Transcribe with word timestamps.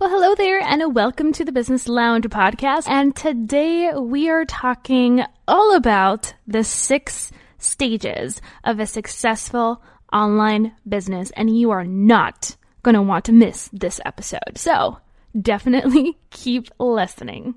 Well, 0.00 0.10
hello 0.10 0.34
there, 0.34 0.60
and 0.60 0.92
welcome 0.92 1.32
to 1.34 1.44
the 1.44 1.52
Business 1.52 1.86
Lounge 1.86 2.24
podcast. 2.24 2.88
And 2.88 3.14
today 3.14 3.92
we 3.94 4.28
are 4.28 4.44
talking 4.44 5.22
all 5.46 5.76
about 5.76 6.34
the 6.48 6.64
six 6.64 7.30
stages 7.58 8.42
of 8.64 8.80
a 8.80 8.88
successful 8.88 9.80
online 10.12 10.74
business, 10.88 11.30
and 11.36 11.56
you 11.56 11.70
are 11.70 11.84
not 11.84 12.56
going 12.82 12.96
to 12.96 13.02
want 13.02 13.26
to 13.26 13.32
miss 13.32 13.70
this 13.72 14.00
episode. 14.04 14.56
So 14.56 14.98
definitely 15.40 16.18
keep 16.30 16.70
listening. 16.80 17.54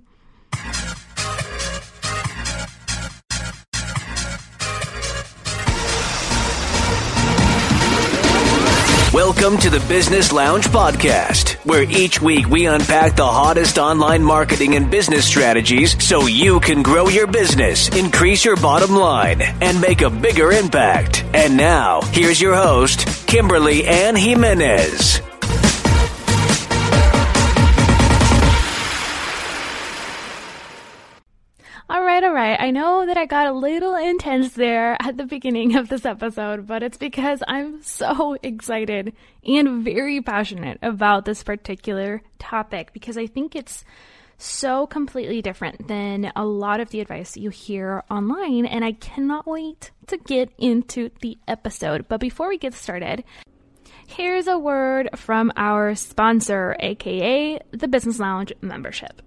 Welcome 9.18 9.58
to 9.62 9.72
the 9.72 9.84
Business 9.88 10.32
Lounge 10.32 10.68
podcast, 10.68 11.54
where 11.66 11.82
each 11.82 12.22
week 12.22 12.48
we 12.50 12.68
unpack 12.68 13.16
the 13.16 13.26
hottest 13.26 13.80
online 13.80 14.24
marketing 14.24 14.76
and 14.76 14.92
business 14.92 15.26
strategies 15.26 16.02
so 16.06 16.28
you 16.28 16.60
can 16.60 16.84
grow 16.84 17.10
your 17.10 17.26
business, 17.26 17.90
increase 17.98 18.46
your 18.46 18.58
bottom 18.58 18.92
line, 18.96 19.42
and 19.42 19.82
make 19.82 20.02
a 20.02 20.12
bigger 20.12 20.52
impact. 20.52 21.26
And 21.34 21.58
now, 21.58 22.02
here's 22.12 22.40
your 22.40 22.54
host, 22.54 23.08
Kimberly 23.26 23.88
Ann 23.88 24.16
Jimenez. 24.16 25.27
All 31.90 32.04
right, 32.04 32.22
all 32.22 32.34
right. 32.34 32.60
I 32.60 32.72
know 32.72 33.06
that 33.06 33.16
I 33.18 33.26
got 33.26 33.48
a 33.48 33.54
little 33.54 33.96
intense 33.96 34.52
there 34.56 34.98
at 35.00 35.16
the 35.16 35.26
beginning 35.26 35.78
of 35.78 35.88
this 35.88 36.04
episode, 36.04 36.68
but 36.68 36.84
it's 36.84 36.98
because 36.98 37.42
I'm 37.48 37.82
so 37.82 38.38
excited 38.44 39.14
and 39.46 39.86
very 39.86 40.22
passionate 40.22 40.80
about 40.82 41.24
this 41.24 41.44
particular 41.44 42.22
topic 42.40 42.92
because 42.92 43.18
I 43.18 43.26
think 43.26 43.56
it's 43.56 43.86
so 44.38 44.86
completely 44.86 45.42
different 45.42 45.88
than 45.88 46.30
a 46.36 46.44
lot 46.44 46.82
of 46.82 46.90
the 46.90 47.00
advice 47.00 47.38
you 47.38 47.52
hear 47.52 48.04
online, 48.12 48.66
and 48.66 48.84
I 48.84 48.92
cannot 48.92 49.48
wait 49.48 49.92
to 50.08 50.18
get 50.18 50.52
into 50.58 51.10
the 51.22 51.38
episode. 51.48 52.10
But 52.10 52.20
before 52.20 52.50
we 52.50 52.58
get 52.58 52.74
started, 52.74 53.24
here's 54.06 54.48
a 54.48 54.60
word 54.60 55.10
from 55.16 55.54
our 55.56 55.96
sponsor, 55.96 56.76
aka 56.82 57.62
the 57.72 57.88
Business 57.88 58.20
Lounge 58.20 58.52
membership. 58.60 59.22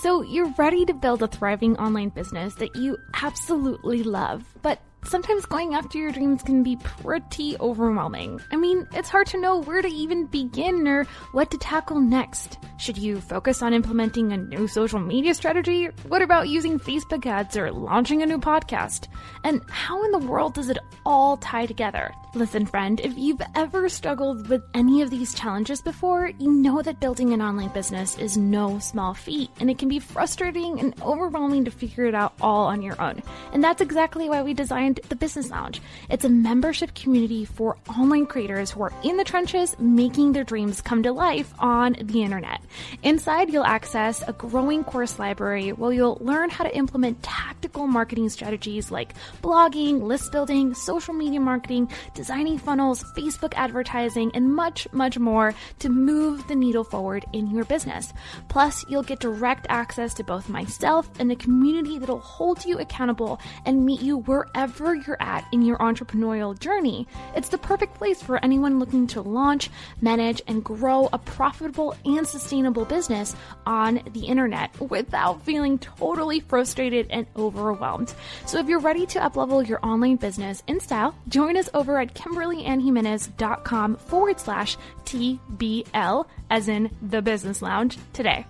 So, 0.00 0.22
you're 0.22 0.54
ready 0.56 0.86
to 0.86 0.94
build 0.94 1.24
a 1.24 1.26
thriving 1.26 1.76
online 1.76 2.10
business 2.10 2.54
that 2.56 2.76
you 2.76 2.98
absolutely 3.20 4.04
love, 4.04 4.44
but 4.62 4.80
sometimes 5.04 5.46
going 5.46 5.74
after 5.74 5.98
your 5.98 6.12
dreams 6.12 6.42
can 6.42 6.62
be 6.62 6.76
pretty 6.76 7.56
overwhelming. 7.58 8.40
I 8.50 8.56
mean, 8.56 8.86
it's 8.92 9.08
hard 9.08 9.26
to 9.28 9.40
know 9.40 9.60
where 9.62 9.82
to 9.82 9.88
even 9.88 10.26
begin 10.26 10.86
or 10.86 11.04
what 11.32 11.50
to 11.50 11.58
tackle 11.58 12.00
next. 12.00 12.58
Should 12.78 12.98
you 12.98 13.20
focus 13.20 13.62
on 13.62 13.74
implementing 13.74 14.32
a 14.32 14.36
new 14.36 14.68
social 14.68 15.00
media 15.00 15.34
strategy? 15.34 15.88
What 16.06 16.22
about 16.22 16.48
using 16.48 16.78
Facebook 16.78 17.26
ads 17.26 17.56
or 17.56 17.72
launching 17.72 18.22
a 18.22 18.26
new 18.26 18.38
podcast? 18.38 19.08
And 19.44 19.62
how 19.68 20.04
in 20.04 20.12
the 20.12 20.18
world 20.18 20.54
does 20.54 20.68
it 20.68 20.78
all 21.04 21.36
tie 21.38 21.66
together? 21.66 22.12
Listen, 22.34 22.66
friend, 22.66 23.00
if 23.00 23.16
you've 23.16 23.40
ever 23.54 23.88
struggled 23.88 24.48
with 24.48 24.62
any 24.74 25.02
of 25.02 25.10
these 25.10 25.34
challenges 25.34 25.82
before, 25.82 26.30
you 26.38 26.52
know 26.52 26.82
that 26.82 27.00
building 27.00 27.32
an 27.32 27.42
online 27.42 27.70
business 27.70 28.16
is 28.18 28.36
no 28.36 28.78
small 28.78 29.14
feat, 29.14 29.50
and 29.60 29.70
it 29.70 29.78
can 29.78 29.88
be 29.88 29.98
frustrating 29.98 30.78
and 30.78 30.94
overwhelming 31.02 31.64
to 31.64 31.70
figure 31.70 32.04
it 32.04 32.14
out 32.14 32.34
all 32.40 32.66
on 32.66 32.82
your 32.82 33.00
own. 33.00 33.22
And 33.52 33.64
that's 33.64 33.80
exactly 33.80 34.28
why 34.28 34.42
we 34.42 34.54
designed 34.54 34.87
the 34.94 35.16
Business 35.16 35.50
Lounge. 35.50 35.80
It's 36.10 36.24
a 36.24 36.28
membership 36.28 36.94
community 36.94 37.44
for 37.44 37.76
online 37.98 38.26
creators 38.26 38.70
who 38.70 38.82
are 38.82 38.92
in 39.02 39.16
the 39.16 39.24
trenches 39.24 39.76
making 39.78 40.32
their 40.32 40.44
dreams 40.44 40.80
come 40.80 41.02
to 41.02 41.12
life 41.12 41.52
on 41.58 41.96
the 42.00 42.22
internet. 42.22 42.60
Inside, 43.02 43.52
you'll 43.52 43.64
access 43.64 44.22
a 44.26 44.32
growing 44.32 44.84
course 44.84 45.18
library 45.18 45.70
where 45.70 45.92
you'll 45.92 46.18
learn 46.20 46.50
how 46.50 46.64
to 46.64 46.76
implement 46.76 47.22
tactical 47.22 47.86
marketing 47.86 48.28
strategies 48.28 48.90
like 48.90 49.14
blogging, 49.42 50.02
list 50.02 50.32
building, 50.32 50.74
social 50.74 51.14
media 51.14 51.40
marketing, 51.40 51.90
designing 52.14 52.58
funnels, 52.58 53.04
Facebook 53.16 53.52
advertising, 53.54 54.30
and 54.34 54.54
much, 54.54 54.86
much 54.92 55.18
more 55.18 55.54
to 55.78 55.88
move 55.88 56.46
the 56.48 56.54
needle 56.54 56.84
forward 56.84 57.24
in 57.32 57.50
your 57.50 57.64
business. 57.64 58.12
Plus, 58.48 58.84
you'll 58.88 59.02
get 59.02 59.20
direct 59.20 59.66
access 59.68 60.14
to 60.14 60.24
both 60.24 60.48
myself 60.48 61.08
and 61.18 61.30
the 61.30 61.36
community 61.36 61.98
that'll 61.98 62.18
hold 62.20 62.64
you 62.64 62.78
accountable 62.78 63.40
and 63.64 63.84
meet 63.84 64.00
you 64.00 64.18
wherever 64.18 64.77
you're 64.78 65.20
at 65.20 65.46
in 65.52 65.62
your 65.62 65.78
entrepreneurial 65.78 66.58
journey. 66.58 67.06
It's 67.34 67.48
the 67.48 67.58
perfect 67.58 67.94
place 67.94 68.22
for 68.22 68.42
anyone 68.44 68.78
looking 68.78 69.06
to 69.08 69.22
launch, 69.22 69.70
manage, 70.00 70.42
and 70.46 70.64
grow 70.64 71.08
a 71.12 71.18
profitable 71.18 71.96
and 72.04 72.26
sustainable 72.26 72.84
business 72.84 73.34
on 73.66 74.00
the 74.12 74.26
internet 74.26 74.78
without 74.80 75.42
feeling 75.42 75.78
totally 75.78 76.40
frustrated 76.40 77.06
and 77.10 77.26
overwhelmed. 77.36 78.14
So 78.46 78.58
if 78.58 78.68
you're 78.68 78.78
ready 78.78 79.06
to 79.06 79.18
uplevel 79.20 79.66
your 79.66 79.84
online 79.84 80.16
business 80.16 80.62
in 80.66 80.80
style, 80.80 81.14
join 81.28 81.56
us 81.56 81.68
over 81.74 81.98
at 81.98 82.14
kimberlyannjimenez.com 82.14 83.96
forward 83.96 84.40
slash 84.40 84.76
TBL, 85.04 86.26
as 86.50 86.68
in 86.68 86.90
the 87.02 87.22
business 87.22 87.62
lounge, 87.62 87.98
today. 88.12 88.46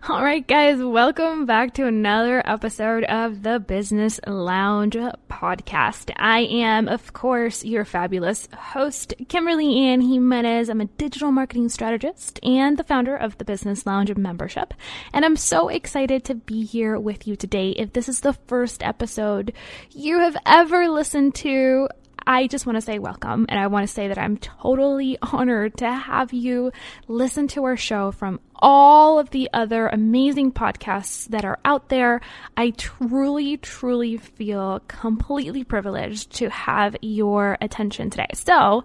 All 0.08 0.22
right, 0.22 0.46
guys, 0.46 0.80
welcome 0.80 1.44
back 1.44 1.74
to 1.74 1.86
another 1.86 2.40
episode 2.46 3.02
of 3.04 3.42
the 3.42 3.58
Business 3.58 4.20
Lounge 4.26 4.94
podcast. 5.28 6.12
I 6.16 6.40
am, 6.40 6.86
of 6.86 7.12
course, 7.12 7.64
your 7.64 7.84
fabulous 7.84 8.48
host, 8.56 9.12
Kimberly 9.28 9.76
Ann 9.76 10.00
Jimenez. 10.00 10.68
I'm 10.68 10.80
a 10.80 10.84
digital 10.84 11.32
marketing 11.32 11.68
strategist 11.68 12.38
and 12.44 12.76
the 12.76 12.84
founder 12.84 13.16
of 13.16 13.38
the 13.38 13.44
Business 13.44 13.86
Lounge 13.86 14.14
membership. 14.16 14.72
And 15.12 15.24
I'm 15.24 15.36
so 15.36 15.68
excited 15.68 16.24
to 16.24 16.36
be 16.36 16.64
here 16.64 16.98
with 16.98 17.26
you 17.26 17.34
today. 17.34 17.70
If 17.70 17.92
this 17.92 18.08
is 18.08 18.20
the 18.20 18.34
first 18.46 18.84
episode 18.84 19.52
you 19.90 20.20
have 20.20 20.36
ever 20.46 20.88
listened 20.88 21.34
to, 21.36 21.88
I 22.28 22.46
just 22.46 22.66
want 22.66 22.76
to 22.76 22.82
say 22.82 22.98
welcome 22.98 23.46
and 23.48 23.58
I 23.58 23.68
want 23.68 23.88
to 23.88 23.92
say 23.92 24.08
that 24.08 24.18
I'm 24.18 24.36
totally 24.36 25.16
honored 25.22 25.78
to 25.78 25.90
have 25.90 26.34
you 26.34 26.72
listen 27.08 27.48
to 27.48 27.64
our 27.64 27.76
show 27.76 28.12
from 28.12 28.38
all 28.54 29.18
of 29.18 29.30
the 29.30 29.48
other 29.54 29.86
amazing 29.86 30.52
podcasts 30.52 31.26
that 31.28 31.46
are 31.46 31.58
out 31.64 31.88
there. 31.88 32.20
I 32.54 32.70
truly, 32.70 33.56
truly 33.56 34.18
feel 34.18 34.82
completely 34.88 35.64
privileged 35.64 36.32
to 36.34 36.50
have 36.50 36.96
your 37.00 37.56
attention 37.62 38.10
today. 38.10 38.28
So, 38.34 38.84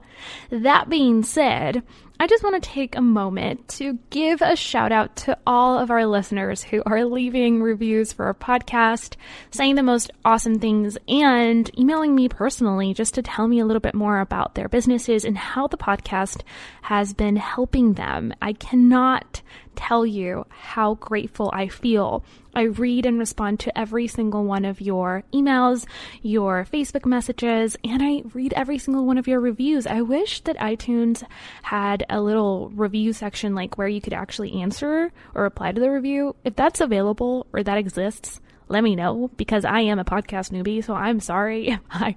that 0.50 0.88
being 0.88 1.24
said, 1.24 1.84
I 2.24 2.28
just 2.28 2.42
want 2.42 2.64
to 2.64 2.70
take 2.70 2.96
a 2.96 3.02
moment 3.02 3.68
to 3.80 4.00
give 4.10 4.42
a 4.42 4.56
shout 4.56 4.94
out 4.94 5.14
to 5.18 5.38
all 5.46 5.78
of 5.78 5.92
our 5.92 6.06
listeners 6.06 6.64
who 6.64 6.82
are 6.86 7.04
leaving 7.04 7.62
reviews 7.62 8.14
for 8.14 8.28
our 8.28 8.34
podcast, 8.34 9.18
saying 9.52 9.76
the 9.76 9.84
most 9.84 10.10
awesome 10.24 10.58
things, 10.58 10.98
and 11.10 11.70
emailing 11.78 12.16
me 12.16 12.30
personally 12.30 12.94
just 12.94 13.16
to 13.16 13.22
tell 13.22 13.50
me 13.50 13.60
a 13.60 13.66
little 13.66 13.82
bit 13.82 13.94
more 13.94 14.22
about 14.22 14.56
their 14.56 14.70
businesses 14.70 15.26
and 15.26 15.38
how 15.38 15.68
the 15.68 15.76
podcast 15.76 16.44
has 16.84 17.14
been 17.14 17.36
helping 17.36 17.96
them. 17.96 18.34
I 18.42 18.54
cannot 18.54 19.42
tell 19.76 20.06
you 20.06 20.46
how 20.48 20.94
grateful 20.94 21.52
I 21.54 21.68
feel. 21.68 22.24
I 22.54 22.64
read 22.64 23.06
and 23.06 23.20
respond 23.20 23.60
to 23.62 23.78
every 23.78 24.08
single 24.08 24.44
one 24.44 24.66
of 24.66 24.82
your 24.82 25.24
emails, 25.34 25.86
your 26.22 26.66
Facebook 26.72 27.06
messages, 27.06 27.76
and 27.84 28.02
I 28.02 28.24
read 28.34 28.54
every 28.54 28.78
single 28.78 29.06
one 29.06 29.18
of 29.18 29.28
your 29.28 29.40
reviews. 29.40 29.88
I 29.88 30.02
wish 30.02 30.42
that 30.42 30.58
iTunes 30.58 31.24
had 31.64 32.06
a 32.10 32.22
little 32.22 32.70
review 32.70 33.14
section 33.14 33.56
like 33.56 33.78
where 33.78 33.88
you 33.88 34.02
could 34.02 34.14
actually 34.14 34.62
answer 34.62 35.12
or 35.34 35.44
reply 35.44 35.72
to 35.72 35.82
the 35.82 35.90
review. 35.90 36.36
If 36.44 36.56
that's 36.56 36.82
available 36.82 37.48
or 37.54 37.64
that 37.64 37.78
exists, 37.78 38.40
let 38.68 38.84
me 38.84 38.96
know 38.96 39.30
because 39.36 39.66
I 39.66 39.82
am 39.82 40.00
a 40.00 40.06
podcast 40.06 40.52
newbie, 40.52 40.84
so 40.84 40.94
I'm 40.94 41.20
sorry 41.20 41.70
if 41.70 41.80
I 41.92 42.16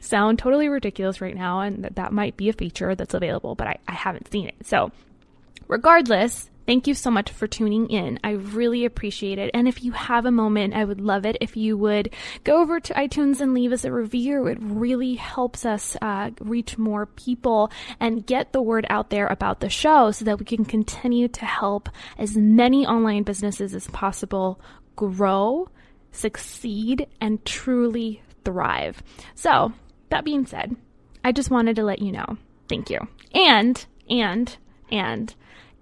sound 0.00 0.38
totally 0.38 0.68
ridiculous 0.68 1.20
right 1.20 1.34
now 1.34 1.60
and 1.60 1.84
that, 1.84 1.96
that 1.96 2.12
might 2.12 2.36
be 2.36 2.48
a 2.48 2.52
feature 2.52 2.94
that's 2.94 3.14
available, 3.14 3.54
but 3.54 3.66
I, 3.66 3.78
I 3.86 3.92
haven't 3.92 4.30
seen 4.30 4.48
it. 4.48 4.66
So 4.66 4.92
regardless, 5.68 6.50
Thank 6.66 6.86
you 6.86 6.94
so 6.94 7.10
much 7.10 7.30
for 7.30 7.46
tuning 7.46 7.88
in. 7.90 8.18
I 8.24 8.30
really 8.30 8.84
appreciate 8.84 9.38
it. 9.38 9.50
And 9.52 9.68
if 9.68 9.84
you 9.84 9.92
have 9.92 10.24
a 10.24 10.30
moment, 10.30 10.74
I 10.74 10.84
would 10.84 11.00
love 11.00 11.26
it 11.26 11.36
if 11.40 11.56
you 11.56 11.76
would 11.76 12.14
go 12.42 12.60
over 12.60 12.80
to 12.80 12.94
iTunes 12.94 13.40
and 13.40 13.52
leave 13.52 13.72
us 13.72 13.84
a 13.84 13.92
review. 13.92 14.46
It 14.46 14.58
really 14.60 15.14
helps 15.14 15.66
us 15.66 15.96
uh, 16.00 16.30
reach 16.40 16.78
more 16.78 17.06
people 17.06 17.70
and 18.00 18.26
get 18.26 18.52
the 18.52 18.62
word 18.62 18.86
out 18.88 19.10
there 19.10 19.26
about 19.26 19.60
the 19.60 19.68
show 19.68 20.10
so 20.10 20.24
that 20.24 20.38
we 20.38 20.46
can 20.46 20.64
continue 20.64 21.28
to 21.28 21.44
help 21.44 21.88
as 22.18 22.36
many 22.36 22.86
online 22.86 23.24
businesses 23.24 23.74
as 23.74 23.86
possible 23.88 24.60
grow, 24.96 25.68
succeed, 26.12 27.06
and 27.20 27.44
truly 27.44 28.22
thrive. 28.44 29.02
So, 29.34 29.72
that 30.10 30.24
being 30.24 30.46
said, 30.46 30.76
I 31.24 31.32
just 31.32 31.50
wanted 31.50 31.76
to 31.76 31.84
let 31.84 32.00
you 32.00 32.12
know. 32.12 32.38
Thank 32.68 32.90
you. 32.90 33.00
And, 33.34 33.84
and, 34.08 34.56
and, 34.90 35.34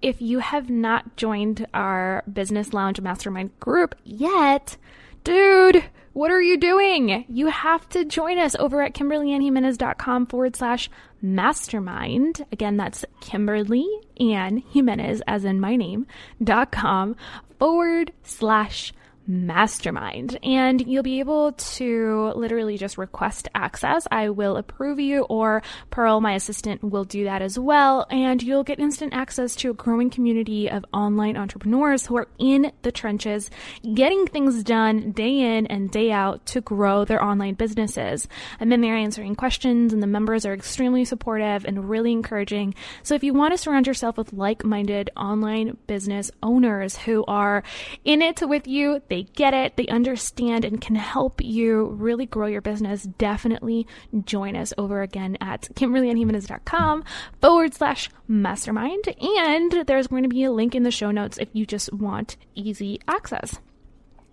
if 0.02 0.20
you 0.20 0.40
have 0.40 0.68
not 0.68 1.16
joined 1.16 1.66
our 1.72 2.22
Business 2.30 2.72
Lounge 2.72 3.00
Mastermind 3.00 3.58
group 3.60 3.94
yet, 4.04 4.76
dude, 5.24 5.84
what 6.12 6.30
are 6.30 6.42
you 6.42 6.58
doing? 6.58 7.24
You 7.28 7.46
have 7.46 7.88
to 7.90 8.04
join 8.04 8.38
us 8.38 8.54
over 8.56 8.82
at 8.82 8.94
KimberlyAnnJimenez.com 8.94 10.26
forward 10.26 10.56
slash 10.56 10.90
mastermind. 11.22 12.44
Again, 12.52 12.76
that's 12.76 13.04
Kimberly 13.20 13.88
Ann 14.20 14.58
Jimenez, 14.58 15.22
as 15.26 15.44
in 15.44 15.60
my 15.60 15.76
name, 15.76 16.06
dot 16.42 16.70
com 16.72 17.16
forward 17.58 18.12
slash 18.24 18.92
mastermind 19.26 20.38
and 20.42 20.86
you'll 20.86 21.02
be 21.02 21.20
able 21.20 21.52
to 21.52 22.32
literally 22.34 22.76
just 22.76 22.98
request 22.98 23.48
access. 23.54 24.06
I 24.10 24.30
will 24.30 24.56
approve 24.56 24.98
you 24.98 25.22
or 25.22 25.62
Pearl, 25.90 26.20
my 26.20 26.34
assistant, 26.34 26.82
will 26.82 27.04
do 27.04 27.24
that 27.24 27.42
as 27.42 27.58
well. 27.58 28.06
And 28.10 28.42
you'll 28.42 28.64
get 28.64 28.78
instant 28.78 29.14
access 29.14 29.54
to 29.56 29.70
a 29.70 29.74
growing 29.74 30.10
community 30.10 30.70
of 30.70 30.84
online 30.92 31.36
entrepreneurs 31.36 32.06
who 32.06 32.16
are 32.16 32.28
in 32.38 32.72
the 32.82 32.92
trenches, 32.92 33.50
getting 33.94 34.26
things 34.26 34.62
done 34.62 35.12
day 35.12 35.56
in 35.56 35.66
and 35.66 35.90
day 35.90 36.10
out 36.10 36.44
to 36.46 36.60
grow 36.60 37.04
their 37.04 37.22
online 37.22 37.54
businesses. 37.54 38.28
I'm 38.60 38.72
in 38.72 38.80
there 38.80 38.96
answering 38.96 39.36
questions 39.36 39.92
and 39.92 40.02
the 40.02 40.06
members 40.06 40.44
are 40.44 40.54
extremely 40.54 41.04
supportive 41.04 41.64
and 41.64 41.88
really 41.88 42.12
encouraging. 42.12 42.74
So 43.02 43.14
if 43.14 43.24
you 43.24 43.34
want 43.34 43.52
to 43.52 43.58
surround 43.58 43.86
yourself 43.86 44.16
with 44.16 44.32
like-minded 44.32 45.10
online 45.16 45.76
business 45.86 46.30
owners 46.42 46.96
who 46.96 47.24
are 47.26 47.62
in 48.04 48.22
it 48.22 48.42
with 48.42 48.66
you, 48.66 49.00
they 49.12 49.24
get 49.24 49.52
it, 49.52 49.76
they 49.76 49.86
understand, 49.88 50.64
and 50.64 50.80
can 50.80 50.96
help 50.96 51.44
you 51.44 51.84
really 51.84 52.24
grow 52.24 52.46
your 52.46 52.62
business, 52.62 53.02
definitely 53.02 53.86
join 54.24 54.56
us 54.56 54.72
over 54.78 55.02
again 55.02 55.36
at 55.38 55.68
KimberlyAnnJimenez.com 55.74 57.04
forward 57.42 57.74
slash 57.74 58.08
mastermind. 58.26 59.04
And 59.20 59.86
there's 59.86 60.06
going 60.06 60.22
to 60.22 60.30
be 60.30 60.44
a 60.44 60.50
link 60.50 60.74
in 60.74 60.82
the 60.82 60.90
show 60.90 61.10
notes 61.10 61.36
if 61.36 61.50
you 61.52 61.66
just 61.66 61.92
want 61.92 62.38
easy 62.54 63.00
access. 63.06 63.60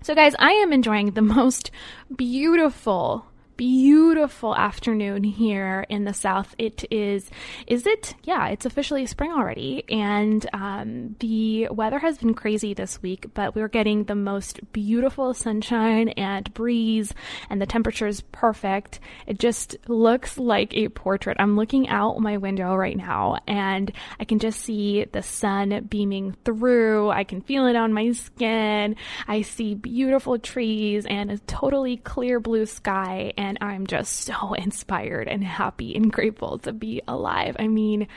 So, 0.01 0.15
guys, 0.15 0.33
I 0.39 0.51
am 0.51 0.71
enjoying 0.71 1.11
the 1.11 1.21
most 1.39 1.71
beautiful 2.15 3.25
beautiful 3.59 4.55
afternoon 4.55 5.21
here 5.21 5.85
in 5.89 6.05
the 6.05 6.13
south. 6.13 6.55
It 6.57 6.85
is, 6.89 7.29
is 7.67 7.85
it? 7.85 8.15
Yeah, 8.23 8.47
it's 8.47 8.65
officially 8.65 9.05
spring 9.05 9.33
already. 9.33 9.83
And 9.89 10.49
um, 10.53 11.17
the 11.19 11.67
weather 11.69 11.99
has 11.99 12.17
been 12.17 12.33
crazy 12.33 12.73
this 12.73 13.01
week, 13.01 13.25
but 13.33 13.55
we're 13.55 13.67
getting 13.67 14.05
the 14.05 14.15
most 14.15 14.61
beautiful 14.71 15.33
sunshine 15.33 16.07
and 16.07 16.53
breeze, 16.53 17.13
and 17.49 17.61
the 17.61 17.65
temperature 17.65 18.07
is 18.07 18.21
perfect. 18.21 19.01
It 19.27 19.39
just 19.39 19.75
looks 19.89 20.37
like 20.37 20.73
a 20.73 20.87
portrait. 20.87 21.35
I'm 21.37 21.57
looking 21.57 21.89
out 21.89 22.17
my 22.19 22.37
window 22.37 22.75
right 22.75 22.95
now, 22.95 23.39
and 23.45 23.91
I 24.21 24.23
can 24.23 24.39
just 24.39 24.61
see 24.61 25.03
the 25.03 25.21
sun 25.21 25.85
beaming 25.89 26.37
through. 26.45 27.09
I 27.09 27.25
can 27.25 27.41
feel 27.41 27.65
it 27.65 27.75
on 27.75 27.91
my 27.91 28.13
skin. 28.13 28.95
I 29.27 29.41
see 29.41 29.75
beautiful 29.75 30.39
trees 30.39 31.05
and 31.05 31.29
a 31.29 31.39
totally 31.39 31.97
clear 31.97 32.39
blue 32.39 32.65
sky. 32.65 33.33
And 33.37 33.48
and 33.49 33.57
I'm 33.61 33.87
just 33.87 34.19
so 34.21 34.53
inspired 34.53 35.27
and 35.27 35.43
happy 35.43 35.95
and 35.95 36.11
grateful 36.11 36.59
to 36.59 36.71
be 36.71 37.01
alive. 37.07 37.55
I 37.59 37.67
mean, 37.67 38.07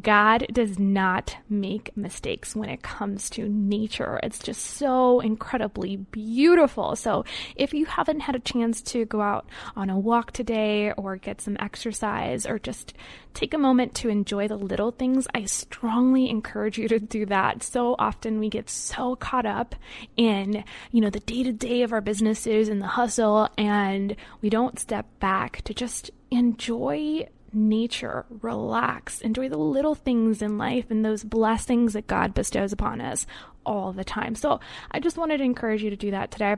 God 0.00 0.46
does 0.52 0.78
not 0.78 1.36
make 1.48 1.96
mistakes 1.96 2.54
when 2.54 2.68
it 2.68 2.82
comes 2.82 3.30
to 3.30 3.48
nature. 3.48 4.20
It's 4.22 4.38
just 4.38 4.62
so 4.62 5.20
incredibly 5.20 5.96
beautiful. 5.96 6.94
So, 6.96 7.24
if 7.56 7.72
you 7.74 7.86
haven't 7.86 8.20
had 8.20 8.36
a 8.36 8.40
chance 8.40 8.82
to 8.82 9.04
go 9.06 9.20
out 9.20 9.46
on 9.74 9.90
a 9.90 9.98
walk 9.98 10.32
today 10.32 10.92
or 10.92 11.16
get 11.16 11.40
some 11.40 11.56
exercise 11.58 12.46
or 12.46 12.58
just 12.58 12.94
take 13.34 13.54
a 13.54 13.58
moment 13.58 13.94
to 13.94 14.08
enjoy 14.08 14.46
the 14.48 14.56
little 14.56 14.90
things, 14.90 15.26
I 15.34 15.44
strongly 15.44 16.28
encourage 16.28 16.78
you 16.78 16.88
to 16.88 16.98
do 16.98 17.26
that. 17.26 17.62
So 17.62 17.96
often 17.98 18.38
we 18.38 18.48
get 18.48 18.68
so 18.68 19.16
caught 19.16 19.46
up 19.46 19.74
in, 20.16 20.64
you 20.90 21.00
know, 21.00 21.10
the 21.10 21.20
day 21.20 21.42
to 21.42 21.52
day 21.52 21.82
of 21.82 21.92
our 21.92 22.00
businesses 22.00 22.68
and 22.68 22.80
the 22.80 22.86
hustle, 22.86 23.48
and 23.56 24.16
we 24.40 24.50
don't 24.50 24.78
step 24.82 25.06
back 25.20 25.62
to 25.62 25.72
just 25.72 26.10
enjoy 26.30 27.26
nature, 27.52 28.26
relax, 28.40 29.20
enjoy 29.20 29.48
the 29.48 29.58
little 29.58 29.94
things 29.94 30.42
in 30.42 30.58
life 30.58 30.86
and 30.90 31.04
those 31.04 31.24
blessings 31.24 31.92
that 31.92 32.06
God 32.06 32.34
bestows 32.34 32.72
upon 32.72 33.00
us 33.00 33.26
all 33.64 33.92
the 33.92 34.04
time. 34.04 34.34
So 34.34 34.60
I 34.90 35.00
just 35.00 35.16
wanted 35.16 35.38
to 35.38 35.44
encourage 35.44 35.82
you 35.82 35.90
to 35.90 35.96
do 35.96 36.10
that 36.10 36.30
today. 36.30 36.56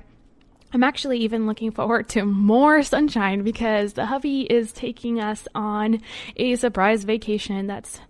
I'm 0.75 0.83
actually 0.83 1.19
even 1.21 1.47
looking 1.47 1.71
forward 1.71 2.09
to 2.11 2.25
more 2.25 2.83
sunshine 2.83 3.43
because 3.43 3.93
the 3.93 4.07
hubby 4.07 4.41
is 4.41 4.73
taking 4.73 5.21
us 5.21 5.47
on 5.55 6.01
a 6.37 6.57
surprise 6.57 7.05
vacation 7.05 7.69
that's 7.69 8.01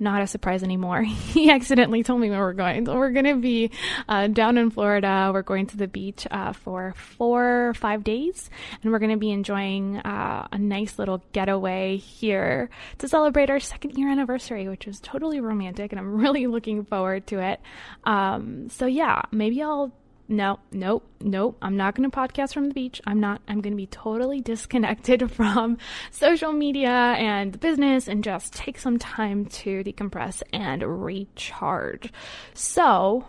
not 0.00 0.22
a 0.22 0.26
surprise 0.26 0.62
anymore. 0.62 1.02
he 1.02 1.50
accidentally 1.50 2.02
told 2.02 2.22
me 2.22 2.30
where 2.30 2.40
we're 2.40 2.54
going. 2.54 2.86
So 2.86 2.94
we're 2.94 3.10
going 3.10 3.26
to 3.26 3.36
be 3.36 3.70
uh, 4.08 4.28
down 4.28 4.56
in 4.56 4.70
Florida. 4.70 5.30
We're 5.34 5.42
going 5.42 5.66
to 5.66 5.76
the 5.76 5.86
beach 5.86 6.26
uh, 6.30 6.54
for 6.54 6.94
four 6.96 7.68
or 7.68 7.74
five 7.74 8.04
days, 8.04 8.48
and 8.82 8.90
we're 8.90 9.00
going 9.00 9.10
to 9.10 9.18
be 9.18 9.30
enjoying 9.30 9.98
uh, 9.98 10.48
a 10.50 10.56
nice 10.56 10.98
little 10.98 11.22
getaway 11.32 11.98
here 11.98 12.70
to 12.98 13.08
celebrate 13.08 13.50
our 13.50 13.60
second 13.60 13.98
year 13.98 14.10
anniversary, 14.10 14.66
which 14.68 14.86
is 14.86 14.98
totally 15.00 15.40
romantic, 15.40 15.92
and 15.92 15.98
I'm 15.98 16.14
really 16.14 16.46
looking 16.46 16.84
forward 16.84 17.26
to 17.26 17.40
it. 17.40 17.60
Um, 18.04 18.70
so 18.70 18.86
yeah, 18.86 19.22
maybe 19.30 19.62
I'll 19.62 19.92
no, 20.26 20.58
nope, 20.72 21.06
nope. 21.20 21.58
I'm 21.60 21.76
not 21.76 21.94
going 21.94 22.10
to 22.10 22.16
podcast 22.16 22.54
from 22.54 22.68
the 22.68 22.74
beach. 22.74 23.00
I'm 23.06 23.20
not. 23.20 23.42
I'm 23.46 23.60
going 23.60 23.74
to 23.74 23.76
be 23.76 23.86
totally 23.86 24.40
disconnected 24.40 25.30
from 25.32 25.76
social 26.10 26.52
media 26.52 26.88
and 26.88 27.52
the 27.52 27.58
business 27.58 28.08
and 28.08 28.24
just 28.24 28.54
take 28.54 28.78
some 28.78 28.98
time 28.98 29.46
to 29.46 29.84
decompress 29.84 30.42
and 30.52 30.82
recharge. 31.04 32.10
So, 32.54 33.26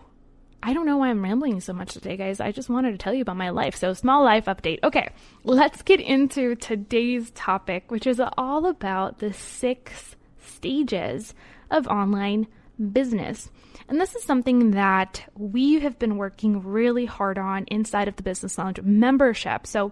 I 0.64 0.74
don't 0.74 0.86
know 0.86 0.98
why 0.98 1.10
I'm 1.10 1.22
rambling 1.22 1.60
so 1.60 1.74
much 1.74 1.94
today, 1.94 2.16
guys. 2.16 2.40
I 2.40 2.52
just 2.52 2.70
wanted 2.70 2.92
to 2.92 2.98
tell 2.98 3.14
you 3.14 3.22
about 3.24 3.38
my 3.38 3.50
life. 3.50 3.76
So, 3.76 3.94
small 3.94 4.24
life 4.24 4.46
update. 4.46 4.80
Okay, 4.84 5.10
let's 5.44 5.82
get 5.82 6.00
into 6.00 6.56
today's 6.56 7.30
topic, 7.32 7.92
which 7.92 8.08
is 8.08 8.22
all 8.38 8.68
about 8.68 9.20
the 9.20 9.34
six 9.34 10.16
stages 10.40 11.34
of 11.70 11.88
online 11.88 12.48
business. 12.92 13.50
And 13.88 14.00
this 14.00 14.16
is 14.16 14.24
something 14.24 14.72
that 14.72 15.30
we 15.38 15.80
have 15.80 16.00
been 16.00 16.18
working 16.18 16.64
really 16.64 17.06
hard 17.06 17.38
on 17.38 17.66
inside 17.66 18.08
of 18.08 18.16
the 18.16 18.24
Business 18.24 18.58
Lounge 18.58 18.82
membership. 18.82 19.68
So 19.68 19.92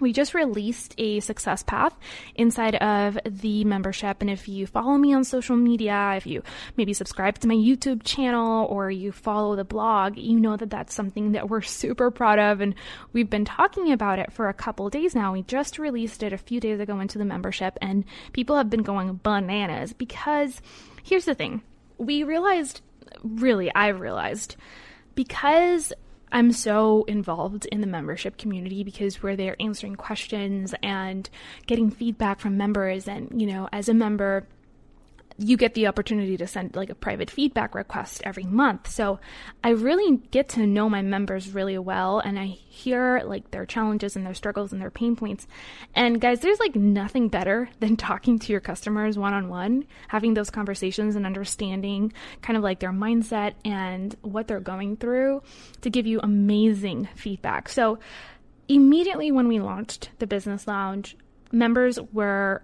we 0.00 0.12
just 0.12 0.34
released 0.34 0.94
a 0.98 1.20
success 1.20 1.62
path 1.62 1.96
inside 2.34 2.74
of 2.76 3.18
the 3.24 3.64
membership. 3.64 4.18
And 4.20 4.30
if 4.30 4.48
you 4.48 4.66
follow 4.66 4.96
me 4.96 5.14
on 5.14 5.24
social 5.24 5.56
media, 5.56 6.14
if 6.16 6.26
you 6.26 6.42
maybe 6.76 6.92
subscribe 6.92 7.38
to 7.38 7.48
my 7.48 7.54
YouTube 7.54 8.02
channel 8.04 8.66
or 8.66 8.90
you 8.90 9.12
follow 9.12 9.56
the 9.56 9.64
blog, 9.64 10.18
you 10.18 10.40
know 10.40 10.56
that 10.56 10.70
that's 10.70 10.94
something 10.94 11.32
that 11.32 11.48
we're 11.48 11.62
super 11.62 12.10
proud 12.10 12.38
of. 12.38 12.60
And 12.60 12.74
we've 13.12 13.30
been 13.30 13.44
talking 13.44 13.92
about 13.92 14.18
it 14.18 14.32
for 14.32 14.48
a 14.48 14.54
couple 14.54 14.90
days 14.90 15.14
now. 15.14 15.32
We 15.32 15.42
just 15.42 15.78
released 15.78 16.22
it 16.22 16.32
a 16.32 16.38
few 16.38 16.60
days 16.60 16.80
ago 16.80 16.98
into 17.00 17.18
the 17.18 17.24
membership, 17.24 17.78
and 17.80 18.04
people 18.32 18.56
have 18.56 18.70
been 18.70 18.82
going 18.82 19.20
bananas 19.22 19.92
because 19.92 20.60
here's 21.02 21.24
the 21.24 21.34
thing 21.34 21.62
we 22.06 22.22
realized 22.22 22.80
really, 23.22 23.74
I 23.74 23.88
realized 23.88 24.56
because 25.14 25.92
I'm 26.32 26.50
so 26.50 27.04
involved 27.04 27.66
in 27.66 27.80
the 27.80 27.86
membership 27.86 28.36
community 28.36 28.82
because 28.82 29.22
we're 29.22 29.36
there 29.36 29.56
answering 29.60 29.94
questions 29.94 30.74
and 30.82 31.30
getting 31.66 31.90
feedback 31.90 32.40
from 32.40 32.56
members. 32.56 33.06
And, 33.06 33.40
you 33.40 33.46
know, 33.46 33.68
as 33.72 33.88
a 33.88 33.94
member, 33.94 34.46
you 35.36 35.56
get 35.56 35.74
the 35.74 35.88
opportunity 35.88 36.36
to 36.36 36.46
send 36.46 36.76
like 36.76 36.90
a 36.90 36.94
private 36.94 37.28
feedback 37.28 37.74
request 37.74 38.22
every 38.24 38.44
month. 38.44 38.88
So 38.88 39.18
I 39.64 39.70
really 39.70 40.18
get 40.30 40.50
to 40.50 40.66
know 40.66 40.88
my 40.88 41.02
members 41.02 41.52
really 41.52 41.76
well 41.76 42.20
and 42.20 42.38
I 42.38 42.46
hear 42.46 43.20
like 43.24 43.50
their 43.50 43.66
challenges 43.66 44.14
and 44.14 44.24
their 44.24 44.34
struggles 44.34 44.72
and 44.72 44.80
their 44.80 44.92
pain 44.92 45.16
points. 45.16 45.48
And 45.94 46.20
guys, 46.20 46.40
there's 46.40 46.60
like 46.60 46.76
nothing 46.76 47.28
better 47.28 47.68
than 47.80 47.96
talking 47.96 48.38
to 48.40 48.52
your 48.52 48.60
customers 48.60 49.18
one 49.18 49.34
on 49.34 49.48
one, 49.48 49.86
having 50.08 50.34
those 50.34 50.50
conversations 50.50 51.16
and 51.16 51.26
understanding 51.26 52.12
kind 52.42 52.56
of 52.56 52.62
like 52.62 52.78
their 52.78 52.92
mindset 52.92 53.54
and 53.64 54.14
what 54.22 54.46
they're 54.46 54.60
going 54.60 54.96
through 54.96 55.42
to 55.80 55.90
give 55.90 56.06
you 56.06 56.20
amazing 56.22 57.08
feedback. 57.16 57.68
So 57.68 57.98
immediately 58.68 59.32
when 59.32 59.48
we 59.48 59.58
launched 59.58 60.10
the 60.20 60.28
business 60.28 60.68
lounge, 60.68 61.16
members 61.50 61.98
were 62.12 62.62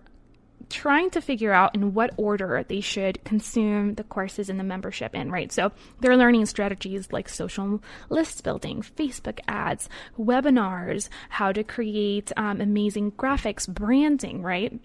trying 0.68 1.10
to 1.10 1.20
figure 1.20 1.52
out 1.52 1.74
in 1.74 1.94
what 1.94 2.10
order 2.16 2.64
they 2.68 2.80
should 2.80 3.22
consume 3.24 3.94
the 3.94 4.04
courses 4.04 4.48
in 4.50 4.56
the 4.56 4.64
membership 4.64 5.14
in, 5.14 5.30
right? 5.30 5.52
So 5.52 5.72
they're 6.00 6.16
learning 6.16 6.46
strategies 6.46 7.12
like 7.12 7.28
social 7.28 7.82
list 8.08 8.44
building, 8.44 8.82
Facebook 8.82 9.40
ads, 9.48 9.88
webinars, 10.18 11.08
how 11.28 11.52
to 11.52 11.64
create 11.64 12.32
um, 12.36 12.60
amazing 12.60 13.12
graphics, 13.12 13.68
branding, 13.68 14.42
right? 14.42 14.80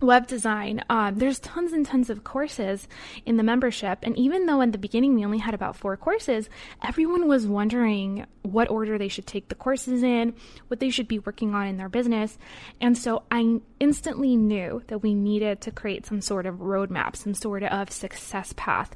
Web 0.00 0.26
design. 0.26 0.82
Um, 0.88 1.16
there's 1.16 1.38
tons 1.38 1.72
and 1.72 1.84
tons 1.84 2.10
of 2.10 2.24
courses 2.24 2.88
in 3.26 3.36
the 3.36 3.42
membership. 3.42 3.98
And 4.02 4.16
even 4.16 4.46
though 4.46 4.60
in 4.60 4.70
the 4.70 4.78
beginning 4.78 5.14
we 5.14 5.24
only 5.24 5.38
had 5.38 5.54
about 5.54 5.76
four 5.76 5.96
courses, 5.96 6.48
everyone 6.82 7.28
was 7.28 7.46
wondering 7.46 8.26
what 8.42 8.70
order 8.70 8.96
they 8.96 9.08
should 9.08 9.26
take 9.26 9.48
the 9.48 9.54
courses 9.54 10.02
in, 10.02 10.34
what 10.68 10.80
they 10.80 10.90
should 10.90 11.08
be 11.08 11.18
working 11.18 11.54
on 11.54 11.66
in 11.66 11.76
their 11.76 11.88
business. 11.88 12.38
And 12.80 12.96
so 12.96 13.24
I 13.30 13.60
instantly 13.78 14.36
knew 14.36 14.82
that 14.86 15.00
we 15.00 15.14
needed 15.14 15.60
to 15.62 15.70
create 15.70 16.06
some 16.06 16.20
sort 16.20 16.46
of 16.46 16.56
roadmap, 16.56 17.16
some 17.16 17.34
sort 17.34 17.62
of 17.62 17.90
success 17.90 18.54
path. 18.56 18.92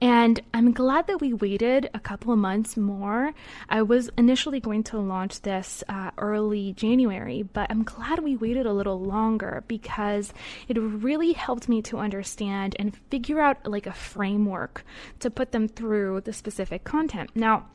And 0.00 0.40
I'm 0.52 0.72
glad 0.72 1.06
that 1.06 1.20
we 1.20 1.32
waited 1.32 1.88
a 1.94 2.00
couple 2.00 2.32
of 2.32 2.38
months 2.38 2.76
more. 2.76 3.32
I 3.68 3.82
was 3.82 4.10
initially 4.18 4.60
going 4.60 4.82
to 4.84 4.98
launch 4.98 5.40
this 5.42 5.82
uh, 5.88 6.10
early 6.18 6.72
January, 6.74 7.42
but 7.42 7.70
I'm 7.70 7.84
glad 7.84 8.18
we 8.18 8.36
waited 8.36 8.66
a 8.66 8.72
little 8.72 9.00
longer 9.00 9.64
because 9.66 10.34
it 10.68 10.76
really 10.76 11.32
helped 11.32 11.68
me 11.68 11.80
to 11.82 11.98
understand 11.98 12.76
and 12.78 12.96
figure 13.10 13.40
out 13.40 13.66
like 13.66 13.86
a 13.86 13.92
framework 13.92 14.84
to 15.20 15.30
put 15.30 15.52
them 15.52 15.68
through 15.68 16.22
the 16.22 16.32
specific 16.32 16.84
content. 16.84 17.30
Now, 17.34 17.66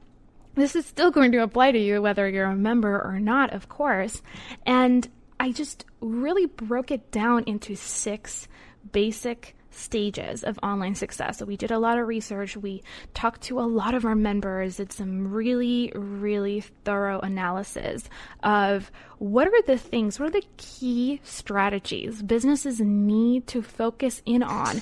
this 0.55 0.75
is 0.75 0.85
still 0.85 1.11
going 1.11 1.31
to 1.31 1.41
apply 1.41 1.71
to 1.71 1.79
you 1.79 2.01
whether 2.01 2.27
you're 2.27 2.45
a 2.45 2.55
member 2.55 3.01
or 3.01 3.19
not, 3.19 3.53
of 3.53 3.69
course. 3.69 4.21
And 4.65 5.07
I 5.39 5.51
just 5.51 5.85
really 6.01 6.45
broke 6.45 6.91
it 6.91 7.11
down 7.11 7.45
into 7.45 7.75
six 7.75 8.47
basic 8.91 9.55
stages 9.79 10.43
of 10.43 10.59
online 10.61 10.95
success. 10.95 11.37
So 11.37 11.45
we 11.45 11.57
did 11.57 11.71
a 11.71 11.79
lot 11.79 11.97
of 11.97 12.07
research. 12.07 12.57
We 12.57 12.83
talked 13.13 13.41
to 13.43 13.59
a 13.59 13.61
lot 13.61 13.93
of 13.93 14.05
our 14.05 14.15
members, 14.15 14.77
did 14.77 14.91
some 14.91 15.31
really, 15.31 15.91
really 15.95 16.61
thorough 16.83 17.19
analysis 17.19 18.09
of 18.43 18.91
what 19.17 19.47
are 19.47 19.61
the 19.63 19.77
things, 19.77 20.19
what 20.19 20.29
are 20.29 20.39
the 20.39 20.47
key 20.57 21.19
strategies 21.23 22.21
businesses 22.21 22.79
need 22.79 23.47
to 23.47 23.61
focus 23.61 24.21
in 24.25 24.43
on 24.43 24.79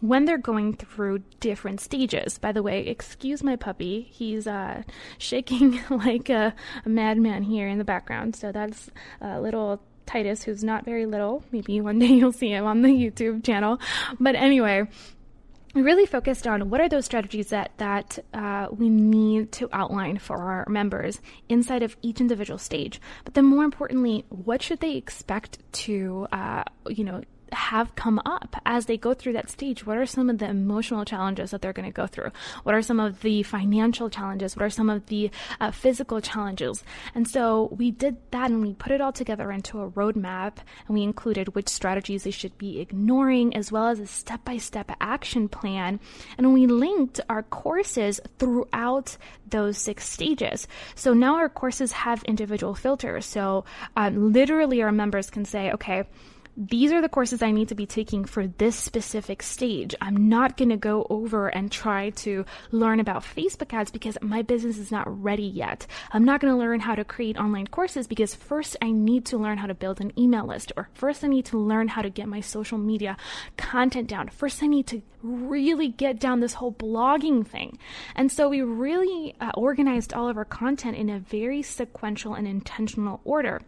when 0.00 0.24
they're 0.24 0.38
going 0.38 0.74
through 0.74 1.18
different 1.40 1.80
stages. 1.80 2.38
By 2.38 2.52
the 2.52 2.62
way, 2.62 2.86
excuse 2.86 3.42
my 3.42 3.56
puppy. 3.56 4.08
He's 4.10 4.46
uh, 4.46 4.82
shaking 5.18 5.80
like 5.90 6.28
a, 6.28 6.54
a 6.84 6.88
madman 6.88 7.42
here 7.42 7.68
in 7.68 7.78
the 7.78 7.84
background. 7.84 8.34
So 8.36 8.52
that's 8.52 8.90
a 9.20 9.40
little 9.40 9.82
Titus, 10.10 10.42
who's 10.42 10.64
not 10.64 10.84
very 10.84 11.06
little. 11.06 11.44
Maybe 11.52 11.80
one 11.80 12.00
day 12.00 12.06
you'll 12.18 12.32
see 12.32 12.50
him 12.50 12.66
on 12.66 12.82
the 12.82 12.88
YouTube 12.88 13.44
channel. 13.44 13.80
But 14.18 14.34
anyway, 14.34 14.88
we 15.72 15.82
really 15.82 16.06
focused 16.06 16.48
on 16.48 16.68
what 16.68 16.80
are 16.80 16.88
those 16.88 17.04
strategies 17.04 17.50
that 17.50 17.70
that 17.76 18.18
uh, 18.34 18.66
we 18.72 18.88
need 18.88 19.52
to 19.52 19.68
outline 19.72 20.18
for 20.18 20.38
our 20.38 20.66
members 20.68 21.20
inside 21.48 21.84
of 21.84 21.96
each 22.02 22.20
individual 22.20 22.58
stage. 22.58 23.00
But 23.24 23.34
then, 23.34 23.44
more 23.44 23.62
importantly, 23.62 24.24
what 24.30 24.62
should 24.62 24.80
they 24.80 24.96
expect 24.96 25.58
to, 25.84 26.26
uh, 26.32 26.64
you 26.88 27.04
know, 27.04 27.22
have 27.52 27.94
come 27.94 28.20
up 28.24 28.56
as 28.64 28.86
they 28.86 28.96
go 28.96 29.14
through 29.14 29.34
that 29.34 29.50
stage? 29.50 29.86
What 29.86 29.98
are 29.98 30.06
some 30.06 30.30
of 30.30 30.38
the 30.38 30.48
emotional 30.48 31.04
challenges 31.04 31.50
that 31.50 31.62
they're 31.62 31.72
going 31.72 31.88
to 31.88 31.92
go 31.92 32.06
through? 32.06 32.30
What 32.62 32.74
are 32.74 32.82
some 32.82 33.00
of 33.00 33.20
the 33.20 33.42
financial 33.42 34.10
challenges? 34.10 34.56
What 34.56 34.64
are 34.64 34.70
some 34.70 34.90
of 34.90 35.06
the 35.06 35.30
uh, 35.60 35.70
physical 35.70 36.20
challenges? 36.20 36.84
And 37.14 37.28
so 37.28 37.68
we 37.76 37.90
did 37.90 38.16
that 38.30 38.50
and 38.50 38.62
we 38.62 38.74
put 38.74 38.92
it 38.92 39.00
all 39.00 39.12
together 39.12 39.50
into 39.50 39.80
a 39.80 39.90
roadmap 39.90 40.56
and 40.86 40.94
we 40.94 41.02
included 41.02 41.54
which 41.54 41.68
strategies 41.68 42.24
they 42.24 42.30
should 42.30 42.56
be 42.58 42.80
ignoring 42.80 43.54
as 43.56 43.70
well 43.72 43.88
as 43.88 44.00
a 44.00 44.06
step 44.06 44.44
by 44.44 44.56
step 44.56 44.90
action 45.00 45.48
plan. 45.48 46.00
And 46.38 46.52
we 46.52 46.66
linked 46.66 47.20
our 47.28 47.42
courses 47.42 48.20
throughout 48.38 49.16
those 49.48 49.78
six 49.78 50.08
stages. 50.08 50.66
So 50.94 51.12
now 51.12 51.36
our 51.36 51.48
courses 51.48 51.92
have 51.92 52.22
individual 52.24 52.74
filters. 52.74 53.26
So 53.26 53.64
um, 53.96 54.32
literally 54.32 54.82
our 54.82 54.92
members 54.92 55.30
can 55.30 55.44
say, 55.44 55.72
okay, 55.72 56.04
these 56.56 56.92
are 56.92 57.00
the 57.00 57.08
courses 57.08 57.42
I 57.42 57.52
need 57.52 57.68
to 57.68 57.74
be 57.74 57.86
taking 57.86 58.24
for 58.24 58.46
this 58.46 58.76
specific 58.76 59.42
stage. 59.42 59.94
I'm 60.00 60.28
not 60.28 60.56
going 60.56 60.70
to 60.70 60.76
go 60.76 61.06
over 61.08 61.48
and 61.48 61.70
try 61.70 62.10
to 62.10 62.44
learn 62.70 63.00
about 63.00 63.22
Facebook 63.22 63.72
ads 63.72 63.90
because 63.90 64.18
my 64.20 64.42
business 64.42 64.76
is 64.78 64.90
not 64.90 65.22
ready 65.22 65.44
yet. 65.44 65.86
I'm 66.12 66.24
not 66.24 66.40
going 66.40 66.52
to 66.52 66.58
learn 66.58 66.80
how 66.80 66.94
to 66.94 67.04
create 67.04 67.38
online 67.38 67.66
courses 67.66 68.06
because 68.06 68.34
first 68.34 68.76
I 68.82 68.90
need 68.90 69.26
to 69.26 69.38
learn 69.38 69.58
how 69.58 69.68
to 69.68 69.74
build 69.74 70.00
an 70.00 70.12
email 70.18 70.46
list 70.46 70.72
or 70.76 70.88
first 70.94 71.24
I 71.24 71.28
need 71.28 71.46
to 71.46 71.58
learn 71.58 71.88
how 71.88 72.02
to 72.02 72.10
get 72.10 72.28
my 72.28 72.40
social 72.40 72.78
media 72.78 73.16
content 73.56 74.08
down. 74.08 74.28
First 74.28 74.62
I 74.62 74.66
need 74.66 74.86
to 74.88 75.02
really 75.22 75.88
get 75.88 76.18
down 76.18 76.40
this 76.40 76.54
whole 76.54 76.72
blogging 76.72 77.46
thing. 77.46 77.78
And 78.14 78.30
so 78.30 78.48
we 78.48 78.62
really 78.62 79.34
uh, 79.40 79.52
organized 79.54 80.12
all 80.12 80.28
of 80.28 80.36
our 80.36 80.44
content 80.44 80.96
in 80.96 81.10
a 81.10 81.18
very 81.18 81.62
sequential 81.62 82.34
and 82.34 82.46
intentional 82.46 83.20
order 83.24 83.60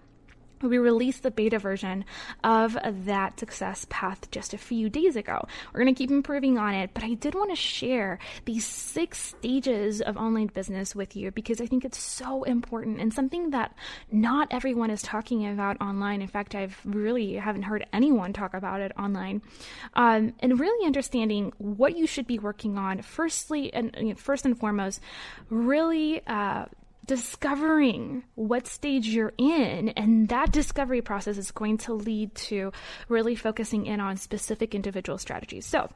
we 0.62 0.78
released 0.78 1.22
the 1.22 1.30
beta 1.30 1.58
version 1.58 2.04
of 2.44 2.76
that 3.04 3.38
success 3.38 3.86
path 3.90 4.30
just 4.30 4.54
a 4.54 4.58
few 4.58 4.88
days 4.88 5.16
ago. 5.16 5.46
We're 5.72 5.80
going 5.82 5.94
to 5.94 5.98
keep 5.98 6.10
improving 6.10 6.58
on 6.58 6.74
it, 6.74 6.90
but 6.94 7.04
I 7.04 7.14
did 7.14 7.34
want 7.34 7.50
to 7.50 7.56
share 7.56 8.18
these 8.44 8.66
six 8.66 9.18
stages 9.18 10.00
of 10.00 10.16
online 10.16 10.48
business 10.48 10.94
with 10.94 11.16
you 11.16 11.30
because 11.30 11.60
I 11.60 11.66
think 11.66 11.84
it's 11.84 11.98
so 11.98 12.42
important 12.44 13.00
and 13.00 13.12
something 13.12 13.50
that 13.50 13.74
not 14.10 14.48
everyone 14.50 14.90
is 14.90 15.02
talking 15.02 15.46
about 15.48 15.80
online. 15.80 16.22
In 16.22 16.28
fact, 16.28 16.54
I've 16.54 16.78
really 16.84 17.34
haven't 17.34 17.62
heard 17.62 17.86
anyone 17.92 18.32
talk 18.32 18.54
about 18.54 18.80
it 18.80 18.92
online. 18.98 19.42
Um, 19.94 20.34
and 20.40 20.58
really 20.58 20.86
understanding 20.86 21.52
what 21.58 21.96
you 21.96 22.06
should 22.06 22.26
be 22.26 22.38
working 22.38 22.78
on. 22.78 23.02
Firstly, 23.02 23.72
and 23.72 24.18
first 24.18 24.44
and 24.44 24.58
foremost, 24.58 25.00
really 25.50 26.24
uh, 26.26 26.66
discovering 27.04 28.22
what 28.34 28.66
stage 28.66 29.08
you're 29.08 29.32
in 29.38 29.90
and 29.90 30.28
that 30.28 30.52
discovery 30.52 31.02
process 31.02 31.36
is 31.36 31.50
going 31.50 31.78
to 31.78 31.94
lead 31.94 32.34
to 32.34 32.72
really 33.08 33.34
focusing 33.34 33.86
in 33.86 34.00
on 34.00 34.16
specific 34.16 34.74
individual 34.74 35.18
strategies. 35.18 35.66
So 35.66 35.88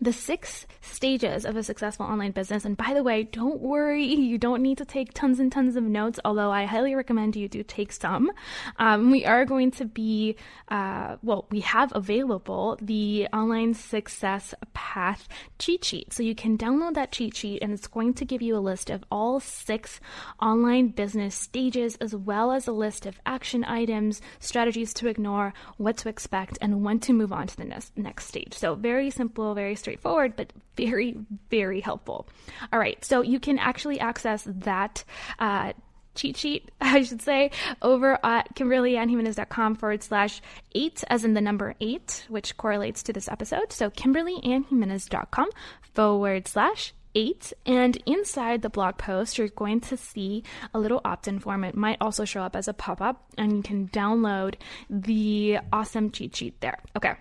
the 0.00 0.12
six 0.12 0.66
stages 0.80 1.44
of 1.44 1.56
a 1.56 1.62
successful 1.62 2.06
online 2.06 2.30
business. 2.30 2.64
And 2.64 2.76
by 2.76 2.94
the 2.94 3.02
way, 3.02 3.24
don't 3.24 3.60
worry, 3.60 4.04
you 4.04 4.38
don't 4.38 4.62
need 4.62 4.78
to 4.78 4.84
take 4.84 5.12
tons 5.12 5.40
and 5.40 5.50
tons 5.50 5.76
of 5.76 5.82
notes, 5.82 6.20
although 6.24 6.50
I 6.50 6.66
highly 6.66 6.94
recommend 6.94 7.34
you 7.34 7.48
do 7.48 7.62
take 7.62 7.92
some. 7.92 8.30
Um, 8.76 9.10
we 9.10 9.24
are 9.24 9.44
going 9.44 9.72
to 9.72 9.84
be, 9.84 10.36
uh, 10.68 11.16
well, 11.22 11.46
we 11.50 11.60
have 11.60 11.92
available 11.94 12.78
the 12.80 13.26
online 13.32 13.74
success 13.74 14.54
path 14.72 15.28
cheat 15.58 15.84
sheet. 15.84 16.12
So 16.12 16.22
you 16.22 16.34
can 16.34 16.56
download 16.56 16.94
that 16.94 17.12
cheat 17.12 17.36
sheet 17.36 17.62
and 17.62 17.72
it's 17.72 17.88
going 17.88 18.14
to 18.14 18.24
give 18.24 18.40
you 18.40 18.56
a 18.56 18.60
list 18.60 18.90
of 18.90 19.04
all 19.10 19.40
six 19.40 20.00
online 20.40 20.88
business 20.88 21.34
stages, 21.34 21.96
as 21.96 22.14
well 22.14 22.52
as 22.52 22.68
a 22.68 22.72
list 22.72 23.04
of 23.04 23.20
action 23.26 23.64
items, 23.64 24.20
strategies 24.38 24.94
to 24.94 25.08
ignore, 25.08 25.52
what 25.76 25.96
to 25.98 26.08
expect, 26.08 26.56
and 26.60 26.84
when 26.84 27.00
to 27.00 27.12
move 27.12 27.32
on 27.32 27.48
to 27.48 27.56
the 27.56 27.64
next, 27.64 27.96
next 27.98 28.26
stage. 28.26 28.54
So 28.54 28.74
very 28.76 29.10
simple, 29.10 29.54
very 29.54 29.74
straightforward, 29.78 30.34
but 30.36 30.52
very, 30.76 31.16
very 31.50 31.80
helpful. 31.80 32.28
All 32.72 32.78
right, 32.78 33.02
so 33.04 33.22
you 33.22 33.40
can 33.40 33.58
actually 33.58 34.00
access 34.00 34.44
that. 34.46 35.04
Uh, 35.38 35.72
cheat 36.14 36.36
sheet, 36.36 36.70
I 36.80 37.02
should 37.02 37.22
say, 37.22 37.52
over 37.80 38.18
at 38.24 38.54
KimberlyAnnJimenez.com 38.54 39.76
forward 39.76 40.02
slash 40.02 40.42
eight, 40.74 41.04
as 41.08 41.24
in 41.24 41.34
the 41.34 41.40
number 41.40 41.74
eight, 41.80 42.26
which 42.28 42.56
correlates 42.56 43.02
to 43.04 43.12
this 43.12 43.28
episode. 43.28 43.72
So 43.72 43.88
KimberlyAnnJimenez.com 43.90 45.48
forward 45.94 46.48
slash 46.48 46.92
eight. 47.14 47.52
And 47.64 47.96
inside 48.06 48.62
the 48.62 48.70
blog 48.70 48.98
post, 48.98 49.38
you're 49.38 49.48
going 49.48 49.80
to 49.82 49.96
see 49.96 50.44
a 50.74 50.78
little 50.78 51.00
opt 51.04 51.28
in 51.28 51.38
form. 51.38 51.64
It 51.64 51.76
might 51.76 51.98
also 52.00 52.24
show 52.24 52.42
up 52.42 52.56
as 52.56 52.68
a 52.68 52.74
pop 52.74 53.00
up, 53.00 53.24
and 53.38 53.56
you 53.56 53.62
can 53.62 53.88
download 53.88 54.54
the 54.90 55.58
awesome 55.72 56.10
cheat 56.10 56.36
sheet 56.36 56.60
there. 56.60 56.78
Okay. 56.96 57.14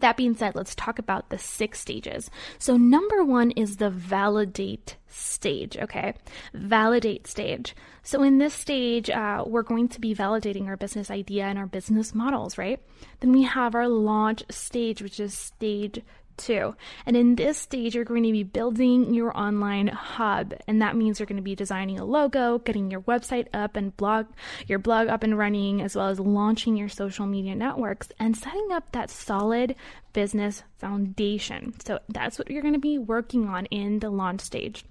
That 0.00 0.16
being 0.16 0.36
said, 0.36 0.54
let's 0.54 0.74
talk 0.74 0.98
about 0.98 1.30
the 1.30 1.38
six 1.38 1.80
stages. 1.80 2.30
So, 2.58 2.76
number 2.76 3.24
one 3.24 3.50
is 3.52 3.76
the 3.76 3.90
validate 3.90 4.96
stage, 5.08 5.76
okay? 5.76 6.14
Validate 6.54 7.26
stage. 7.26 7.74
So, 8.02 8.22
in 8.22 8.38
this 8.38 8.54
stage, 8.54 9.10
uh, 9.10 9.44
we're 9.46 9.62
going 9.62 9.88
to 9.88 10.00
be 10.00 10.14
validating 10.14 10.66
our 10.66 10.76
business 10.76 11.10
idea 11.10 11.44
and 11.44 11.58
our 11.58 11.66
business 11.66 12.14
models, 12.14 12.56
right? 12.58 12.80
Then 13.20 13.32
we 13.32 13.42
have 13.42 13.74
our 13.74 13.88
launch 13.88 14.44
stage, 14.50 15.02
which 15.02 15.18
is 15.18 15.34
stage 15.34 16.00
too. 16.38 16.74
And 17.04 17.16
in 17.16 17.34
this 17.34 17.58
stage, 17.58 17.94
you're 17.94 18.04
going 18.04 18.22
to 18.22 18.32
be 18.32 18.44
building 18.44 19.12
your 19.12 19.36
online 19.36 19.88
hub. 19.88 20.54
And 20.66 20.80
that 20.80 20.96
means 20.96 21.18
you're 21.18 21.26
going 21.26 21.36
to 21.36 21.42
be 21.42 21.54
designing 21.54 21.98
a 21.98 22.04
logo, 22.04 22.58
getting 22.58 22.90
your 22.90 23.02
website 23.02 23.48
up 23.52 23.76
and 23.76 23.96
blog, 23.96 24.26
your 24.66 24.78
blog 24.78 25.08
up 25.08 25.22
and 25.22 25.36
running, 25.36 25.82
as 25.82 25.96
well 25.96 26.08
as 26.08 26.20
launching 26.20 26.76
your 26.76 26.88
social 26.88 27.26
media 27.26 27.54
networks 27.54 28.08
and 28.18 28.36
setting 28.36 28.68
up 28.72 28.92
that 28.92 29.10
solid 29.10 29.74
business 30.12 30.62
foundation. 30.78 31.74
So 31.84 31.98
that's 32.08 32.38
what 32.38 32.50
you're 32.50 32.62
going 32.62 32.74
to 32.74 32.80
be 32.80 32.98
working 32.98 33.48
on 33.48 33.66
in 33.66 33.98
the 33.98 34.10
launch 34.10 34.40
stage. 34.40 34.84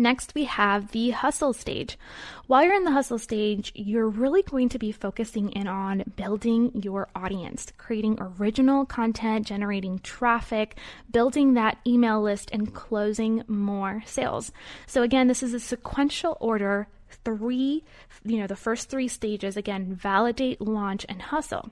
Next, 0.00 0.32
we 0.36 0.44
have 0.44 0.92
the 0.92 1.10
hustle 1.10 1.52
stage. 1.52 1.98
While 2.46 2.62
you're 2.62 2.74
in 2.74 2.84
the 2.84 2.92
hustle 2.92 3.18
stage, 3.18 3.72
you're 3.74 4.08
really 4.08 4.42
going 4.42 4.68
to 4.68 4.78
be 4.78 4.92
focusing 4.92 5.50
in 5.50 5.66
on 5.66 6.04
building 6.14 6.70
your 6.84 7.08
audience, 7.16 7.72
creating 7.78 8.16
original 8.20 8.86
content, 8.86 9.48
generating 9.48 9.98
traffic, 9.98 10.76
building 11.10 11.54
that 11.54 11.78
email 11.84 12.22
list, 12.22 12.48
and 12.52 12.72
closing 12.72 13.42
more 13.48 14.04
sales. 14.06 14.52
So, 14.86 15.02
again, 15.02 15.26
this 15.26 15.42
is 15.42 15.52
a 15.52 15.58
sequential 15.58 16.36
order 16.38 16.86
three, 17.24 17.82
you 18.24 18.38
know, 18.38 18.46
the 18.46 18.54
first 18.54 18.88
three 18.88 19.08
stages 19.08 19.56
again 19.56 19.96
validate, 19.96 20.60
launch, 20.60 21.06
and 21.08 21.20
hustle. 21.20 21.70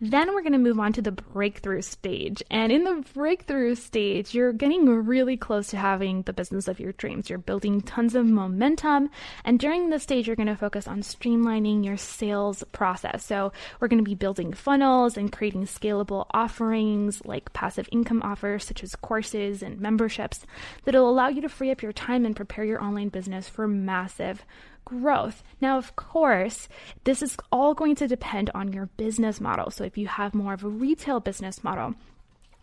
Then 0.00 0.34
we're 0.34 0.42
going 0.42 0.52
to 0.52 0.58
move 0.58 0.80
on 0.80 0.92
to 0.94 1.02
the 1.02 1.12
breakthrough 1.12 1.82
stage. 1.82 2.42
And 2.50 2.72
in 2.72 2.84
the 2.84 3.04
breakthrough 3.14 3.74
stage, 3.74 4.34
you're 4.34 4.52
getting 4.52 4.86
really 4.88 5.36
close 5.36 5.68
to 5.68 5.76
having 5.76 6.22
the 6.22 6.32
business 6.32 6.68
of 6.68 6.80
your 6.80 6.92
dreams. 6.92 7.30
You're 7.30 7.38
building 7.38 7.80
tons 7.80 8.14
of 8.14 8.26
momentum. 8.26 9.10
And 9.44 9.58
during 9.58 9.90
this 9.90 10.02
stage, 10.02 10.26
you're 10.26 10.36
going 10.36 10.46
to 10.46 10.56
focus 10.56 10.88
on 10.88 11.02
streamlining 11.02 11.84
your 11.84 11.96
sales 11.96 12.64
process. 12.72 13.24
So 13.24 13.52
we're 13.80 13.88
going 13.88 14.04
to 14.04 14.08
be 14.08 14.14
building 14.14 14.52
funnels 14.52 15.16
and 15.16 15.32
creating 15.32 15.66
scalable 15.66 16.26
offerings 16.32 17.24
like 17.24 17.52
passive 17.52 17.88
income 17.92 18.22
offers, 18.22 18.64
such 18.64 18.82
as 18.82 18.94
courses 18.96 19.62
and 19.62 19.80
memberships, 19.80 20.44
that'll 20.84 21.08
allow 21.08 21.28
you 21.28 21.42
to 21.42 21.48
free 21.48 21.70
up 21.70 21.82
your 21.82 21.92
time 21.92 22.24
and 22.24 22.36
prepare 22.36 22.64
your 22.64 22.82
online 22.82 23.08
business 23.08 23.48
for 23.48 23.66
massive 23.68 24.44
growth. 24.84 25.42
Now, 25.60 25.78
of 25.78 25.96
course, 25.96 26.68
this 27.04 27.22
is 27.22 27.36
all 27.50 27.74
going 27.74 27.94
to 27.96 28.08
depend 28.08 28.50
on 28.54 28.72
your 28.72 28.86
business 28.96 29.40
model. 29.40 29.70
So 29.70 29.84
if 29.84 29.96
you 29.96 30.06
have 30.08 30.34
more 30.34 30.54
of 30.54 30.64
a 30.64 30.68
retail 30.68 31.20
business 31.20 31.62
model, 31.64 31.94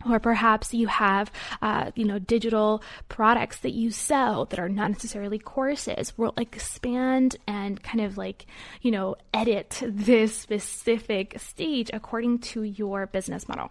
or 0.08 0.18
perhaps 0.18 0.72
you 0.72 0.86
have 0.86 1.30
uh, 1.60 1.90
you 1.94 2.04
know 2.04 2.18
digital 2.18 2.82
products 3.08 3.58
that 3.58 3.72
you 3.72 3.90
sell 3.90 4.46
that 4.46 4.58
are 4.58 4.68
not 4.68 4.90
necessarily 4.90 5.38
courses 5.38 6.16
we'll 6.16 6.32
expand 6.38 7.36
and 7.46 7.82
kind 7.82 8.00
of 8.00 8.16
like 8.16 8.46
you 8.80 8.90
know 8.90 9.14
edit 9.34 9.82
this 9.84 10.34
specific 10.34 11.38
stage 11.38 11.90
according 11.92 12.38
to 12.38 12.62
your 12.62 13.06
business 13.06 13.48
model 13.48 13.70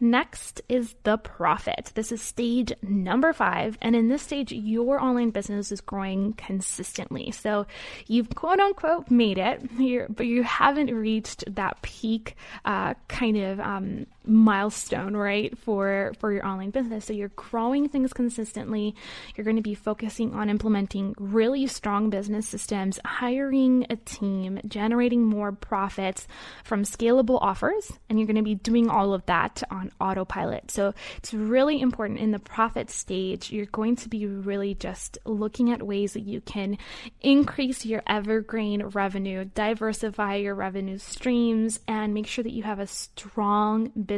Next 0.00 0.60
is 0.68 0.94
the 1.02 1.18
profit. 1.18 1.92
This 1.94 2.12
is 2.12 2.22
stage 2.22 2.72
number 2.82 3.32
five. 3.32 3.78
And 3.80 3.96
in 3.96 4.08
this 4.08 4.22
stage, 4.22 4.52
your 4.52 5.00
online 5.00 5.30
business 5.30 5.72
is 5.72 5.80
growing 5.80 6.34
consistently. 6.34 7.30
So 7.30 7.66
you've 8.06 8.34
quote 8.34 8.60
unquote 8.60 9.10
made 9.10 9.38
it, 9.38 10.14
but 10.16 10.26
you 10.26 10.42
haven't 10.42 10.94
reached 10.94 11.44
that 11.54 11.82
peak 11.82 12.36
uh, 12.64 12.94
kind 13.08 13.36
of 13.36 13.60
um, 13.60 14.06
milestone, 14.28 15.16
right, 15.16 15.56
for, 15.58 16.12
for 16.18 16.32
your 16.32 16.46
online 16.46 16.70
business. 16.70 17.06
So 17.06 17.12
you're 17.12 17.30
growing 17.30 17.88
things 17.88 18.12
consistently. 18.12 18.94
You're 19.34 19.44
going 19.44 19.56
to 19.56 19.62
be 19.62 19.74
focusing 19.74 20.34
on 20.34 20.50
implementing 20.50 21.14
really 21.18 21.66
strong 21.66 22.10
business 22.10 22.46
systems, 22.46 23.00
hiring 23.04 23.86
a 23.88 23.96
team, 23.96 24.60
generating 24.68 25.24
more 25.24 25.50
profits 25.52 26.28
from 26.62 26.82
scalable 26.82 27.38
offers. 27.40 27.90
And 28.08 28.18
you're 28.18 28.26
going 28.26 28.36
to 28.36 28.42
be 28.42 28.54
doing 28.54 28.90
all 28.90 29.14
of 29.14 29.24
that 29.26 29.62
on 29.70 29.90
autopilot. 30.00 30.70
So 30.70 30.92
it's 31.16 31.32
really 31.32 31.80
important 31.80 32.20
in 32.20 32.30
the 32.30 32.38
profit 32.38 32.90
stage. 32.90 33.50
You're 33.50 33.66
going 33.66 33.96
to 33.96 34.08
be 34.08 34.26
really 34.26 34.74
just 34.74 35.16
looking 35.24 35.72
at 35.72 35.82
ways 35.82 36.12
that 36.12 36.24
you 36.24 36.42
can 36.42 36.76
increase 37.22 37.86
your 37.86 38.02
evergreen 38.06 38.82
revenue, 38.84 39.46
diversify 39.46 40.36
your 40.36 40.54
revenue 40.54 40.98
streams, 40.98 41.80
and 41.88 42.12
make 42.12 42.26
sure 42.26 42.44
that 42.44 42.52
you 42.52 42.62
have 42.62 42.78
a 42.78 42.86
strong 42.86 43.88
business 43.88 44.17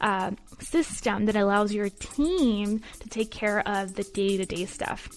uh, 0.00 0.32
system 0.60 1.26
that 1.26 1.36
allows 1.36 1.72
your 1.72 1.88
team 1.88 2.80
to 3.00 3.08
take 3.08 3.30
care 3.30 3.66
of 3.66 3.94
the 3.94 4.04
day 4.04 4.36
to 4.36 4.46
day 4.46 4.64
stuff. 4.64 5.08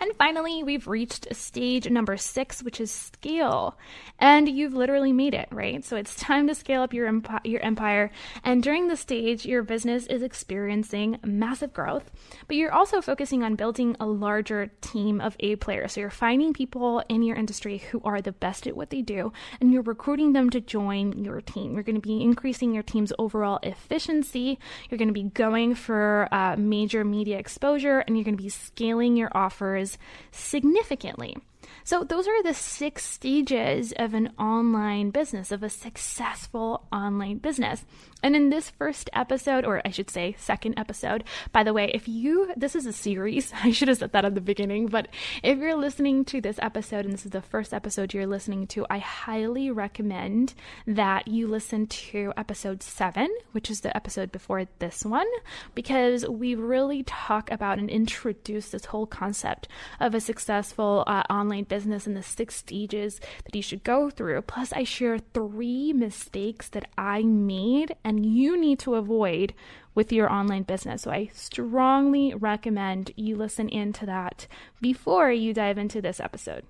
And 0.00 0.12
finally, 0.16 0.62
we've 0.62 0.86
reached 0.86 1.34
stage 1.34 1.90
number 1.90 2.16
six, 2.16 2.62
which 2.62 2.80
is 2.80 2.90
scale. 2.90 3.76
And 4.18 4.48
you've 4.48 4.74
literally 4.74 5.12
made 5.12 5.34
it, 5.34 5.48
right? 5.50 5.84
So 5.84 5.96
it's 5.96 6.14
time 6.14 6.46
to 6.48 6.54
scale 6.54 6.82
up 6.82 6.92
your, 6.92 7.06
emp- 7.06 7.44
your 7.44 7.60
empire. 7.60 8.10
And 8.44 8.62
during 8.62 8.88
the 8.88 8.96
stage, 8.96 9.44
your 9.44 9.62
business 9.62 10.06
is 10.06 10.22
experiencing 10.22 11.18
massive 11.24 11.72
growth, 11.72 12.10
but 12.46 12.56
you're 12.56 12.72
also 12.72 13.00
focusing 13.00 13.42
on 13.42 13.54
building 13.54 13.96
a 13.98 14.06
larger 14.06 14.70
team 14.80 15.20
of 15.20 15.36
A 15.40 15.56
players. 15.56 15.92
So 15.92 16.00
you're 16.00 16.10
finding 16.10 16.52
people 16.52 17.02
in 17.08 17.22
your 17.22 17.36
industry 17.36 17.78
who 17.78 18.00
are 18.04 18.20
the 18.20 18.32
best 18.32 18.66
at 18.66 18.76
what 18.76 18.90
they 18.90 19.02
do, 19.02 19.32
and 19.60 19.72
you're 19.72 19.82
recruiting 19.82 20.32
them 20.32 20.50
to 20.50 20.60
join 20.60 21.24
your 21.24 21.40
team. 21.40 21.74
You're 21.74 21.82
going 21.82 22.00
to 22.00 22.00
be 22.00 22.22
increasing 22.22 22.72
your 22.72 22.82
team's 22.82 23.12
overall 23.18 23.58
efficiency. 23.62 24.58
You're 24.90 24.98
going 24.98 25.08
to 25.08 25.14
be 25.14 25.24
going 25.24 25.74
for 25.74 26.28
uh, 26.30 26.56
major 26.56 27.04
media 27.04 27.38
exposure, 27.38 28.00
and 28.00 28.16
you're 28.16 28.24
going 28.24 28.36
to 28.36 28.42
be 28.42 28.48
scaling 28.48 29.16
your 29.16 29.30
offers 29.32 29.87
significantly. 30.32 31.36
So, 31.84 32.04
those 32.04 32.28
are 32.28 32.42
the 32.42 32.54
six 32.54 33.04
stages 33.04 33.92
of 33.96 34.12
an 34.12 34.32
online 34.38 35.10
business, 35.10 35.50
of 35.50 35.62
a 35.62 35.70
successful 35.70 36.86
online 36.92 37.38
business. 37.38 37.84
And 38.22 38.34
in 38.34 38.50
this 38.50 38.70
first 38.70 39.08
episode, 39.12 39.64
or 39.64 39.80
I 39.84 39.90
should 39.90 40.10
say, 40.10 40.34
second 40.38 40.76
episode, 40.76 41.22
by 41.52 41.62
the 41.62 41.72
way, 41.72 41.90
if 41.94 42.08
you, 42.08 42.52
this 42.56 42.74
is 42.74 42.84
a 42.84 42.92
series, 42.92 43.52
I 43.62 43.70
should 43.70 43.88
have 43.88 43.98
said 43.98 44.12
that 44.12 44.24
at 44.24 44.34
the 44.34 44.40
beginning, 44.40 44.86
but 44.86 45.08
if 45.42 45.58
you're 45.58 45.76
listening 45.76 46.24
to 46.26 46.40
this 46.40 46.58
episode 46.60 47.04
and 47.04 47.14
this 47.14 47.24
is 47.24 47.30
the 47.30 47.40
first 47.42 47.72
episode 47.72 48.12
you're 48.12 48.26
listening 48.26 48.66
to, 48.68 48.86
I 48.90 48.98
highly 48.98 49.70
recommend 49.70 50.54
that 50.86 51.28
you 51.28 51.46
listen 51.46 51.86
to 51.86 52.32
episode 52.36 52.82
seven, 52.82 53.28
which 53.52 53.70
is 53.70 53.80
the 53.82 53.96
episode 53.96 54.32
before 54.32 54.66
this 54.80 55.04
one, 55.04 55.28
because 55.76 56.26
we 56.28 56.56
really 56.56 57.04
talk 57.04 57.50
about 57.52 57.78
and 57.78 57.88
introduce 57.88 58.70
this 58.70 58.86
whole 58.86 59.06
concept 59.06 59.68
of 60.00 60.14
a 60.14 60.20
successful 60.20 61.04
uh, 61.06 61.22
online 61.30 61.64
business 61.64 62.06
and 62.06 62.16
the 62.16 62.22
six 62.22 62.56
stages 62.56 63.20
that 63.44 63.54
you 63.54 63.62
should 63.62 63.84
go 63.84 64.10
through. 64.10 64.42
Plus, 64.42 64.72
I 64.72 64.82
share 64.82 65.18
three 65.18 65.92
mistakes 65.92 66.68
that 66.70 66.88
I 66.98 67.22
made 67.22 67.94
and 68.08 68.24
you 68.24 68.58
need 68.58 68.78
to 68.78 68.94
avoid 68.94 69.52
with 69.94 70.10
your 70.10 70.32
online 70.32 70.62
business. 70.62 71.02
So 71.02 71.10
I 71.10 71.28
strongly 71.34 72.32
recommend 72.32 73.12
you 73.16 73.36
listen 73.36 73.68
into 73.68 74.06
that 74.06 74.46
before 74.80 75.30
you 75.30 75.52
dive 75.52 75.76
into 75.76 76.00
this 76.00 76.18
episode. 76.18 76.64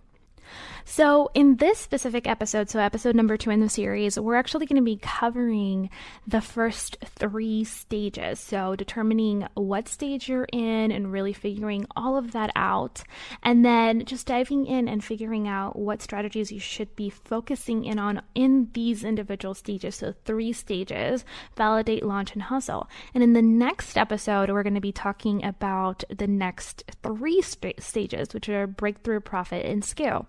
So, 0.85 1.31
in 1.35 1.57
this 1.57 1.79
specific 1.79 2.27
episode, 2.27 2.71
so 2.71 2.81
episode 2.81 3.15
number 3.15 3.37
two 3.37 3.51
in 3.51 3.61
the 3.61 3.69
series, 3.69 4.19
we're 4.19 4.37
actually 4.37 4.67
going 4.67 4.81
to 4.81 4.85
be 4.85 4.97
covering 4.97 5.91
the 6.27 6.41
first 6.41 6.97
three 7.05 7.65
stages. 7.65 8.41
So, 8.41 8.75
determining 8.75 9.47
what 9.55 9.89
stage 9.89 10.29
you're 10.29 10.49
in 10.51 10.91
and 10.91 11.13
really 11.13 11.35
figuring 11.35 11.87
all 11.95 12.17
of 12.17 12.33
that 12.33 12.51
out. 12.57 13.03
And 13.43 13.65
then 13.65 14.07
just 14.07 14.27
diving 14.27 14.67
in 14.67 14.89
and 14.89 15.05
figuring 15.05 15.47
out 15.47 15.79
what 15.79 16.01
strategies 16.03 16.51
you 16.51 16.61
should 16.61 16.97
be 16.97 17.11
focusing 17.11 17.85
in 17.85 17.99
on 17.99 18.23
in 18.35 18.71
these 18.73 19.05
individual 19.05 19.55
stages. 19.55 19.97
So, 19.97 20.15
three 20.25 20.53
stages 20.53 21.25
validate, 21.57 22.05
launch, 22.05 22.33
and 22.33 22.45
hustle. 22.45 22.89
And 23.15 23.23
in 23.23 23.35
the 23.35 23.43
next 23.43 23.99
episode, 23.99 24.51
we're 24.51 24.63
going 24.63 24.75
to 24.75 24.81
be 24.81 24.93
talking 24.93 25.45
about 25.45 26.03
the 26.09 26.27
next 26.27 26.85
three 27.03 27.43
st- 27.43 27.83
stages, 27.83 28.33
which 28.33 28.49
are 28.49 28.67
breakthrough, 28.67 29.21
profit, 29.21 29.67
and 29.67 29.85
scale. 29.85 30.27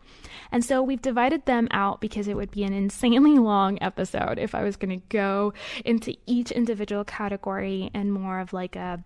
And 0.52 0.65
so 0.65 0.82
we've 0.82 1.02
divided 1.02 1.45
them 1.45 1.67
out 1.72 2.02
because 2.02 2.28
it 2.28 2.36
would 2.36 2.52
be 2.52 2.63
an 2.63 2.74
insanely 2.74 3.38
long 3.39 3.78
episode 3.82 4.39
if 4.39 4.56
I 4.56 4.63
was 4.63 4.78
going 4.78 5.00
to 5.00 5.06
go 5.10 5.54
into 5.86 6.15
each 6.26 6.52
individual 6.52 7.04
category 7.04 7.91
and 7.93 8.12
more 8.12 8.39
of 8.39 8.54
like 8.54 8.76
a 8.76 9.04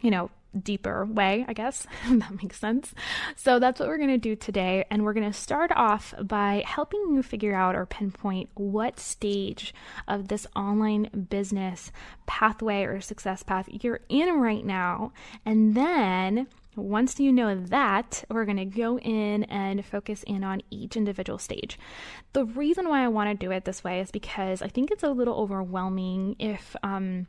you 0.00 0.10
know, 0.10 0.30
deeper 0.58 1.04
way, 1.04 1.44
I 1.46 1.52
guess, 1.52 1.86
that 2.08 2.42
makes 2.42 2.58
sense. 2.58 2.94
So 3.36 3.58
that's 3.58 3.78
what 3.78 3.88
we're 3.88 3.98
going 3.98 4.10
to 4.10 4.18
do 4.18 4.34
today. 4.34 4.84
And 4.90 5.04
we're 5.04 5.12
going 5.12 5.30
to 5.30 5.38
start 5.38 5.70
off 5.72 6.14
by 6.20 6.64
helping 6.66 7.14
you 7.14 7.22
figure 7.22 7.54
out 7.54 7.76
or 7.76 7.86
pinpoint 7.86 8.50
what 8.54 8.98
stage 8.98 9.74
of 10.08 10.28
this 10.28 10.46
online 10.56 11.26
business 11.30 11.92
pathway 12.26 12.82
or 12.84 13.00
success 13.00 13.42
path 13.42 13.68
you're 13.70 14.00
in 14.08 14.40
right 14.40 14.64
now. 14.64 15.12
And 15.44 15.74
then 15.74 16.48
once 16.80 17.20
you 17.20 17.32
know 17.32 17.54
that, 17.54 18.24
we're 18.30 18.44
going 18.44 18.56
to 18.56 18.64
go 18.64 18.98
in 18.98 19.44
and 19.44 19.84
focus 19.84 20.22
in 20.26 20.44
on 20.44 20.62
each 20.70 20.96
individual 20.96 21.38
stage. 21.38 21.78
The 22.32 22.44
reason 22.44 22.88
why 22.88 23.04
I 23.04 23.08
want 23.08 23.30
to 23.30 23.46
do 23.46 23.52
it 23.52 23.64
this 23.64 23.84
way 23.84 24.00
is 24.00 24.10
because 24.10 24.62
I 24.62 24.68
think 24.68 24.90
it's 24.90 25.02
a 25.02 25.10
little 25.10 25.34
overwhelming 25.34 26.36
if, 26.38 26.74
um, 26.82 27.26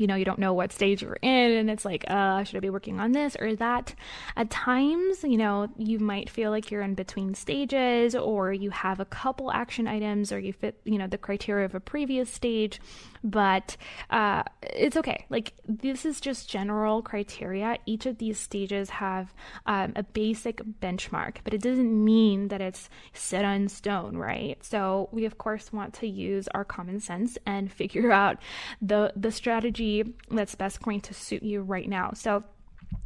you 0.00 0.06
know, 0.06 0.14
you 0.14 0.24
don't 0.24 0.38
know 0.38 0.54
what 0.54 0.72
stage 0.72 1.02
you're 1.02 1.18
in, 1.20 1.52
and 1.52 1.70
it's 1.70 1.84
like, 1.84 2.06
uh, 2.08 2.42
should 2.42 2.56
I 2.56 2.60
be 2.60 2.70
working 2.70 2.98
on 3.00 3.12
this 3.12 3.36
or 3.38 3.54
that? 3.56 3.94
At 4.34 4.48
times, 4.48 5.22
you 5.22 5.36
know, 5.36 5.68
you 5.76 5.98
might 5.98 6.30
feel 6.30 6.50
like 6.50 6.70
you're 6.70 6.80
in 6.80 6.94
between 6.94 7.34
stages, 7.34 8.14
or 8.14 8.50
you 8.50 8.70
have 8.70 8.98
a 8.98 9.04
couple 9.04 9.52
action 9.52 9.86
items, 9.86 10.32
or 10.32 10.38
you 10.38 10.54
fit, 10.54 10.80
you 10.84 10.96
know, 10.96 11.06
the 11.06 11.18
criteria 11.18 11.66
of 11.66 11.74
a 11.74 11.80
previous 11.80 12.30
stage, 12.30 12.80
but 13.22 13.76
uh, 14.08 14.42
it's 14.62 14.96
okay. 14.96 15.26
Like, 15.28 15.52
this 15.68 16.06
is 16.06 16.18
just 16.18 16.48
general 16.48 17.02
criteria. 17.02 17.76
Each 17.84 18.06
of 18.06 18.16
these 18.16 18.38
stages 18.38 18.88
have 18.88 19.34
um, 19.66 19.92
a 19.96 20.02
basic 20.02 20.62
benchmark, 20.80 21.36
but 21.44 21.52
it 21.52 21.60
doesn't 21.60 22.04
mean 22.04 22.48
that 22.48 22.62
it's 22.62 22.88
set 23.12 23.44
on 23.44 23.68
stone, 23.68 24.16
right? 24.16 24.56
So, 24.64 25.10
we 25.12 25.26
of 25.26 25.36
course 25.36 25.74
want 25.74 25.92
to 25.94 26.06
use 26.06 26.48
our 26.54 26.64
common 26.64 27.00
sense 27.00 27.36
and 27.44 27.70
figure 27.80 28.10
out 28.10 28.38
the 28.80 29.12
the 29.14 29.30
strategy 29.30 29.89
that's 30.30 30.54
best 30.54 30.82
going 30.82 31.00
to 31.02 31.14
suit 31.14 31.42
you 31.42 31.62
right 31.62 31.88
now. 31.88 32.12
So 32.14 32.44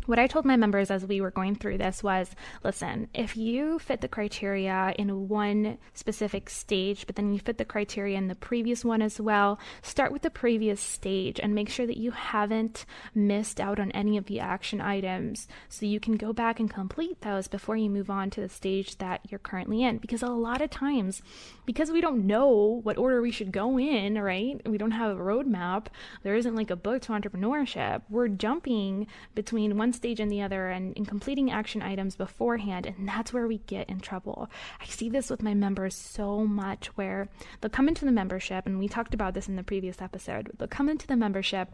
what 0.06 0.18
I 0.18 0.26
told 0.26 0.44
my 0.44 0.56
members 0.56 0.90
as 0.90 1.06
we 1.06 1.20
were 1.20 1.30
going 1.30 1.54
through 1.54 1.78
this 1.78 2.02
was 2.02 2.30
listen, 2.62 3.08
if 3.14 3.36
you 3.36 3.78
fit 3.78 4.00
the 4.00 4.08
criteria 4.08 4.94
in 4.98 5.28
one 5.28 5.78
specific 5.94 6.50
stage, 6.50 7.06
but 7.06 7.16
then 7.16 7.32
you 7.32 7.40
fit 7.40 7.58
the 7.58 7.64
criteria 7.64 8.18
in 8.18 8.28
the 8.28 8.34
previous 8.34 8.84
one 8.84 9.00
as 9.00 9.20
well, 9.20 9.58
start 9.82 10.12
with 10.12 10.22
the 10.22 10.30
previous 10.30 10.80
stage 10.80 11.40
and 11.40 11.54
make 11.54 11.68
sure 11.68 11.86
that 11.86 11.96
you 11.96 12.10
haven't 12.10 12.84
missed 13.14 13.60
out 13.60 13.80
on 13.80 13.90
any 13.92 14.16
of 14.16 14.26
the 14.26 14.40
action 14.40 14.80
items 14.80 15.48
so 15.68 15.86
you 15.86 16.00
can 16.00 16.16
go 16.16 16.32
back 16.32 16.60
and 16.60 16.70
complete 16.70 17.20
those 17.22 17.48
before 17.48 17.76
you 17.76 17.88
move 17.88 18.10
on 18.10 18.28
to 18.30 18.40
the 18.40 18.48
stage 18.48 18.98
that 18.98 19.20
you're 19.30 19.38
currently 19.38 19.82
in. 19.82 19.98
Because 19.98 20.22
a 20.22 20.26
lot 20.26 20.60
of 20.60 20.70
times, 20.70 21.22
because 21.64 21.90
we 21.90 22.00
don't 22.00 22.26
know 22.26 22.80
what 22.82 22.98
order 22.98 23.22
we 23.22 23.30
should 23.30 23.52
go 23.52 23.78
in, 23.78 24.20
right? 24.20 24.60
We 24.68 24.78
don't 24.78 24.90
have 24.90 25.16
a 25.16 25.20
roadmap, 25.20 25.86
there 26.22 26.34
isn't 26.34 26.54
like 26.54 26.70
a 26.70 26.76
book 26.76 27.02
to 27.02 27.12
entrepreneurship, 27.12 28.02
we're 28.10 28.28
jumping 28.28 29.06
between 29.34 29.73
one 29.76 29.92
stage 29.92 30.20
and 30.20 30.30
the 30.30 30.42
other 30.42 30.68
and, 30.68 30.92
in 30.94 31.04
completing 31.04 31.50
action 31.50 31.82
items 31.82 32.16
beforehand. 32.16 32.86
And 32.86 33.08
that's 33.08 33.32
where 33.32 33.46
we 33.46 33.58
get 33.58 33.88
in 33.88 34.00
trouble. 34.00 34.50
I 34.80 34.86
see 34.86 35.08
this 35.08 35.30
with 35.30 35.42
my 35.42 35.54
members 35.54 35.94
so 35.94 36.46
much 36.46 36.86
where 36.96 37.28
they'll 37.60 37.70
come 37.70 37.88
into 37.88 38.04
the 38.04 38.12
membership, 38.12 38.66
and 38.66 38.78
we 38.78 38.88
talked 38.88 39.14
about 39.14 39.34
this 39.34 39.48
in 39.48 39.56
the 39.56 39.62
previous 39.62 40.00
episode. 40.00 40.50
They'll 40.58 40.68
come 40.68 40.88
into 40.88 41.06
the 41.06 41.16
membership 41.16 41.68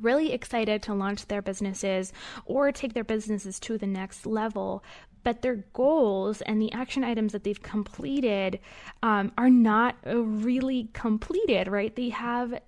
really 0.00 0.32
excited 0.32 0.82
to 0.82 0.94
launch 0.94 1.26
their 1.26 1.42
businesses 1.42 2.12
or 2.44 2.72
take 2.72 2.94
their 2.94 3.04
businesses 3.04 3.60
to 3.60 3.78
the 3.78 3.86
next 3.86 4.26
level. 4.26 4.82
But 5.22 5.40
their 5.40 5.64
goals 5.72 6.42
and 6.42 6.60
the 6.60 6.72
action 6.72 7.02
items 7.02 7.32
that 7.32 7.44
they've 7.44 7.62
completed 7.62 8.60
um, 9.02 9.32
are 9.38 9.48
not 9.48 9.96
really 10.04 10.90
completed, 10.92 11.68
right? 11.68 11.94
They 11.94 12.10
have 12.10 12.60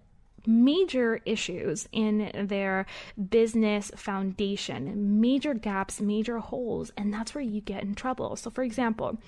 major 0.46 1.20
issues 1.24 1.88
in 1.92 2.30
their 2.34 2.86
business 3.30 3.90
foundation, 3.96 5.20
major 5.20 5.54
gaps, 5.54 6.00
major 6.00 6.38
holes, 6.38 6.92
and 6.96 7.12
that's 7.12 7.34
where 7.34 7.44
you 7.44 7.60
get 7.60 7.82
in 7.82 7.94
trouble. 7.94 8.36
So, 8.36 8.50
for 8.50 8.62
example, 8.62 9.18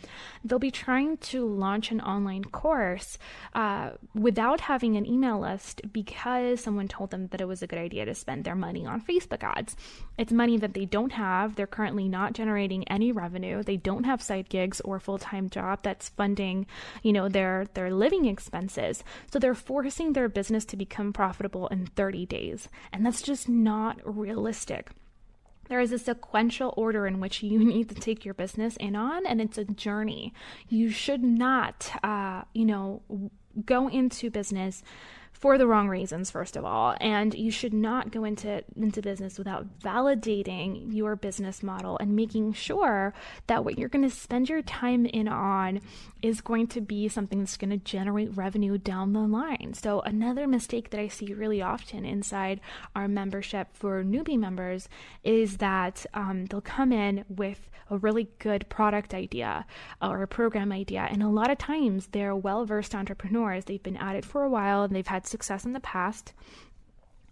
they'll 0.44 0.58
be 0.58 0.70
trying 0.70 1.16
to 1.18 1.46
launch 1.46 1.90
an 1.90 2.00
online 2.00 2.44
course 2.44 3.18
uh, 3.54 3.90
without 4.14 4.60
having 4.60 4.96
an 4.96 5.06
email 5.06 5.40
list 5.40 5.80
because 5.92 6.60
someone 6.60 6.88
told 6.88 7.10
them 7.10 7.28
that 7.28 7.40
it 7.40 7.48
was 7.48 7.62
a 7.62 7.66
good 7.66 7.78
idea 7.78 8.04
to 8.04 8.14
spend 8.14 8.44
their 8.44 8.54
money 8.54 8.86
on 8.86 9.00
Facebook 9.00 9.42
ads. 9.42 9.76
It's 10.16 10.32
money 10.32 10.56
that 10.58 10.74
they 10.74 10.84
don't 10.84 11.12
have. 11.12 11.54
They're 11.54 11.66
currently 11.66 12.08
not 12.08 12.32
generating 12.32 12.86
any 12.88 13.12
revenue. 13.12 13.62
They 13.62 13.76
don't 13.76 14.04
have 14.04 14.22
side 14.22 14.48
gigs 14.48 14.80
or 14.80 15.00
full 15.00 15.18
time 15.18 15.48
job 15.50 15.80
that's 15.82 16.08
funding, 16.10 16.66
you 17.02 17.12
know, 17.12 17.28
their 17.28 17.66
their 17.74 17.92
living 17.92 18.26
expenses. 18.26 19.04
So 19.32 19.38
they're 19.38 19.54
forcing 19.54 20.12
their 20.12 20.28
business 20.28 20.64
to 20.66 20.76
become 20.76 21.07
become 21.08 21.12
profitable 21.12 21.68
in 21.68 21.86
30 21.86 22.26
days. 22.26 22.68
And 22.92 23.04
that's 23.04 23.22
just 23.22 23.48
not 23.48 24.00
realistic. 24.04 24.90
There 25.68 25.80
is 25.80 25.92
a 25.92 25.98
sequential 25.98 26.72
order 26.76 27.06
in 27.06 27.20
which 27.20 27.42
you 27.42 27.58
need 27.64 27.88
to 27.90 27.94
take 27.94 28.24
your 28.24 28.34
business 28.34 28.76
in 28.76 28.96
on, 28.96 29.26
and 29.26 29.40
it's 29.40 29.58
a 29.58 29.64
journey. 29.64 30.32
You 30.68 30.90
should 30.90 31.22
not, 31.22 31.90
uh, 32.02 32.42
you 32.54 32.64
know, 32.64 33.02
go 33.64 33.88
into 33.88 34.30
business 34.30 34.82
for 35.38 35.56
the 35.56 35.66
wrong 35.66 35.88
reasons 35.88 36.30
first 36.30 36.56
of 36.56 36.64
all 36.64 36.96
and 37.00 37.34
you 37.34 37.50
should 37.50 37.74
not 37.74 38.10
go 38.10 38.24
into 38.24 38.62
into 38.76 39.00
business 39.00 39.38
without 39.38 39.78
validating 39.80 40.92
your 40.92 41.16
business 41.16 41.62
model 41.62 41.96
and 41.98 42.14
making 42.14 42.52
sure 42.52 43.14
that 43.46 43.64
what 43.64 43.78
you're 43.78 43.88
going 43.88 44.08
to 44.08 44.14
spend 44.14 44.48
your 44.48 44.62
time 44.62 45.06
in 45.06 45.28
on 45.28 45.80
is 46.22 46.40
going 46.40 46.66
to 46.66 46.80
be 46.80 47.08
something 47.08 47.40
that's 47.40 47.56
going 47.56 47.70
to 47.70 47.76
generate 47.76 48.36
revenue 48.36 48.76
down 48.76 49.12
the 49.12 49.20
line. 49.20 49.72
So 49.74 50.00
another 50.00 50.46
mistake 50.46 50.90
that 50.90 51.00
i 51.00 51.08
see 51.08 51.32
really 51.32 51.62
often 51.62 52.04
inside 52.04 52.60
our 52.96 53.06
membership 53.06 53.68
for 53.72 54.02
newbie 54.02 54.38
members 54.38 54.88
is 55.22 55.58
that 55.58 56.04
um, 56.14 56.46
they'll 56.46 56.60
come 56.60 56.92
in 56.92 57.24
with 57.28 57.70
a 57.90 57.96
really 57.96 58.28
good 58.38 58.68
product 58.68 59.14
idea 59.14 59.64
or 60.02 60.22
a 60.22 60.28
program 60.28 60.72
idea 60.72 61.08
and 61.10 61.22
a 61.22 61.28
lot 61.28 61.50
of 61.50 61.58
times 61.58 62.08
they're 62.08 62.36
well 62.36 62.64
versed 62.64 62.94
entrepreneurs. 62.94 63.64
They've 63.64 63.82
been 63.82 63.96
at 63.96 64.16
it 64.16 64.24
for 64.24 64.42
a 64.42 64.50
while 64.50 64.82
and 64.82 64.94
they've 64.94 65.06
had 65.06 65.26
success 65.28 65.64
in 65.64 65.72
the 65.72 65.80
past, 65.80 66.32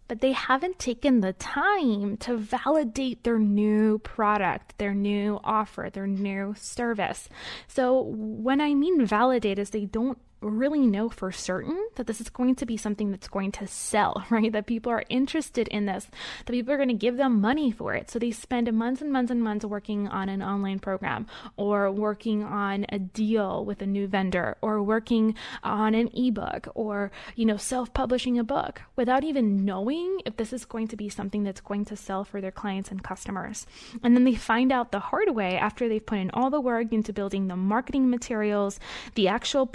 but 0.09 0.21
they 0.21 0.33
haven't 0.33 0.79
taken 0.79 1.21
the 1.21 1.33
time 1.33 2.17
to 2.19 2.37
validate 2.37 3.25
their 3.25 3.39
new 3.39 3.99
product, 3.99 4.79
their 4.79 4.95
new 4.95 5.41
offer, 5.43 5.91
their 5.93 6.07
new 6.07 6.55
service. 6.57 7.29
So, 7.67 8.03
when 8.03 8.61
I 8.61 8.75
mean 8.75 9.05
validate, 9.05 9.59
is 9.59 9.71
they 9.71 9.87
don't 9.87 10.19
really 10.41 10.87
know 10.87 11.09
for 11.09 11.33
certain 11.33 11.89
that 11.97 12.07
this 12.07 12.21
is 12.21 12.29
going 12.29 12.55
to 12.57 12.67
be 12.67 12.77
something 12.77 13.11
that's 13.11 13.29
going 13.29 13.53
to 13.53 13.67
sell, 13.67 14.25
right? 14.31 14.53
That 14.53 14.67
people 14.67 14.93
are 14.93 15.05
interested 15.09 15.69
in 15.69 15.87
this, 15.87 16.09
that 16.45 16.53
people 16.53 16.73
are 16.73 16.77
going 16.77 16.89
to 16.89 16.95
give 16.95 17.17
them 17.17 17.41
money 17.41 17.71
for 17.71 17.95
it. 17.95 18.11
So 18.11 18.19
they 18.19 18.31
spend 18.31 18.73
months 18.73 19.01
and 19.01 19.13
months 19.13 19.31
and 19.31 19.43
months 19.43 19.65
working 19.65 20.09
on 20.09 20.29
an 20.29 20.43
online 20.43 20.79
program 20.79 21.27
or 21.57 21.91
working 21.91 22.45
on 22.45 22.87
a 22.91 22.99
deal 22.99 23.65
with 23.65 23.83
a 23.83 23.87
new 23.87 24.07
vendor 24.07 24.57
or 24.61 24.83
working 24.83 25.35
on 25.63 25.95
an 25.95 26.11
ebook 26.15 26.69
or, 26.75 27.11
you 27.35 27.45
know, 27.45 27.57
self 27.57 27.93
publishing 27.93 28.39
a 28.39 28.45
book 28.45 28.83
without 28.95 29.25
even 29.25 29.65
knowing 29.65 30.21
if 30.25 30.37
this 30.37 30.53
is 30.53 30.65
going 30.65 30.89
to 30.89 30.97
be 30.97 31.09
something 31.09 31.45
that's 31.45 31.61
going 31.61 31.85
to 31.85 31.97
sell 31.97 32.25
for 32.25 32.41
their 32.41 32.51
clients 32.51 32.91
and 32.91 33.03
customers. 33.03 33.67
And 34.03 34.15
then 34.15 34.25
they 34.25 34.35
find 34.35 34.71
out 34.73 34.93
the 34.93 35.01
hard 35.01 35.35
way 35.35 35.57
after 35.57 35.89
they've 35.89 36.05
put 36.05 36.19
in 36.19 36.31
all 36.33 36.51
the 36.51 36.61
work 36.61 36.93
into 36.93 37.13
building 37.13 37.49
the 37.49 37.57
marketing 37.57 38.11
materials, 38.11 38.79
the 39.15 39.29
actual 39.29 39.67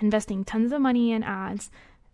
investing 0.00 0.44
tons 0.44 0.72
of 0.72 0.80
money 0.80 1.12
in 1.12 1.22
ads, 1.22 1.70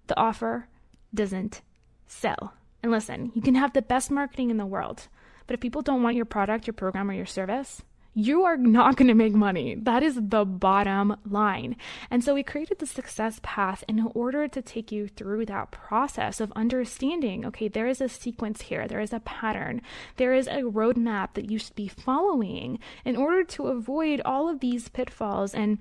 the 0.07 0.19
offer 0.19 0.69
doesn't 1.15 1.63
sell. 2.07 2.55
And 2.83 2.91
listen, 2.91 3.33
you 3.35 3.43
can 3.43 3.55
have 3.55 3.73
the 3.73 3.83
best 3.83 4.11
marketing 4.11 4.51
in 4.51 4.57
the 4.57 4.67
world, 4.67 5.09
but 5.47 5.55
if 5.55 5.61
people 5.61 5.83
don't 5.83 6.03
want 6.03 6.17
your 6.17 6.25
product, 6.25 6.67
your 6.67 6.75
program, 6.75 7.11
or 7.11 7.15
your 7.15 7.27
service, 7.27 7.83
you 8.15 8.45
are 8.45 8.57
not 8.57 8.97
going 8.97 9.09
to 9.09 9.15
make 9.15 9.33
money. 9.33 9.75
That 9.75 10.03
is 10.03 10.19
the 10.21 10.45
bottom 10.45 11.17
line. 11.29 11.77
And 12.11 12.23
so 12.23 12.35
we 12.35 12.43
created 12.43 12.79
the 12.79 12.87
success 12.87 13.41
path 13.43 13.83
in 13.89 14.11
order 14.15 14.49
to 14.49 14.61
take 14.61 14.93
you 14.93 15.09
through 15.09 15.47
that 15.47 15.71
process 15.71 16.41
of 16.41 16.53
understanding 16.55 17.47
okay, 17.47 17.69
there 17.69 17.87
is 17.87 18.01
a 18.01 18.09
sequence 18.09 18.63
here, 18.63 18.87
there 18.87 19.01
is 19.01 19.13
a 19.13 19.21
pattern, 19.21 19.81
there 20.17 20.35
is 20.35 20.47
a 20.47 20.63
roadmap 20.63 21.35
that 21.35 21.51
you 21.51 21.59
should 21.59 21.75
be 21.75 21.89
following 21.89 22.79
in 23.05 23.17
order 23.17 23.45
to 23.45 23.69
avoid 23.69 24.21
all 24.25 24.49
of 24.49 24.61
these 24.61 24.89
pitfalls 24.89 25.55
and 25.55 25.79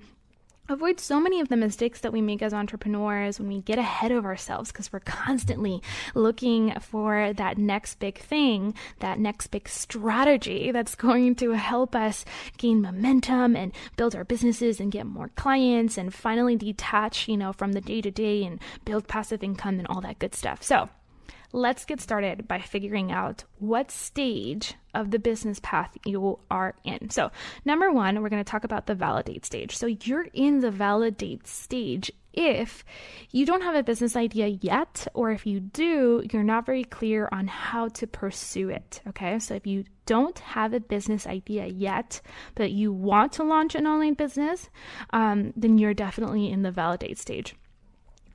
avoid 0.68 1.00
so 1.00 1.20
many 1.20 1.40
of 1.40 1.48
the 1.48 1.56
mistakes 1.56 2.00
that 2.00 2.12
we 2.12 2.20
make 2.20 2.40
as 2.40 2.54
entrepreneurs 2.54 3.38
when 3.38 3.48
we 3.48 3.60
get 3.60 3.78
ahead 3.78 4.12
of 4.12 4.24
ourselves 4.24 4.70
because 4.70 4.92
we're 4.92 5.00
constantly 5.00 5.82
looking 6.14 6.72
for 6.80 7.32
that 7.32 7.58
next 7.58 7.98
big 7.98 8.18
thing, 8.18 8.74
that 9.00 9.18
next 9.18 9.48
big 9.48 9.68
strategy 9.68 10.70
that's 10.70 10.94
going 11.02 11.34
to 11.34 11.52
help 11.52 11.94
us 11.94 12.24
gain 12.58 12.80
momentum 12.80 13.56
and 13.56 13.72
build 13.96 14.14
our 14.14 14.24
businesses 14.24 14.80
and 14.80 14.92
get 14.92 15.06
more 15.06 15.30
clients 15.36 15.98
and 15.98 16.14
finally 16.14 16.56
detach, 16.56 17.28
you 17.28 17.36
know, 17.36 17.52
from 17.52 17.72
the 17.72 17.80
day 17.80 18.00
to 18.00 18.10
day 18.10 18.44
and 18.44 18.60
build 18.84 19.08
passive 19.08 19.42
income 19.42 19.78
and 19.78 19.88
all 19.88 20.00
that 20.00 20.18
good 20.18 20.34
stuff. 20.34 20.62
So, 20.62 20.88
let's 21.52 21.84
get 21.84 22.00
started 22.00 22.48
by 22.48 22.58
figuring 22.58 23.12
out 23.12 23.44
what 23.58 23.90
stage 23.90 24.74
of 24.94 25.10
the 25.10 25.18
business 25.18 25.60
path 25.62 25.96
you 26.04 26.38
are 26.50 26.74
in. 26.84 27.10
So, 27.10 27.30
number 27.64 27.90
one, 27.90 28.20
we're 28.20 28.28
going 28.28 28.44
to 28.44 28.50
talk 28.50 28.64
about 28.64 28.86
the 28.86 28.94
validate 28.94 29.44
stage. 29.44 29.76
So, 29.76 29.86
you're 29.86 30.26
in 30.32 30.60
the 30.60 30.70
validate 30.70 31.46
stage 31.46 32.10
if 32.32 32.84
you 33.30 33.44
don't 33.44 33.62
have 33.62 33.74
a 33.74 33.82
business 33.82 34.16
idea 34.16 34.46
yet, 34.46 35.06
or 35.14 35.30
if 35.30 35.46
you 35.46 35.60
do, 35.60 36.22
you're 36.32 36.42
not 36.42 36.66
very 36.66 36.84
clear 36.84 37.28
on 37.30 37.46
how 37.46 37.88
to 37.88 38.06
pursue 38.06 38.70
it. 38.70 39.00
Okay, 39.08 39.38
so 39.38 39.54
if 39.54 39.66
you 39.66 39.84
don't 40.06 40.38
have 40.38 40.72
a 40.72 40.80
business 40.80 41.26
idea 41.26 41.66
yet, 41.66 42.20
but 42.54 42.72
you 42.72 42.92
want 42.92 43.32
to 43.32 43.44
launch 43.44 43.74
an 43.74 43.86
online 43.86 44.14
business, 44.14 44.70
um, 45.10 45.52
then 45.56 45.78
you're 45.78 45.94
definitely 45.94 46.50
in 46.50 46.62
the 46.62 46.70
validate 46.70 47.18
stage. 47.18 47.54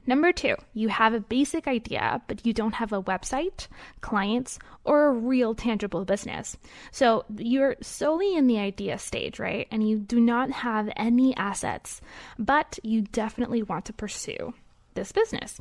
Number 0.08 0.32
two, 0.32 0.56
you 0.74 0.88
have 0.88 1.14
a 1.14 1.20
basic 1.20 1.68
idea, 1.68 2.22
but 2.28 2.46
you 2.46 2.54
don't 2.54 2.76
have 2.76 2.94
a 2.94 3.04
website, 3.04 3.68
clients, 4.00 4.58
or 4.86 5.08
a 5.08 5.12
real 5.12 5.54
tangible 5.54 6.06
business. 6.06 6.58
So 6.92 7.26
you're 7.36 7.76
solely 7.82 8.38
in 8.38 8.48
the 8.48 8.58
idea 8.58 8.98
stage, 9.00 9.38
right? 9.38 9.68
And 9.70 9.88
you 9.88 10.00
do 10.00 10.22
not 10.22 10.50
have 10.50 10.90
any 10.96 11.36
assets, 11.36 12.00
but 12.40 12.80
you 12.84 13.02
definitely 13.02 13.62
want 13.64 13.84
to 13.86 13.94
pursue 13.94 14.54
this 14.94 15.12
business. 15.12 15.60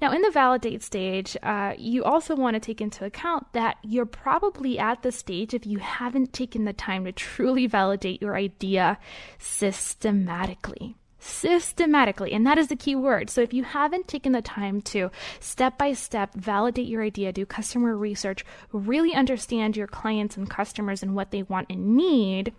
Now, 0.00 0.12
in 0.12 0.22
the 0.22 0.30
validate 0.30 0.82
stage, 0.84 1.36
uh, 1.42 1.74
you 1.76 2.04
also 2.04 2.36
want 2.36 2.54
to 2.54 2.60
take 2.60 2.80
into 2.80 3.04
account 3.04 3.52
that 3.52 3.78
you're 3.82 4.06
probably 4.06 4.78
at 4.78 5.02
the 5.02 5.12
stage 5.12 5.54
if 5.54 5.66
you 5.66 5.78
haven't 5.78 6.32
taken 6.32 6.64
the 6.64 6.72
time 6.72 7.04
to 7.04 7.12
truly 7.12 7.66
validate 7.66 8.22
your 8.22 8.36
idea 8.36 8.96
systematically 9.38 10.96
systematically. 11.18 12.32
And 12.32 12.46
that 12.46 12.58
is 12.58 12.68
the 12.68 12.76
key 12.76 12.94
word. 12.94 13.30
So 13.30 13.40
if 13.40 13.52
you 13.52 13.64
haven't 13.64 14.08
taken 14.08 14.32
the 14.32 14.42
time 14.42 14.80
to 14.82 15.10
step 15.40 15.78
by 15.78 15.92
step 15.92 16.34
validate 16.34 16.86
your 16.86 17.02
idea, 17.02 17.32
do 17.32 17.44
customer 17.44 17.96
research, 17.96 18.44
really 18.72 19.14
understand 19.14 19.76
your 19.76 19.86
clients 19.86 20.36
and 20.36 20.48
customers 20.48 21.02
and 21.02 21.14
what 21.14 21.30
they 21.30 21.42
want 21.42 21.66
and 21.70 21.96
need, 21.96 22.52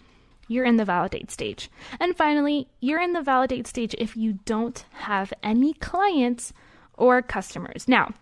you're 0.48 0.66
in 0.66 0.78
the 0.78 0.86
validate 0.86 1.32
stage. 1.32 1.70
And 2.00 2.18
finally, 2.18 2.68
you're 2.82 3.02
in 3.02 3.14
the 3.14 3.22
validate 3.22 3.68
stage 3.68 3.96
if 3.98 4.18
you 4.18 4.40
don't 4.46 4.84
have 4.92 5.32
any 5.44 5.74
clients 5.74 6.54
or 6.96 7.22
customers. 7.22 7.88
Now, 7.88 8.14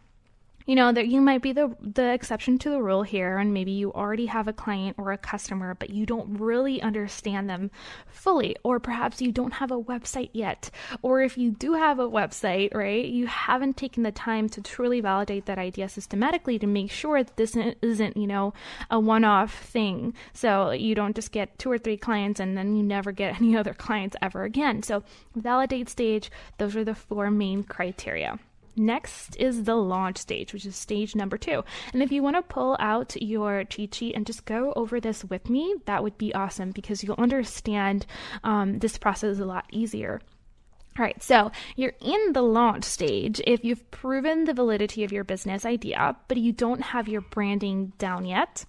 you 0.67 0.75
know 0.75 0.91
that 0.91 1.07
you 1.07 1.21
might 1.21 1.41
be 1.41 1.53
the 1.53 1.75
the 1.81 2.11
exception 2.11 2.59
to 2.59 2.69
the 2.69 2.83
rule 2.83 3.01
here 3.01 3.37
and 3.37 3.53
maybe 3.53 3.71
you 3.71 3.91
already 3.93 4.25
have 4.25 4.49
a 4.49 4.53
client 4.53 4.95
or 4.99 5.13
a 5.13 5.17
customer 5.17 5.73
but 5.73 5.89
you 5.89 6.05
don't 6.05 6.37
really 6.37 6.81
understand 6.81 7.49
them 7.49 7.71
fully 8.07 8.55
or 8.63 8.77
perhaps 8.79 9.21
you 9.21 9.31
don't 9.31 9.53
have 9.53 9.71
a 9.71 9.81
website 9.81 10.29
yet. 10.33 10.69
Or 11.01 11.21
if 11.21 11.37
you 11.37 11.51
do 11.51 11.73
have 11.73 11.99
a 11.99 12.09
website 12.09 12.75
right 12.75 13.05
you 13.05 13.27
haven't 13.27 13.77
taken 13.77 14.03
the 14.03 14.11
time 14.11 14.49
to 14.49 14.61
truly 14.61 14.99
validate 14.99 15.45
that 15.45 15.57
idea 15.57 15.87
systematically 15.87 16.59
to 16.59 16.67
make 16.67 16.91
sure 16.91 17.23
that 17.23 17.37
this 17.37 17.55
isn't 17.81 18.17
you 18.17 18.27
know 18.27 18.53
a 18.91 18.99
one-off 18.99 19.63
thing. 19.63 20.13
So 20.33 20.71
you 20.71 20.95
don't 20.95 21.15
just 21.15 21.31
get 21.31 21.57
two 21.57 21.71
or 21.71 21.77
three 21.77 21.97
clients 21.97 22.41
and 22.41 22.57
then 22.57 22.75
you 22.75 22.83
never 22.83 23.13
get 23.13 23.35
any 23.41 23.55
other 23.55 23.73
clients 23.73 24.17
ever 24.21 24.43
again. 24.43 24.83
So 24.83 25.03
validate 25.33 25.87
stage 25.87 26.29
those 26.57 26.75
are 26.75 26.83
the 26.83 26.95
four 26.95 27.31
main 27.31 27.63
criteria 27.63 28.37
Next 28.77 29.35
is 29.37 29.63
the 29.63 29.75
launch 29.75 30.17
stage, 30.17 30.53
which 30.53 30.65
is 30.65 30.75
stage 30.75 31.15
number 31.15 31.37
two. 31.37 31.63
And 31.93 32.03
if 32.03 32.11
you 32.11 32.21
want 32.21 32.35
to 32.35 32.41
pull 32.43 32.77
out 32.79 33.19
your 33.19 33.63
cheat 33.63 33.95
sheet 33.95 34.15
and 34.15 34.25
just 34.25 34.45
go 34.45 34.71
over 34.75 34.99
this 34.99 35.25
with 35.25 35.49
me, 35.49 35.75
that 35.85 36.03
would 36.03 36.17
be 36.17 36.33
awesome 36.33 36.71
because 36.71 37.03
you'll 37.03 37.15
understand 37.17 38.05
um, 38.43 38.79
this 38.79 38.97
process 38.97 39.39
a 39.39 39.45
lot 39.45 39.65
easier. 39.71 40.21
All 40.97 41.05
right, 41.05 41.21
so 41.21 41.51
you're 41.75 41.93
in 42.01 42.33
the 42.33 42.41
launch 42.41 42.83
stage 42.83 43.39
if 43.45 43.63
you've 43.63 43.89
proven 43.91 44.45
the 44.45 44.53
validity 44.53 45.03
of 45.03 45.11
your 45.11 45.23
business 45.23 45.63
idea, 45.63 46.15
but 46.27 46.37
you 46.37 46.51
don't 46.51 46.81
have 46.81 47.07
your 47.07 47.21
branding 47.21 47.93
down 47.99 48.25
yet. 48.25 48.65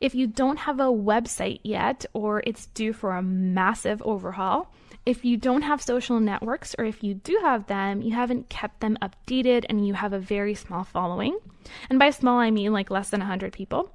If 0.00 0.14
you 0.14 0.26
don't 0.26 0.58
have 0.58 0.78
a 0.78 0.84
website 0.84 1.60
yet, 1.64 2.06
or 2.12 2.42
it's 2.46 2.66
due 2.66 2.92
for 2.92 3.16
a 3.16 3.22
massive 3.22 4.00
overhaul, 4.02 4.72
if 5.06 5.24
you 5.24 5.36
don't 5.36 5.62
have 5.62 5.80
social 5.80 6.18
networks, 6.20 6.74
or 6.78 6.84
if 6.84 7.02
you 7.02 7.14
do 7.14 7.38
have 7.40 7.66
them, 7.68 8.02
you 8.02 8.12
haven't 8.12 8.48
kept 8.48 8.80
them 8.80 8.98
updated 9.00 9.64
and 9.68 9.86
you 9.86 9.94
have 9.94 10.12
a 10.12 10.18
very 10.18 10.54
small 10.54 10.82
following. 10.82 11.38
And 11.88 11.98
by 11.98 12.10
small, 12.10 12.38
I 12.38 12.50
mean 12.50 12.72
like 12.72 12.90
less 12.90 13.10
than 13.10 13.20
100 13.20 13.52
people. 13.52 13.92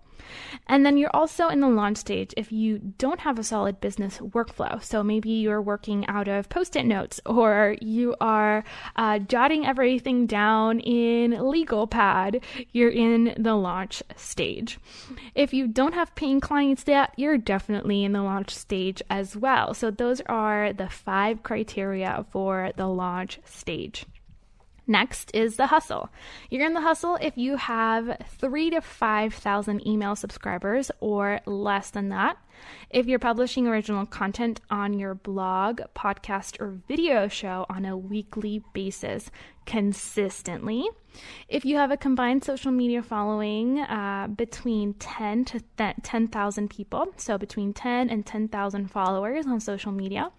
And 0.67 0.85
then 0.85 0.97
you're 0.97 1.15
also 1.15 1.47
in 1.47 1.59
the 1.59 1.69
launch 1.69 1.97
stage 1.97 2.33
if 2.37 2.51
you 2.51 2.79
don't 2.97 3.21
have 3.21 3.39
a 3.39 3.43
solid 3.43 3.79
business 3.81 4.17
workflow. 4.19 4.83
So 4.83 5.03
maybe 5.03 5.29
you're 5.29 5.61
working 5.61 6.05
out 6.07 6.27
of 6.27 6.49
post 6.49 6.75
it 6.75 6.85
notes 6.85 7.19
or 7.25 7.75
you 7.81 8.15
are 8.21 8.63
uh, 8.95 9.19
jotting 9.19 9.65
everything 9.65 10.25
down 10.25 10.79
in 10.79 11.49
legal 11.49 11.87
pad. 11.87 12.43
You're 12.71 12.89
in 12.89 13.35
the 13.37 13.55
launch 13.55 14.03
stage. 14.15 14.79
If 15.35 15.53
you 15.53 15.67
don't 15.67 15.93
have 15.93 16.15
paying 16.15 16.39
clients 16.39 16.83
yet, 16.87 17.13
you're 17.17 17.37
definitely 17.37 18.03
in 18.03 18.13
the 18.13 18.23
launch 18.23 18.53
stage 18.55 19.01
as 19.09 19.35
well. 19.35 19.73
So 19.73 19.91
those 19.91 20.21
are 20.21 20.73
the 20.73 20.89
five 20.89 21.43
criteria 21.43 22.25
for 22.29 22.71
the 22.75 22.87
launch 22.87 23.39
stage. 23.45 24.05
Next 24.91 25.31
is 25.33 25.55
the 25.55 25.67
hustle. 25.67 26.09
You're 26.49 26.65
in 26.65 26.73
the 26.73 26.81
hustle 26.81 27.17
if 27.21 27.37
you 27.37 27.55
have 27.55 28.17
three 28.27 28.69
to 28.71 28.81
5,000 28.81 29.87
email 29.87 30.17
subscribers 30.17 30.91
or 30.99 31.39
less 31.45 31.91
than 31.91 32.09
that. 32.09 32.37
If 32.89 33.07
you're 33.07 33.19
publishing 33.19 33.67
original 33.67 34.05
content 34.05 34.61
on 34.69 34.97
your 34.97 35.15
blog, 35.15 35.81
podcast, 35.95 36.59
or 36.59 36.77
video 36.87 37.27
show 37.27 37.65
on 37.69 37.85
a 37.85 37.97
weekly 37.97 38.63
basis 38.73 39.31
consistently. 39.65 40.87
If 41.47 41.65
you 41.65 41.75
have 41.77 41.91
a 41.91 41.97
combined 41.97 42.43
social 42.43 42.71
media 42.71 43.03
following 43.03 43.79
uh, 43.79 44.27
between 44.35 44.93
10 44.95 45.45
to 45.45 45.61
th- 45.77 45.95
10,000 46.03 46.69
people, 46.69 47.07
so 47.17 47.37
between 47.37 47.73
10 47.73 48.09
and 48.09 48.25
10,000 48.25 48.91
followers 48.91 49.45
on 49.45 49.59
social 49.59 49.91
media, 49.91 50.31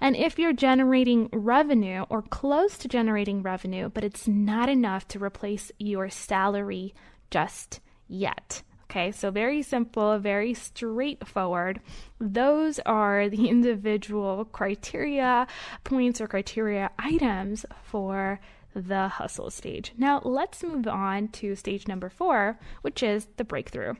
and 0.00 0.16
if 0.16 0.38
you're 0.38 0.52
generating 0.52 1.28
revenue 1.32 2.04
or 2.08 2.22
close 2.22 2.76
to 2.78 2.88
generating 2.88 3.42
revenue, 3.42 3.88
but 3.88 4.04
it's 4.04 4.28
not 4.28 4.68
enough 4.68 5.06
to 5.08 5.22
replace 5.22 5.70
your 5.78 6.10
salary 6.10 6.94
just 7.30 7.80
yet. 8.08 8.62
Okay, 8.88 9.10
so 9.10 9.32
very 9.32 9.62
simple, 9.62 10.18
very 10.18 10.54
straightforward. 10.54 11.80
Those 12.20 12.78
are 12.80 13.28
the 13.28 13.48
individual 13.50 14.44
criteria 14.44 15.46
points 15.82 16.20
or 16.20 16.28
criteria 16.28 16.90
items 16.98 17.66
for 17.82 18.40
the 18.74 19.08
hustle 19.08 19.50
stage. 19.50 19.92
Now, 19.96 20.20
let's 20.22 20.62
move 20.62 20.86
on 20.86 21.28
to 21.28 21.56
stage 21.56 21.88
number 21.88 22.08
four, 22.08 22.58
which 22.82 23.02
is 23.02 23.26
the 23.38 23.44
breakthrough. 23.44 23.94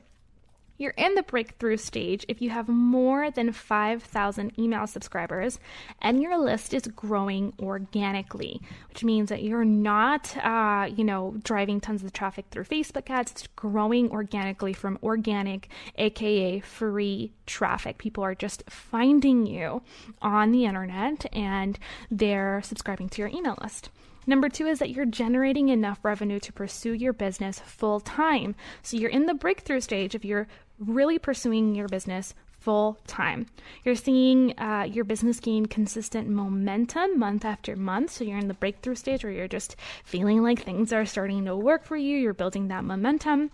You're 0.77 0.91
in 0.91 1.15
the 1.15 1.23
breakthrough 1.23 1.77
stage 1.77 2.23
if 2.27 2.41
you 2.41 2.51
have 2.51 2.67
more 2.67 3.31
than 3.31 3.51
5,000 3.51 4.59
email 4.59 4.85
subscribers 4.85 5.59
and 6.01 6.21
your 6.21 6.37
list 6.37 6.73
is 6.73 6.83
growing 6.87 7.53
organically, 7.59 8.61
which 8.89 9.03
means 9.03 9.29
that 9.29 9.41
you're 9.41 9.65
not, 9.65 10.37
uh, 10.37 10.87
you 10.95 11.03
know, 11.03 11.35
driving 11.43 11.81
tons 11.81 12.03
of 12.03 12.13
traffic 12.13 12.45
through 12.51 12.65
Facebook 12.65 13.09
ads. 13.09 13.31
It's 13.31 13.47
growing 13.55 14.11
organically 14.11 14.73
from 14.73 14.99
organic, 15.01 15.69
aka 15.97 16.59
free 16.59 17.33
traffic. 17.47 17.97
People 17.97 18.23
are 18.23 18.35
just 18.35 18.63
finding 18.69 19.47
you 19.47 19.81
on 20.21 20.51
the 20.51 20.65
internet 20.65 21.25
and 21.33 21.79
they're 22.11 22.61
subscribing 22.63 23.09
to 23.09 23.21
your 23.21 23.29
email 23.29 23.57
list. 23.61 23.89
Number 24.27 24.49
two 24.49 24.67
is 24.67 24.79
that 24.79 24.89
you're 24.89 25.05
generating 25.05 25.69
enough 25.69 26.03
revenue 26.03 26.39
to 26.41 26.53
pursue 26.53 26.93
your 26.93 27.13
business 27.13 27.59
full 27.59 28.01
time. 28.01 28.55
So 28.83 28.97
you're 28.97 29.09
in 29.09 29.25
the 29.25 29.33
breakthrough 29.33 29.79
stage 29.79 30.13
if 30.13 30.25
you're 30.25 30.47
really 30.77 31.17
pursuing 31.17 31.73
your 31.73 31.87
business 31.87 32.35
full 32.59 32.99
time. 33.07 33.45
You're 33.85 33.95
seeing 33.95 34.53
uh, 34.59 34.85
your 34.91 35.05
business 35.05 35.39
gain 35.39 35.67
consistent 35.67 36.27
momentum 36.27 37.17
month 37.17 37.45
after 37.45 37.77
month. 37.77 38.11
So 38.11 38.25
you're 38.25 38.37
in 38.37 38.49
the 38.49 38.53
breakthrough 38.53 38.95
stage 38.95 39.23
where 39.23 39.31
you're 39.31 39.47
just 39.47 39.77
feeling 40.03 40.43
like 40.43 40.61
things 40.61 40.91
are 40.91 41.05
starting 41.05 41.45
to 41.45 41.55
work 41.55 41.85
for 41.85 41.95
you. 41.95 42.17
You're 42.17 42.33
building 42.33 42.67
that 42.67 42.83
momentum 42.83 43.51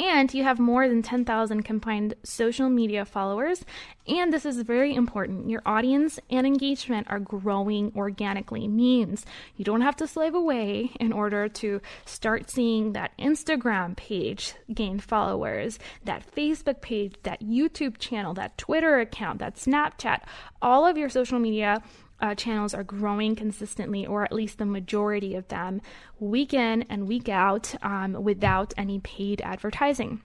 and 0.00 0.32
you 0.32 0.42
have 0.42 0.58
more 0.58 0.88
than 0.88 1.02
10,000 1.02 1.62
combined 1.62 2.14
social 2.22 2.70
media 2.70 3.04
followers. 3.04 3.64
And 4.08 4.32
this 4.32 4.46
is 4.46 4.62
very 4.62 4.94
important. 4.94 5.50
Your 5.50 5.60
audience 5.66 6.18
and 6.30 6.46
engagement 6.46 7.06
are 7.10 7.20
growing 7.20 7.92
organically, 7.94 8.66
means 8.66 9.26
you 9.56 9.64
don't 9.64 9.82
have 9.82 9.96
to 9.96 10.06
slave 10.06 10.34
away 10.34 10.92
in 10.98 11.12
order 11.12 11.48
to 11.48 11.82
start 12.06 12.50
seeing 12.50 12.94
that 12.94 13.12
Instagram 13.18 13.94
page 13.94 14.54
gain 14.72 14.98
followers, 14.98 15.78
that 16.04 16.24
Facebook 16.34 16.80
page, 16.80 17.14
that 17.24 17.42
YouTube 17.42 17.98
channel, 17.98 18.32
that 18.34 18.56
Twitter 18.56 18.98
account, 18.98 19.38
that 19.40 19.56
Snapchat, 19.56 20.22
all 20.62 20.86
of 20.86 20.96
your 20.96 21.10
social 21.10 21.38
media 21.38 21.82
uh, 22.20 22.34
channels 22.34 22.74
are 22.74 22.84
growing 22.84 23.34
consistently, 23.36 24.06
or 24.06 24.24
at 24.24 24.32
least 24.32 24.58
the 24.58 24.66
majority 24.66 25.34
of 25.34 25.48
them, 25.48 25.80
week 26.18 26.54
in 26.54 26.82
and 26.88 27.08
week 27.08 27.28
out 27.28 27.74
um, 27.82 28.12
without 28.22 28.74
any 28.76 29.00
paid 29.00 29.40
advertising. 29.42 30.22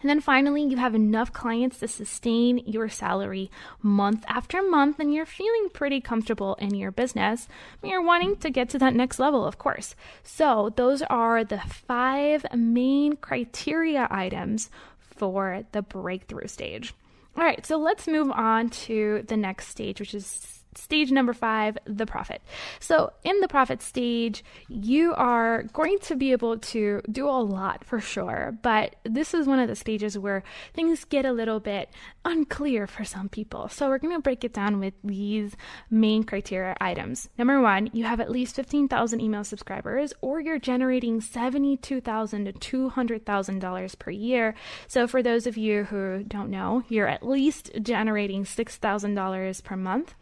And 0.00 0.08
then 0.08 0.20
finally, 0.20 0.62
you 0.62 0.76
have 0.76 0.94
enough 0.94 1.32
clients 1.32 1.78
to 1.80 1.88
sustain 1.88 2.58
your 2.58 2.88
salary 2.88 3.50
month 3.82 4.24
after 4.28 4.62
month, 4.62 5.00
and 5.00 5.12
you're 5.12 5.26
feeling 5.26 5.70
pretty 5.72 6.00
comfortable 6.00 6.54
in 6.56 6.74
your 6.74 6.92
business. 6.92 7.48
You're 7.82 8.04
wanting 8.04 8.36
to 8.36 8.50
get 8.50 8.68
to 8.70 8.78
that 8.78 8.94
next 8.94 9.18
level, 9.18 9.44
of 9.44 9.58
course. 9.58 9.96
So, 10.22 10.72
those 10.76 11.02
are 11.02 11.42
the 11.42 11.58
five 11.58 12.46
main 12.54 13.16
criteria 13.16 14.06
items 14.08 14.70
for 15.00 15.64
the 15.72 15.82
breakthrough 15.82 16.46
stage. 16.46 16.94
All 17.36 17.44
right, 17.44 17.64
so 17.66 17.76
let's 17.76 18.06
move 18.06 18.30
on 18.30 18.70
to 18.70 19.24
the 19.26 19.36
next 19.36 19.68
stage, 19.68 19.98
which 19.98 20.14
is 20.14 20.57
stage 20.74 21.10
number 21.10 21.32
five, 21.32 21.78
the 21.84 22.06
profit. 22.06 22.42
So, 22.80 23.12
in 23.24 23.40
the 23.40 23.48
profit 23.48 23.82
stage, 23.82 24.44
you 24.68 25.14
are 25.14 25.64
going 25.72 25.98
to 26.00 26.16
be 26.16 26.32
able 26.32 26.58
to 26.58 27.02
do 27.10 27.28
a 27.28 27.40
lot 27.42 27.84
for 27.84 28.00
sure, 28.00 28.56
but 28.62 28.96
this 29.04 29.34
is 29.34 29.46
one 29.46 29.58
of 29.58 29.68
the 29.68 29.76
stages 29.76 30.18
where 30.18 30.42
things 30.74 31.04
get 31.04 31.24
a 31.24 31.32
little 31.32 31.60
bit 31.60 31.90
unclear 32.24 32.86
for 32.86 33.04
some 33.04 33.28
people. 33.28 33.68
So, 33.68 33.88
we're 33.88 33.98
going 33.98 34.14
to 34.14 34.22
break 34.22 34.44
it 34.44 34.52
down 34.52 34.80
with 34.80 34.94
these 35.02 35.56
main 35.90 36.24
criteria 36.24 36.76
items. 36.80 37.28
Number 37.38 37.60
one, 37.60 37.90
you 37.92 38.04
have 38.04 38.20
at 38.20 38.30
least 38.30 38.56
15,000 38.56 39.20
email 39.20 39.44
subscribers, 39.44 40.12
or 40.20 40.40
you're 40.40 40.58
generating 40.58 41.20
72,000 41.20 42.58
to 42.60 42.90
$200,000 42.90 43.98
per 43.98 44.10
year. 44.10 44.54
So, 44.86 45.06
for 45.06 45.22
those 45.22 45.46
of 45.46 45.56
you 45.56 45.84
who 45.84 46.24
don't 46.24 46.50
know, 46.50 46.82
you're 46.88 47.08
at 47.08 47.26
least 47.26 47.70
generating 47.82 48.44
$6,000 48.44 49.64
per 49.64 49.76
month. 49.76 50.14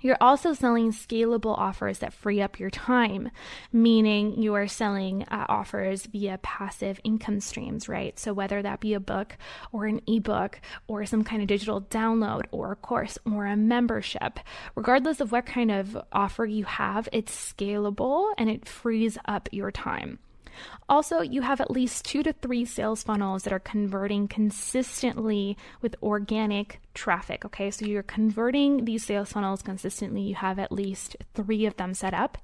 You're 0.00 0.18
also 0.20 0.52
selling 0.52 0.92
scalable 0.92 1.56
offers 1.56 1.98
that 1.98 2.12
free 2.12 2.40
up 2.40 2.60
your 2.60 2.70
time, 2.70 3.30
meaning 3.72 4.40
you 4.40 4.54
are 4.54 4.68
selling 4.68 5.24
uh, 5.24 5.46
offers 5.48 6.06
via 6.06 6.38
passive 6.38 7.00
income 7.02 7.40
streams, 7.40 7.88
right? 7.88 8.18
So, 8.18 8.32
whether 8.32 8.62
that 8.62 8.80
be 8.80 8.94
a 8.94 9.00
book 9.00 9.36
or 9.72 9.86
an 9.86 10.00
ebook 10.06 10.60
or 10.86 11.04
some 11.04 11.24
kind 11.24 11.42
of 11.42 11.48
digital 11.48 11.82
download 11.82 12.44
or 12.52 12.72
a 12.72 12.76
course 12.76 13.18
or 13.26 13.46
a 13.46 13.56
membership, 13.56 14.38
regardless 14.74 15.20
of 15.20 15.32
what 15.32 15.46
kind 15.46 15.70
of 15.70 15.98
offer 16.12 16.44
you 16.44 16.64
have, 16.64 17.08
it's 17.12 17.52
scalable 17.52 18.32
and 18.38 18.48
it 18.48 18.68
frees 18.68 19.18
up 19.24 19.48
your 19.52 19.70
time. 19.70 20.18
Also, 20.88 21.20
you 21.20 21.42
have 21.42 21.60
at 21.60 21.70
least 21.70 22.04
two 22.04 22.22
to 22.22 22.32
three 22.32 22.64
sales 22.64 23.02
funnels 23.02 23.42
that 23.42 23.52
are 23.52 23.58
converting 23.58 24.28
consistently 24.28 25.56
with 25.82 25.96
organic 26.02 26.80
traffic. 26.94 27.44
Okay, 27.44 27.70
so 27.70 27.84
you're 27.84 28.02
converting 28.02 28.84
these 28.84 29.04
sales 29.04 29.32
funnels 29.32 29.62
consistently. 29.62 30.22
You 30.22 30.34
have 30.34 30.58
at 30.58 30.72
least 30.72 31.16
three 31.34 31.66
of 31.66 31.76
them 31.76 31.94
set 31.94 32.14
up. 32.14 32.38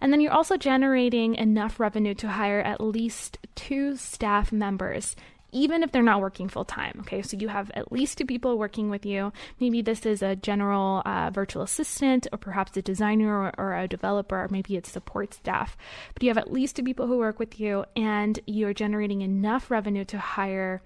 And 0.00 0.12
then 0.12 0.20
you're 0.20 0.32
also 0.32 0.56
generating 0.56 1.34
enough 1.36 1.78
revenue 1.80 2.14
to 2.14 2.28
hire 2.28 2.60
at 2.60 2.80
least 2.80 3.38
two 3.54 3.96
staff 3.96 4.52
members 4.52 5.16
even 5.54 5.82
if 5.82 5.92
they're 5.92 6.02
not 6.02 6.20
working 6.20 6.48
full 6.48 6.64
time. 6.64 6.98
Okay, 7.00 7.22
so 7.22 7.36
you 7.38 7.48
have 7.48 7.70
at 7.74 7.90
least 7.92 8.18
two 8.18 8.26
people 8.26 8.58
working 8.58 8.90
with 8.90 9.06
you. 9.06 9.32
Maybe 9.60 9.80
this 9.80 10.04
is 10.04 10.20
a 10.20 10.36
general 10.36 11.00
uh, 11.06 11.30
virtual 11.30 11.62
assistant, 11.62 12.26
or 12.32 12.38
perhaps 12.38 12.76
a 12.76 12.82
designer 12.82 13.44
or, 13.44 13.52
or 13.56 13.76
a 13.76 13.88
developer, 13.88 14.36
or 14.36 14.48
maybe 14.50 14.76
it's 14.76 14.90
support 14.90 15.32
staff. 15.32 15.76
But 16.12 16.22
you 16.22 16.28
have 16.28 16.38
at 16.38 16.52
least 16.52 16.76
two 16.76 16.82
people 16.82 17.06
who 17.06 17.18
work 17.18 17.38
with 17.38 17.58
you, 17.58 17.84
and 17.96 18.38
you're 18.46 18.74
generating 18.74 19.22
enough 19.22 19.70
revenue 19.70 20.04
to 20.06 20.18
hire 20.18 20.82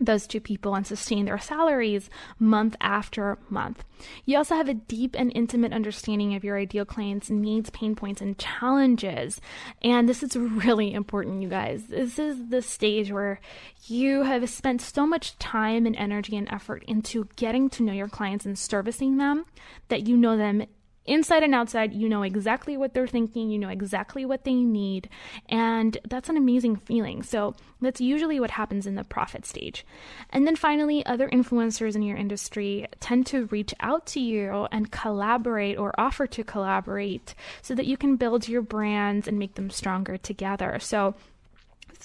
those 0.00 0.26
two 0.26 0.40
people 0.40 0.74
and 0.74 0.86
sustain 0.86 1.24
their 1.24 1.38
salaries 1.38 2.10
month 2.38 2.76
after 2.80 3.38
month. 3.48 3.84
You 4.24 4.36
also 4.36 4.54
have 4.54 4.68
a 4.68 4.74
deep 4.74 5.16
and 5.18 5.32
intimate 5.34 5.72
understanding 5.72 6.34
of 6.34 6.44
your 6.44 6.58
ideal 6.58 6.84
client's 6.84 7.30
needs, 7.30 7.70
pain 7.70 7.94
points, 7.94 8.20
and 8.20 8.38
challenges. 8.38 9.40
And 9.82 10.08
this 10.08 10.22
is 10.22 10.36
really 10.36 10.92
important, 10.92 11.42
you 11.42 11.48
guys. 11.48 11.86
This 11.86 12.18
is 12.18 12.48
the 12.48 12.62
stage 12.62 13.10
where 13.10 13.40
you 13.86 14.22
have 14.22 14.48
spent 14.50 14.82
so 14.82 15.06
much 15.06 15.38
time 15.38 15.86
and 15.86 15.96
energy 15.96 16.36
and 16.36 16.48
effort 16.52 16.84
into 16.86 17.28
getting 17.36 17.70
to 17.70 17.82
know 17.82 17.92
your 17.92 18.08
clients 18.08 18.44
and 18.44 18.58
servicing 18.58 19.16
them 19.16 19.46
that 19.88 20.06
you 20.06 20.16
know 20.16 20.36
them 20.36 20.66
inside 21.06 21.42
and 21.42 21.54
outside, 21.54 21.92
you 21.92 22.08
know 22.08 22.22
exactly 22.22 22.76
what 22.76 22.94
they're 22.94 23.06
thinking, 23.06 23.50
you 23.50 23.58
know 23.58 23.68
exactly 23.68 24.24
what 24.24 24.44
they 24.44 24.54
need, 24.54 25.08
and 25.48 25.98
that's 26.08 26.28
an 26.28 26.36
amazing 26.36 26.76
feeling. 26.76 27.22
So, 27.22 27.54
that's 27.80 28.00
usually 28.00 28.40
what 28.40 28.52
happens 28.52 28.86
in 28.86 28.94
the 28.94 29.04
profit 29.04 29.44
stage. 29.44 29.84
And 30.30 30.46
then 30.46 30.56
finally, 30.56 31.04
other 31.04 31.28
influencers 31.28 31.94
in 31.94 32.02
your 32.02 32.16
industry 32.16 32.86
tend 33.00 33.26
to 33.26 33.46
reach 33.46 33.74
out 33.80 34.06
to 34.06 34.20
you 34.20 34.66
and 34.72 34.90
collaborate 34.90 35.78
or 35.78 35.98
offer 35.98 36.26
to 36.26 36.42
collaborate 36.42 37.34
so 37.62 37.74
that 37.74 37.86
you 37.86 37.96
can 37.96 38.16
build 38.16 38.48
your 38.48 38.62
brands 38.62 39.28
and 39.28 39.38
make 39.38 39.54
them 39.54 39.70
stronger 39.70 40.16
together. 40.16 40.78
So, 40.80 41.14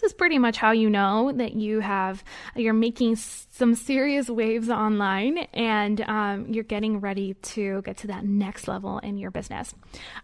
this 0.02 0.10
is 0.10 0.14
pretty 0.14 0.40
much 0.40 0.58
how 0.58 0.72
you 0.72 0.90
know 0.90 1.32
that 1.32 1.54
you 1.54 1.80
have 1.80 2.24
you're 2.56 2.74
making 2.74 3.16
some 3.16 3.76
serious 3.76 4.28
waves 4.30 4.70
online 4.70 5.38
and 5.54 6.02
um, 6.02 6.48
you're 6.52 6.64
getting 6.64 7.00
ready 7.00 7.36
to 7.36 7.82
get 7.84 7.98
to 7.98 8.08
that 8.08 8.26
next 8.26 8.68
level 8.68 8.98
in 9.00 9.18
your 9.18 9.30
business. 9.30 9.76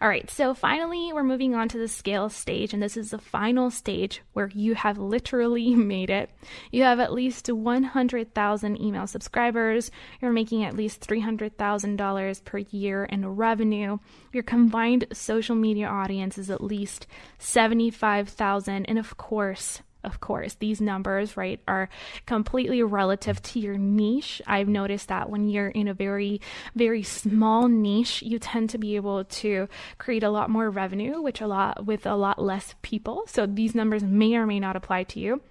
All 0.02 0.08
right, 0.08 0.28
so 0.32 0.54
finally, 0.56 1.12
we're 1.13 1.24
moving 1.24 1.54
on 1.54 1.68
to 1.70 1.78
the 1.78 1.88
scale 1.88 2.30
stage, 2.30 2.74
and 2.74 2.82
this 2.82 2.98
is 2.98 3.12
the 3.12 3.20
final 3.20 3.70
stage 3.70 4.22
where 4.34 4.50
you 4.54 4.74
have 4.76 4.98
literally 4.98 5.76
made 5.76 6.10
it. 6.10 6.32
You 6.72 6.84
have 6.84 7.00
at 7.00 7.13
least 7.13 7.48
100,000 7.48 8.82
email 8.82 9.06
subscribers, 9.06 9.92
you're 10.22 10.32
making 10.32 10.63
at 10.63 10.76
least 10.76 11.08
$300,000 11.08 12.44
per 12.44 12.58
year 12.58 13.06
in 13.06 13.36
revenue, 13.36 13.98
your 14.32 14.44
combined 14.44 15.06
social 15.13 15.56
media 15.56 15.88
audience 15.88 16.38
is 16.38 16.50
at 16.50 16.63
least 16.63 17.08
75,000, 17.40 18.86
and 18.86 18.98
of 18.98 19.18
course, 19.18 19.63
of 20.08 20.22
course, 20.22 20.56
these 20.56 20.80
numbers, 20.80 21.36
right, 21.36 21.60
are 21.67 21.89
completely 22.26 22.82
relative 22.82 23.41
to 23.43 23.60
your 23.60 23.78
niche. 23.78 24.41
I've 24.48 24.70
noticed 24.70 25.10
that 25.10 25.30
when 25.30 25.50
you're 25.50 25.67
in 25.67 25.89
a 25.89 25.93
very, 25.93 26.39
very 26.76 27.04
small 27.04 27.67
niche, 27.67 28.24
you 28.24 28.39
tend 28.39 28.70
to 28.70 28.78
be 28.78 28.96
able 28.96 29.26
to 29.26 29.67
create 29.98 30.24
a 30.24 30.30
lot 30.30 30.50
more 30.50 30.70
revenue, 30.70 31.22
which 31.22 31.41
a 31.41 31.48
lot 31.48 31.86
with 31.86 32.06
a 32.06 32.15
lot 32.15 32.41
less 32.41 32.74
people. 32.82 33.26
So 33.28 33.46
these 33.46 33.76
numbers 33.76 34.04
may 34.04 34.36
or 34.36 34.48
may 34.48 34.60
not 34.60 34.78
apply 34.78 35.04
to 35.04 35.20
you. 35.20 35.41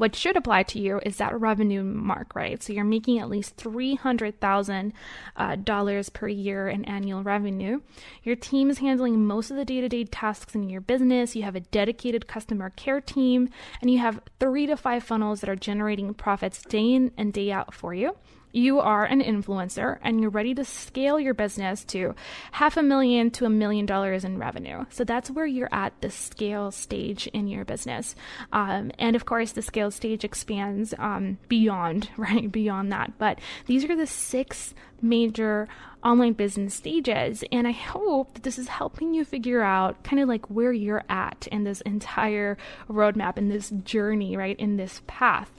What 0.00 0.16
should 0.16 0.34
apply 0.34 0.62
to 0.62 0.78
you 0.80 0.98
is 1.04 1.18
that 1.18 1.38
revenue 1.38 1.82
mark, 1.82 2.34
right? 2.34 2.62
So 2.62 2.72
you're 2.72 2.84
making 2.84 3.18
at 3.18 3.28
least 3.28 3.58
$300,000 3.58 4.92
uh, 5.36 6.10
per 6.14 6.26
year 6.26 6.68
in 6.70 6.86
annual 6.86 7.22
revenue. 7.22 7.82
Your 8.22 8.34
team 8.34 8.70
is 8.70 8.78
handling 8.78 9.22
most 9.26 9.50
of 9.50 9.58
the 9.58 9.64
day 9.66 9.82
to 9.82 9.90
day 9.90 10.04
tasks 10.04 10.54
in 10.54 10.70
your 10.70 10.80
business. 10.80 11.36
You 11.36 11.42
have 11.42 11.54
a 11.54 11.60
dedicated 11.60 12.26
customer 12.26 12.70
care 12.70 13.02
team, 13.02 13.50
and 13.82 13.90
you 13.90 13.98
have 13.98 14.22
three 14.38 14.66
to 14.68 14.76
five 14.78 15.04
funnels 15.04 15.42
that 15.42 15.50
are 15.50 15.54
generating 15.54 16.14
profits 16.14 16.62
day 16.62 16.94
in 16.94 17.12
and 17.18 17.30
day 17.30 17.52
out 17.52 17.74
for 17.74 17.92
you 17.92 18.16
you 18.52 18.80
are 18.80 19.04
an 19.04 19.22
influencer 19.22 19.98
and 20.02 20.20
you're 20.20 20.30
ready 20.30 20.54
to 20.54 20.64
scale 20.64 21.20
your 21.20 21.34
business 21.34 21.84
to 21.84 22.14
half 22.52 22.76
a 22.76 22.82
million 22.82 23.30
to 23.30 23.44
a 23.44 23.50
million 23.50 23.86
dollars 23.86 24.24
in 24.24 24.38
revenue. 24.38 24.84
So 24.90 25.04
that's 25.04 25.30
where 25.30 25.46
you're 25.46 25.72
at 25.72 26.00
the 26.00 26.10
scale 26.10 26.70
stage 26.70 27.26
in 27.28 27.46
your 27.46 27.64
business. 27.64 28.14
Um, 28.52 28.90
and 28.98 29.14
of 29.14 29.24
course, 29.24 29.52
the 29.52 29.62
scale 29.62 29.90
stage 29.90 30.24
expands 30.24 30.94
um, 30.98 31.38
beyond, 31.48 32.10
right? 32.16 32.50
Beyond 32.50 32.92
that. 32.92 33.18
But 33.18 33.38
these 33.66 33.84
are 33.84 33.96
the 33.96 34.06
six 34.06 34.74
major 35.02 35.68
online 36.02 36.32
business 36.32 36.74
stages. 36.74 37.44
And 37.52 37.66
I 37.66 37.72
hope 37.72 38.34
that 38.34 38.42
this 38.42 38.58
is 38.58 38.68
helping 38.68 39.14
you 39.14 39.24
figure 39.24 39.62
out 39.62 40.02
kind 40.02 40.20
of 40.20 40.28
like 40.28 40.46
where 40.46 40.72
you're 40.72 41.04
at 41.08 41.46
in 41.52 41.64
this 41.64 41.80
entire 41.82 42.56
roadmap, 42.88 43.38
in 43.38 43.48
this 43.48 43.70
journey, 43.84 44.36
right? 44.36 44.58
In 44.58 44.76
this 44.76 45.02
path. 45.06 45.50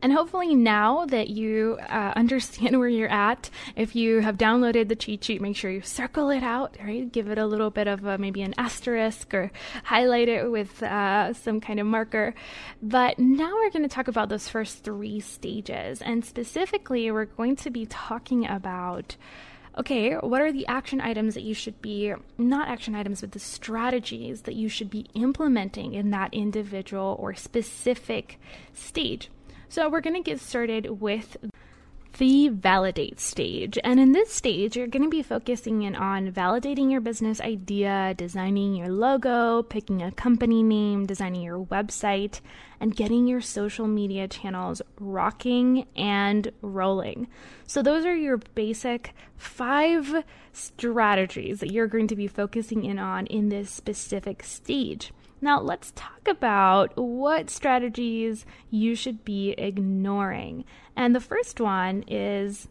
And 0.00 0.12
hopefully, 0.12 0.54
now 0.54 1.06
that 1.06 1.28
you 1.28 1.78
uh, 1.88 2.12
understand 2.14 2.78
where 2.78 2.88
you're 2.88 3.10
at, 3.10 3.50
if 3.74 3.96
you 3.96 4.20
have 4.20 4.36
downloaded 4.36 4.88
the 4.88 4.96
cheat 4.96 5.24
sheet, 5.24 5.40
make 5.40 5.56
sure 5.56 5.70
you 5.70 5.82
circle 5.82 6.30
it 6.30 6.42
out, 6.42 6.76
right? 6.82 7.10
Give 7.10 7.28
it 7.28 7.38
a 7.38 7.46
little 7.46 7.70
bit 7.70 7.88
of 7.88 8.04
a, 8.04 8.16
maybe 8.16 8.42
an 8.42 8.54
asterisk 8.56 9.34
or 9.34 9.50
highlight 9.84 10.28
it 10.28 10.50
with 10.50 10.82
uh, 10.82 11.32
some 11.32 11.60
kind 11.60 11.80
of 11.80 11.86
marker. 11.86 12.34
But 12.80 13.18
now 13.18 13.52
we're 13.54 13.70
going 13.70 13.82
to 13.82 13.88
talk 13.88 14.08
about 14.08 14.28
those 14.28 14.48
first 14.48 14.84
three 14.84 15.18
stages. 15.18 16.00
And 16.00 16.24
specifically, 16.24 17.10
we're 17.10 17.24
going 17.24 17.56
to 17.56 17.70
be 17.70 17.86
talking 17.86 18.46
about 18.46 19.16
okay, 19.76 20.14
what 20.14 20.40
are 20.40 20.50
the 20.50 20.66
action 20.66 21.00
items 21.00 21.34
that 21.34 21.44
you 21.44 21.54
should 21.54 21.80
be, 21.80 22.12
not 22.36 22.66
action 22.68 22.96
items, 22.96 23.20
but 23.20 23.30
the 23.30 23.38
strategies 23.38 24.42
that 24.42 24.56
you 24.56 24.68
should 24.68 24.90
be 24.90 25.06
implementing 25.14 25.94
in 25.94 26.10
that 26.10 26.34
individual 26.34 27.16
or 27.20 27.32
specific 27.32 28.40
stage? 28.74 29.30
So 29.70 29.90
we're 29.90 30.00
going 30.00 30.16
to 30.16 30.22
get 30.22 30.40
started 30.40 31.00
with 31.00 31.36
the 32.16 32.48
validate 32.48 33.20
stage. 33.20 33.78
And 33.84 34.00
in 34.00 34.12
this 34.12 34.32
stage, 34.32 34.76
you're 34.76 34.86
going 34.86 35.04
to 35.04 35.10
be 35.10 35.22
focusing 35.22 35.82
in 35.82 35.94
on 35.94 36.32
validating 36.32 36.90
your 36.90 37.00
business 37.00 37.40
idea, 37.40 38.14
designing 38.16 38.74
your 38.74 38.88
logo, 38.88 39.62
picking 39.62 40.02
a 40.02 40.10
company 40.10 40.62
name, 40.62 41.06
designing 41.06 41.42
your 41.42 41.64
website, 41.66 42.40
and 42.80 42.96
getting 42.96 43.26
your 43.26 43.40
social 43.40 43.86
media 43.86 44.26
channels 44.26 44.82
rocking 44.98 45.86
and 45.96 46.50
rolling. 46.62 47.28
So, 47.66 47.82
those 47.82 48.04
are 48.04 48.16
your 48.16 48.38
basic 48.54 49.14
five 49.36 50.24
strategies 50.52 51.60
that 51.60 51.70
you're 51.70 51.86
going 51.86 52.08
to 52.08 52.16
be 52.16 52.26
focusing 52.26 52.84
in 52.84 52.98
on 52.98 53.26
in 53.26 53.48
this 53.48 53.70
specific 53.70 54.42
stage. 54.42 55.12
Now, 55.40 55.60
let's 55.60 55.92
talk 55.94 56.26
about 56.26 56.96
what 56.96 57.50
strategies 57.50 58.44
you 58.70 58.94
should 58.94 59.24
be 59.24 59.50
ignoring. 59.52 60.64
And 60.96 61.14
the 61.14 61.20
first 61.20 61.60
one 61.60 62.04
is 62.08 62.68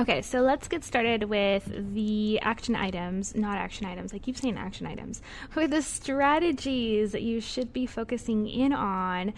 Okay, 0.00 0.22
so 0.22 0.42
let's 0.42 0.68
get 0.68 0.84
started 0.84 1.24
with 1.24 1.92
the 1.92 2.38
action 2.40 2.76
items, 2.76 3.34
not 3.34 3.58
action 3.58 3.84
items. 3.84 4.14
I 4.14 4.18
keep 4.18 4.36
saying 4.36 4.56
action 4.56 4.86
items. 4.86 5.20
With 5.56 5.72
the 5.72 5.82
strategies 5.82 7.10
that 7.10 7.22
you 7.22 7.40
should 7.40 7.72
be 7.72 7.84
focusing 7.84 8.48
in 8.48 8.72
on 8.72 9.34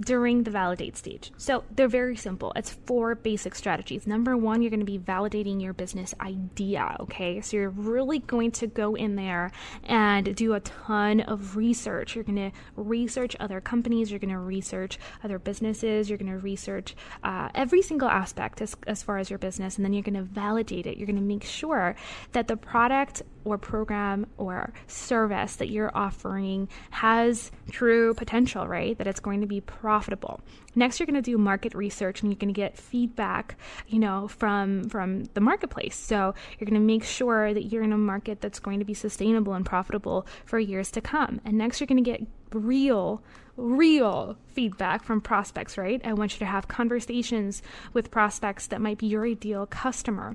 during 0.00 0.42
the 0.42 0.50
validate 0.50 0.96
stage. 0.96 1.32
So 1.36 1.64
they're 1.70 1.88
very 1.88 2.16
simple. 2.16 2.52
It's 2.56 2.72
four 2.72 3.14
basic 3.14 3.54
strategies. 3.54 4.06
Number 4.06 4.36
one, 4.36 4.62
you're 4.62 4.70
going 4.70 4.80
to 4.80 4.86
be 4.86 4.98
validating 4.98 5.62
your 5.62 5.72
business 5.72 6.14
idea. 6.20 6.96
Okay, 7.00 7.40
so 7.40 7.56
you're 7.56 7.70
really 7.70 8.18
going 8.20 8.50
to 8.52 8.66
go 8.66 8.94
in 8.94 9.16
there 9.16 9.52
and 9.84 10.34
do 10.34 10.54
a 10.54 10.60
ton 10.60 11.20
of 11.20 11.56
research. 11.56 12.14
You're 12.14 12.24
going 12.24 12.50
to 12.50 12.56
research 12.76 13.36
other 13.40 13.60
companies, 13.60 14.10
you're 14.10 14.20
going 14.20 14.30
to 14.30 14.38
research 14.38 14.98
other 15.22 15.38
businesses, 15.38 16.08
you're 16.08 16.18
going 16.18 16.32
to 16.32 16.38
research 16.38 16.94
uh, 17.22 17.48
every 17.54 17.82
single 17.82 18.08
aspect 18.08 18.60
as, 18.60 18.76
as 18.86 19.02
far 19.02 19.18
as 19.18 19.30
your 19.30 19.38
business, 19.38 19.76
and 19.76 19.84
then 19.84 19.92
you're 19.92 20.02
going 20.02 20.14
to 20.14 20.22
validate 20.22 20.86
it. 20.86 20.96
You're 20.96 21.06
going 21.06 21.16
to 21.16 21.22
make 21.22 21.44
sure 21.44 21.94
that 22.32 22.48
the 22.48 22.56
product 22.56 23.22
or 23.44 23.58
program 23.58 24.26
or 24.38 24.72
service 24.86 25.56
that 25.56 25.68
you're 25.68 25.90
offering 25.94 26.68
has 26.90 27.52
true 27.70 28.14
potential, 28.14 28.66
right? 28.66 28.96
That 28.98 29.06
it's 29.06 29.20
going 29.20 29.42
to 29.42 29.46
be 29.46 29.60
profitable. 29.84 30.40
Next, 30.74 30.98
you're 30.98 31.06
going 31.06 31.22
to 31.22 31.30
do 31.30 31.36
market 31.36 31.74
research 31.74 32.22
and 32.22 32.32
you're 32.32 32.38
going 32.38 32.54
to 32.54 32.58
get 32.58 32.74
feedback, 32.74 33.58
you 33.86 33.98
know, 33.98 34.28
from 34.28 34.88
from 34.88 35.24
the 35.34 35.42
marketplace. 35.42 35.94
So 35.94 36.34
you're 36.58 36.64
going 36.64 36.80
to 36.80 36.86
make 36.94 37.04
sure 37.04 37.52
that 37.52 37.64
you're 37.64 37.82
in 37.82 37.92
a 37.92 37.98
market 37.98 38.40
that's 38.40 38.58
going 38.60 38.78
to 38.78 38.86
be 38.86 38.94
sustainable 38.94 39.52
and 39.52 39.66
profitable 39.66 40.26
for 40.46 40.58
years 40.58 40.90
to 40.92 41.02
come. 41.02 41.38
And 41.44 41.58
next, 41.58 41.80
you're 41.80 41.86
going 41.86 42.02
to 42.02 42.10
get 42.10 42.26
real 42.50 43.22
real 43.58 44.38
feedback 44.54 45.04
from 45.04 45.20
prospects, 45.20 45.76
right? 45.76 46.00
I 46.02 46.14
want 46.14 46.32
you 46.32 46.38
to 46.38 46.46
have 46.46 46.66
conversations 46.66 47.60
with 47.92 48.10
prospects 48.10 48.66
that 48.68 48.80
might 48.80 48.96
be 48.96 49.06
your 49.06 49.26
ideal 49.26 49.66
customer. 49.66 50.34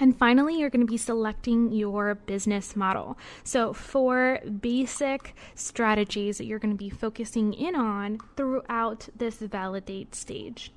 And 0.00 0.16
finally, 0.16 0.58
you're 0.58 0.70
going 0.70 0.84
to 0.84 0.90
be 0.90 0.96
selecting 0.96 1.72
your 1.72 2.16
business 2.16 2.74
model. 2.74 3.16
So, 3.44 3.72
four 3.72 4.40
basic 4.60 5.34
strategies 5.54 6.38
that 6.38 6.46
you're 6.46 6.58
going 6.58 6.74
to 6.74 6.78
be 6.78 6.90
focusing 6.90 7.54
in 7.54 7.76
on 7.76 8.18
throughout 8.36 9.08
this 9.16 9.36
validate 9.36 10.14
stage. 10.14 10.72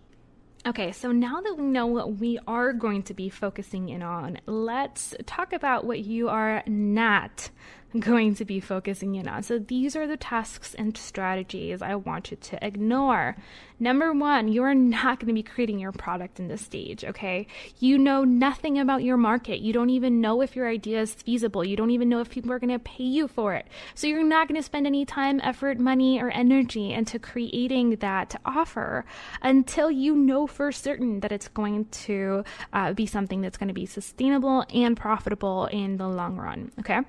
Okay, 0.65 0.91
so 0.91 1.11
now 1.11 1.39
that 1.39 1.57
we 1.57 1.63
know 1.63 1.87
what 1.87 2.17
we 2.17 2.39
are 2.45 2.73
going 2.73 3.03
to 3.03 3.13
be 3.13 3.29
focusing 3.29 3.89
in 3.89 4.01
on, 4.01 4.39
let's 4.45 5.15
talk 5.25 5.53
about 5.53 5.85
what 5.85 5.99
you 5.99 6.27
are 6.29 6.61
not 6.67 7.49
going 7.99 8.35
to 8.35 8.45
be 8.45 8.59
focusing 8.59 9.15
in 9.15 9.27
on. 9.27 9.43
So 9.43 9.59
these 9.59 9.95
are 9.95 10.07
the 10.07 10.17
tasks 10.17 10.73
and 10.73 10.97
strategies 10.97 11.81
I 11.81 11.95
want 11.95 12.31
you 12.31 12.37
to 12.37 12.65
ignore. 12.65 13.37
Number 13.79 14.11
one, 14.11 14.47
you 14.47 14.63
are 14.63 14.73
not 14.73 15.19
going 15.19 15.27
to 15.27 15.33
be 15.33 15.43
creating 15.43 15.77
your 15.77 15.91
product 15.91 16.39
in 16.39 16.47
this 16.47 16.63
stage, 16.63 17.05
okay? 17.05 17.45
You 17.79 17.99
know 17.99 18.23
nothing 18.23 18.79
about 18.79 19.03
your 19.03 19.17
market. 19.17 19.59
You 19.59 19.71
don't 19.71 19.91
even 19.91 20.19
know 20.19 20.41
if 20.41 20.55
your 20.55 20.67
idea 20.67 21.01
is 21.01 21.13
feasible. 21.13 21.63
You 21.63 21.75
don't 21.75 21.91
even 21.91 22.09
know 22.09 22.19
if 22.19 22.29
people 22.29 22.51
are 22.51 22.57
going 22.57 22.71
to 22.71 22.79
pay 22.79 23.03
you 23.03 23.27
for 23.27 23.53
it. 23.53 23.67
So 23.93 24.07
you're 24.07 24.23
not 24.23 24.47
going 24.47 24.59
to 24.59 24.63
spend 24.63 24.87
any 24.87 25.05
time, 25.05 25.39
effort, 25.43 25.79
money, 25.79 26.19
or 26.19 26.31
energy 26.31 26.91
into 26.91 27.19
creating 27.19 27.97
that 27.97 28.41
offer 28.45 29.05
until 29.43 29.91
you 29.91 30.15
know 30.15 30.47
for 30.47 30.71
certain 30.71 31.19
that 31.19 31.31
it's 31.31 31.47
going 31.47 31.85
to 31.85 32.43
uh, 32.73 32.93
be 32.93 33.05
something 33.05 33.41
that's 33.41 33.57
going 33.57 33.67
to 33.67 33.75
be 33.75 33.85
sustainable 33.85 34.65
and 34.73 34.97
profitable 34.97 35.67
in 35.67 35.97
the 35.97 36.07
long 36.07 36.35
run, 36.37 36.71
okay? 36.79 37.01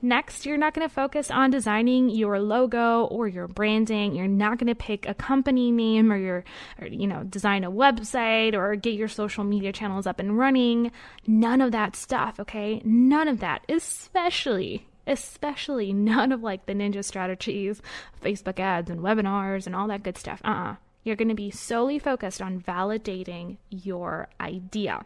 Next, 0.00 0.21
you're 0.44 0.56
not 0.56 0.74
going 0.74 0.88
to 0.88 0.94
focus 0.94 1.30
on 1.30 1.50
designing 1.50 2.10
your 2.10 2.38
logo 2.40 3.04
or 3.04 3.28
your 3.28 3.48
branding. 3.48 4.14
You're 4.14 4.28
not 4.28 4.58
going 4.58 4.68
to 4.68 4.74
pick 4.74 5.06
a 5.06 5.14
company 5.14 5.70
name 5.70 6.12
or 6.12 6.16
your 6.16 6.44
or, 6.80 6.86
you 6.86 7.06
know 7.06 7.22
design 7.24 7.64
a 7.64 7.70
website 7.70 8.54
or 8.54 8.74
get 8.76 8.94
your 8.94 9.08
social 9.08 9.44
media 9.44 9.72
channels 9.72 10.06
up 10.06 10.18
and 10.18 10.38
running. 10.38 10.92
None 11.26 11.60
of 11.60 11.72
that 11.72 11.96
stuff 11.96 12.38
okay? 12.40 12.80
None 12.84 13.28
of 13.28 13.40
that 13.40 13.64
especially 13.68 14.86
especially 15.06 15.92
none 15.92 16.30
of 16.30 16.42
like 16.42 16.66
the 16.66 16.74
ninja 16.74 17.04
strategies 17.04 17.82
facebook 18.22 18.60
ads 18.60 18.88
and 18.88 19.00
webinars 19.00 19.66
and 19.66 19.74
all 19.74 19.88
that 19.88 20.02
good 20.02 20.16
stuff. 20.16 20.40
Uh-uh. 20.44 20.76
You're 21.04 21.16
going 21.16 21.28
to 21.28 21.34
be 21.34 21.50
solely 21.50 21.98
focused 21.98 22.40
on 22.40 22.60
validating 22.60 23.56
your 23.70 24.28
idea 24.40 25.04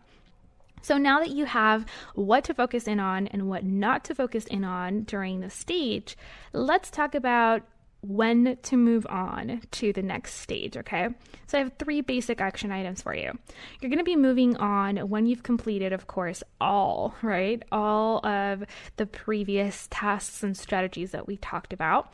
so 0.83 0.99
now 0.99 1.20
that 1.20 1.31
you 1.31 1.45
have 1.45 1.87
what 2.14 2.45
to 2.45 2.55
focus 2.55 2.87
in 2.87 3.01
on 3.01 3.27
and 3.29 3.49
what 3.49 3.64
not 3.64 4.05
to 4.05 4.14
focus 4.14 4.45
in 4.47 4.64
on 4.64 5.03
during 5.03 5.41
the 5.41 5.51
stage, 5.51 6.16
let's 6.53 6.91
talk 6.91 7.14
about 7.14 7.62
when 8.03 8.57
to 8.62 8.77
move 8.77 9.07
on 9.09 9.61
to 9.72 9.93
the 9.93 10.03
next 10.03 10.35
stage, 10.35 10.77
okay? 10.77 11.09
So 11.47 11.59
I 11.59 11.62
have 11.62 11.72
three 11.79 12.03
basic 12.03 12.41
action 12.41 12.70
items 12.70 13.03
for 13.03 13.14
you. 13.14 13.33
You're 13.81 13.91
going 13.91 13.99
to 13.99 14.05
be 14.05 14.16
moving 14.16 14.57
on 14.59 14.97
when 15.09 15.27
you've 15.27 15.43
completed, 15.43 15.93
of 15.93 16.07
course, 16.07 16.43
all, 16.61 17.14
right? 17.22 17.62
All 17.72 18.24
of 18.24 18.64
the 18.97 19.07
previous 19.07 19.89
tasks 19.91 20.43
and 20.43 20.57
strategies 20.57 21.11
that 21.12 21.27
we 21.27 21.37
talked 21.39 21.72
about. 21.72 22.12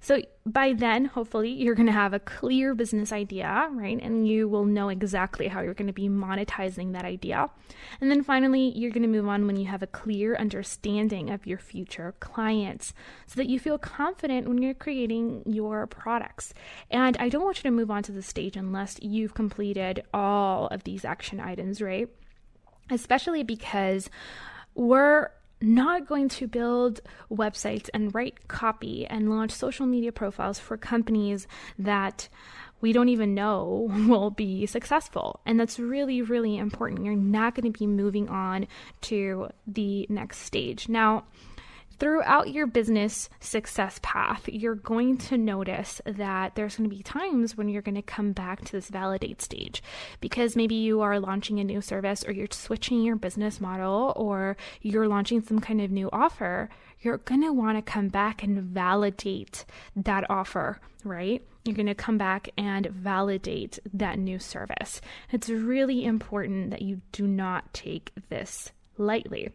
So 0.00 0.20
by 0.46 0.72
then, 0.72 1.06
hopefully, 1.06 1.50
you're 1.50 1.74
going 1.74 1.86
to 1.86 1.92
have 1.92 2.14
a 2.14 2.20
clear 2.20 2.74
business 2.74 3.12
idea, 3.12 3.68
right? 3.72 3.98
And 4.00 4.28
you 4.28 4.48
will 4.48 4.64
know 4.64 4.88
exactly 4.88 5.48
how 5.48 5.60
you're 5.60 5.74
going 5.74 5.88
to 5.88 5.92
be 5.92 6.08
monetizing 6.08 6.92
that 6.92 7.04
idea. 7.04 7.50
And 8.00 8.10
then 8.10 8.22
finally, 8.22 8.72
you're 8.76 8.90
going 8.90 9.02
to 9.02 9.08
move 9.08 9.28
on 9.28 9.46
when 9.46 9.56
you 9.56 9.66
have 9.66 9.82
a 9.82 9.86
clear 9.86 10.36
understanding 10.36 11.30
of 11.30 11.46
your 11.46 11.58
future 11.58 12.14
clients 12.20 12.94
so 13.26 13.36
that 13.36 13.48
you 13.48 13.58
feel 13.58 13.78
confident 13.78 14.48
when 14.48 14.62
you're 14.62 14.74
creating 14.74 15.42
your 15.46 15.86
products. 15.86 16.54
And 16.90 17.16
I 17.18 17.28
don't 17.28 17.44
want 17.44 17.58
you 17.58 17.64
to 17.64 17.70
move 17.70 17.90
on 17.90 18.02
to 18.04 18.12
the 18.12 18.22
stage 18.22 18.56
unless 18.56 18.98
you've 19.02 19.34
completed 19.34 20.04
all 20.14 20.68
of 20.68 20.84
these 20.84 21.04
action 21.04 21.40
items, 21.40 21.82
right? 21.82 22.08
Especially 22.90 23.42
because 23.42 24.08
we're 24.74 25.30
not 25.60 26.06
going 26.06 26.28
to 26.28 26.46
build 26.46 27.00
websites 27.30 27.88
and 27.92 28.14
write 28.14 28.48
copy 28.48 29.06
and 29.06 29.30
launch 29.30 29.50
social 29.50 29.86
media 29.86 30.12
profiles 30.12 30.58
for 30.58 30.76
companies 30.76 31.46
that 31.78 32.28
we 32.80 32.92
don't 32.92 33.08
even 33.08 33.34
know 33.34 33.90
will 34.08 34.30
be 34.30 34.66
successful. 34.66 35.40
And 35.44 35.58
that's 35.58 35.78
really, 35.78 36.22
really 36.22 36.56
important. 36.56 37.04
You're 37.04 37.16
not 37.16 37.54
going 37.54 37.70
to 37.70 37.76
be 37.76 37.86
moving 37.86 38.28
on 38.28 38.68
to 39.02 39.48
the 39.66 40.06
next 40.08 40.38
stage. 40.38 40.88
Now, 40.88 41.24
throughout 41.98 42.52
your 42.52 42.66
business 42.66 43.28
success 43.40 43.98
path, 44.02 44.48
you're 44.48 44.74
going 44.74 45.16
to 45.16 45.36
notice 45.36 46.00
that 46.04 46.54
there's 46.54 46.76
going 46.76 46.88
to 46.88 46.94
be 46.94 47.02
times 47.02 47.56
when 47.56 47.68
you're 47.68 47.82
going 47.82 47.94
to 47.94 48.02
come 48.02 48.32
back 48.32 48.64
to 48.64 48.72
this 48.72 48.88
validate 48.88 49.42
stage 49.42 49.82
because 50.20 50.56
maybe 50.56 50.74
you 50.74 51.00
are 51.00 51.20
launching 51.20 51.58
a 51.58 51.64
new 51.64 51.80
service 51.80 52.24
or 52.26 52.32
you're 52.32 52.46
switching 52.50 53.02
your 53.02 53.16
business 53.16 53.60
model 53.60 54.12
or 54.16 54.56
you're 54.82 55.08
launching 55.08 55.42
some 55.42 55.58
kind 55.58 55.80
of 55.80 55.90
new 55.90 56.08
offer. 56.12 56.68
You're 57.00 57.18
going 57.18 57.42
to 57.42 57.52
want 57.52 57.78
to 57.78 57.82
come 57.82 58.08
back 58.08 58.42
and 58.42 58.60
validate 58.62 59.64
that 59.94 60.28
offer, 60.30 60.80
right? 61.04 61.44
You're 61.64 61.76
going 61.76 61.86
to 61.86 61.94
come 61.94 62.18
back 62.18 62.48
and 62.56 62.86
validate 62.86 63.78
that 63.92 64.18
new 64.18 64.38
service. 64.38 65.00
It's 65.30 65.48
really 65.48 66.04
important 66.04 66.70
that 66.70 66.82
you 66.82 67.00
do 67.12 67.26
not 67.26 67.72
take 67.74 68.12
this 68.30 68.72
lightly. 68.96 69.50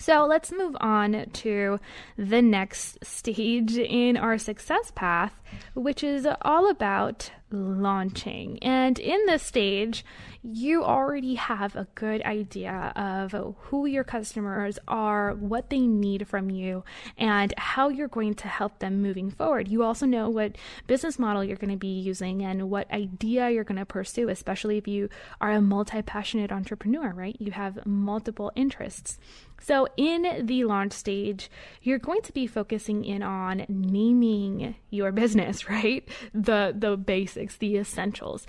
So 0.00 0.24
let's 0.24 0.50
move 0.50 0.78
on 0.80 1.26
to 1.30 1.78
the 2.16 2.40
next 2.40 3.04
stage 3.04 3.76
in 3.76 4.16
our 4.16 4.38
success 4.38 4.90
path, 4.94 5.34
which 5.74 6.02
is 6.02 6.26
all 6.40 6.70
about 6.70 7.30
launching. 7.50 8.58
And 8.62 8.98
in 8.98 9.26
this 9.26 9.42
stage, 9.42 10.04
you 10.42 10.82
already 10.82 11.34
have 11.34 11.76
a 11.76 11.86
good 11.94 12.22
idea 12.22 12.92
of 12.96 13.32
who 13.64 13.86
your 13.86 14.04
customers 14.04 14.78
are, 14.88 15.34
what 15.34 15.68
they 15.68 15.80
need 15.80 16.26
from 16.26 16.50
you, 16.50 16.82
and 17.18 17.52
how 17.58 17.88
you're 17.88 18.08
going 18.08 18.34
to 18.34 18.48
help 18.48 18.78
them 18.78 19.02
moving 19.02 19.30
forward. 19.30 19.68
You 19.68 19.82
also 19.82 20.06
know 20.06 20.30
what 20.30 20.56
business 20.86 21.18
model 21.18 21.44
you're 21.44 21.56
going 21.56 21.70
to 21.70 21.76
be 21.76 22.00
using 22.00 22.42
and 22.42 22.70
what 22.70 22.90
idea 22.90 23.50
you're 23.50 23.64
going 23.64 23.78
to 23.78 23.86
pursue, 23.86 24.28
especially 24.28 24.78
if 24.78 24.88
you 24.88 25.08
are 25.40 25.52
a 25.52 25.60
multi 25.60 26.02
passionate 26.02 26.52
entrepreneur, 26.52 27.12
right? 27.12 27.36
You 27.38 27.52
have 27.52 27.84
multiple 27.86 28.50
interests. 28.54 29.18
So, 29.60 29.86
in 29.96 30.46
the 30.46 30.64
launch 30.64 30.92
stage, 30.92 31.50
you're 31.82 31.98
going 31.98 32.22
to 32.22 32.32
be 32.32 32.46
focusing 32.46 33.04
in 33.04 33.22
on 33.22 33.66
naming 33.68 34.74
your 34.88 35.12
business, 35.12 35.68
right? 35.68 36.08
The 36.32 36.74
the 36.76 36.96
basics, 36.96 37.39
the 37.58 37.76
essentials. 37.76 38.46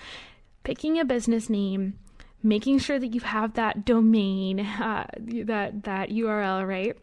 Picking 0.63 0.99
a 0.99 1.05
business 1.05 1.49
name, 1.49 1.97
making 2.43 2.79
sure 2.79 2.99
that 2.99 3.13
you 3.13 3.21
have 3.21 3.53
that 3.53 3.85
domain, 3.85 4.59
uh, 4.59 5.07
that 5.17 5.83
that 5.83 6.09
URL, 6.09 6.67
right? 6.67 6.95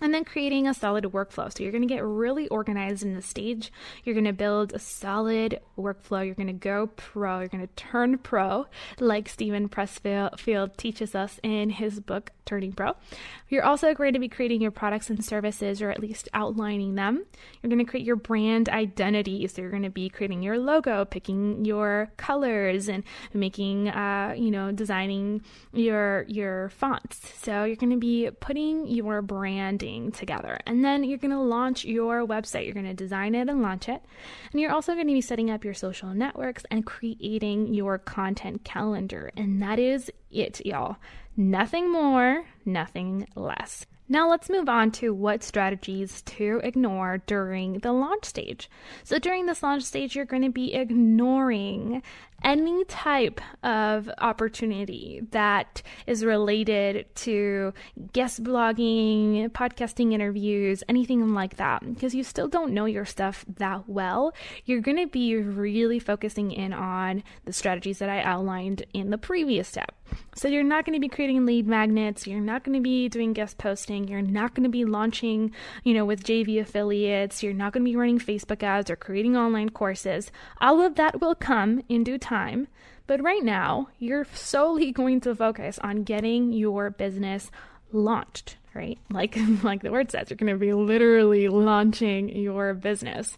and 0.00 0.14
then 0.14 0.24
creating 0.24 0.66
a 0.66 0.74
solid 0.74 1.04
workflow. 1.04 1.54
So 1.54 1.62
you're 1.62 1.72
going 1.72 1.86
to 1.86 1.94
get 1.94 2.04
really 2.04 2.48
organized 2.48 3.02
in 3.02 3.14
the 3.14 3.22
stage. 3.22 3.72
You're 4.04 4.14
going 4.14 4.24
to 4.24 4.32
build 4.32 4.72
a 4.72 4.78
solid 4.78 5.60
workflow. 5.78 6.24
You're 6.24 6.34
going 6.34 6.46
to 6.46 6.52
go 6.52 6.88
pro. 6.88 7.40
You're 7.40 7.48
going 7.48 7.66
to 7.66 7.74
turn 7.74 8.18
pro, 8.18 8.66
like 8.98 9.28
Steven 9.28 9.68
Pressfield 9.68 10.76
teaches 10.76 11.14
us 11.14 11.38
in 11.42 11.70
his 11.70 12.00
book 12.00 12.30
Turning 12.50 12.72
Pro. 12.72 12.96
You're 13.48 13.62
also 13.62 13.94
going 13.94 14.12
to 14.14 14.18
be 14.18 14.28
creating 14.28 14.60
your 14.60 14.72
products 14.72 15.08
and 15.08 15.24
services, 15.24 15.80
or 15.80 15.88
at 15.88 16.00
least 16.00 16.28
outlining 16.34 16.96
them. 16.96 17.24
You're 17.62 17.70
going 17.70 17.78
to 17.78 17.88
create 17.88 18.04
your 18.04 18.16
brand 18.16 18.68
identity. 18.68 19.46
So 19.46 19.62
you're 19.62 19.70
going 19.70 19.84
to 19.84 19.90
be 19.90 20.08
creating 20.08 20.42
your 20.42 20.58
logo, 20.58 21.04
picking 21.04 21.64
your 21.64 22.10
colors, 22.16 22.88
and 22.88 23.04
making, 23.32 23.88
uh, 23.88 24.34
you 24.36 24.50
know, 24.50 24.72
designing 24.72 25.42
your 25.72 26.24
your 26.26 26.70
fonts. 26.70 27.20
So 27.38 27.62
you're 27.62 27.76
going 27.76 27.92
to 27.92 27.98
be 27.98 28.30
putting 28.40 28.88
your 28.88 29.22
branding 29.22 30.10
together, 30.10 30.58
and 30.66 30.84
then 30.84 31.04
you're 31.04 31.18
going 31.18 31.30
to 31.30 31.38
launch 31.40 31.84
your 31.84 32.26
website. 32.26 32.64
You're 32.64 32.74
going 32.74 32.86
to 32.86 32.94
design 32.94 33.36
it 33.36 33.48
and 33.48 33.62
launch 33.62 33.88
it, 33.88 34.02
and 34.50 34.60
you're 34.60 34.72
also 34.72 34.94
going 34.94 35.06
to 35.06 35.14
be 35.14 35.20
setting 35.20 35.50
up 35.50 35.64
your 35.64 35.74
social 35.74 36.08
networks 36.08 36.64
and 36.68 36.84
creating 36.84 37.72
your 37.72 37.96
content 37.98 38.64
calendar. 38.64 39.30
And 39.36 39.62
that 39.62 39.78
is 39.78 40.10
it, 40.32 40.64
y'all. 40.66 40.96
Nothing 41.40 41.90
more, 41.90 42.44
nothing 42.66 43.26
less. 43.34 43.86
Now 44.10 44.28
let's 44.28 44.50
move 44.50 44.68
on 44.68 44.90
to 44.90 45.14
what 45.14 45.42
strategies 45.42 46.20
to 46.20 46.60
ignore 46.62 47.22
during 47.26 47.78
the 47.78 47.92
launch 47.92 48.26
stage. 48.26 48.68
So 49.04 49.18
during 49.18 49.46
this 49.46 49.62
launch 49.62 49.84
stage, 49.84 50.14
you're 50.14 50.26
going 50.26 50.42
to 50.42 50.50
be 50.50 50.74
ignoring 50.74 52.02
any 52.42 52.84
type 52.84 53.40
of 53.62 54.10
opportunity 54.18 55.22
that 55.30 55.82
is 56.06 56.24
related 56.24 57.06
to 57.14 57.72
guest 58.12 58.42
blogging, 58.42 59.48
podcasting 59.50 60.12
interviews, 60.12 60.82
anything 60.88 61.34
like 61.34 61.56
that, 61.56 61.82
because 61.94 62.14
you 62.14 62.24
still 62.24 62.48
don't 62.48 62.72
know 62.72 62.86
your 62.86 63.04
stuff 63.04 63.44
that 63.58 63.88
well. 63.88 64.32
You're 64.64 64.80
going 64.80 64.96
to 64.96 65.06
be 65.06 65.36
really 65.36 65.98
focusing 65.98 66.50
in 66.50 66.72
on 66.72 67.22
the 67.44 67.52
strategies 67.52 67.98
that 67.98 68.08
I 68.08 68.22
outlined 68.22 68.84
in 68.94 69.10
the 69.10 69.18
previous 69.18 69.68
step. 69.68 69.94
So 70.34 70.48
you're 70.48 70.64
not 70.64 70.84
going 70.84 70.94
to 70.94 71.00
be 71.00 71.08
creating 71.08 71.46
lead 71.46 71.68
magnets, 71.68 72.26
you're 72.26 72.40
not 72.40 72.64
going 72.64 72.76
to 72.76 72.82
be 72.82 73.08
doing 73.08 73.32
guest 73.32 73.58
posting, 73.58 74.08
you're 74.08 74.22
not 74.22 74.54
going 74.54 74.64
to 74.64 74.70
be 74.70 74.84
launching, 74.84 75.52
you 75.84 75.94
know, 75.94 76.04
with 76.04 76.24
JV 76.24 76.60
affiliates, 76.60 77.42
you're 77.42 77.52
not 77.52 77.72
going 77.72 77.84
to 77.84 77.90
be 77.90 77.96
running 77.96 78.18
Facebook 78.18 78.62
ads 78.62 78.90
or 78.90 78.96
creating 78.96 79.36
online 79.36 79.68
courses. 79.68 80.32
All 80.60 80.80
of 80.80 80.96
that 80.96 81.20
will 81.20 81.36
come 81.36 81.82
in 81.88 82.02
due 82.02 82.18
time 82.18 82.29
time. 82.30 82.68
But 83.06 83.22
right 83.22 83.42
now, 83.42 83.88
you're 83.98 84.26
solely 84.32 84.92
going 85.00 85.20
to 85.22 85.34
focus 85.34 85.78
on 85.82 86.04
getting 86.04 86.52
your 86.52 86.90
business 86.90 87.50
launched, 87.92 88.56
right? 88.74 88.98
Like 89.10 89.36
like 89.62 89.82
the 89.82 89.90
word 89.90 90.10
says, 90.10 90.30
you're 90.30 90.36
going 90.36 90.52
to 90.52 90.58
be 90.58 90.72
literally 90.72 91.48
launching 91.48 92.28
your 92.28 92.72
business. 92.74 93.36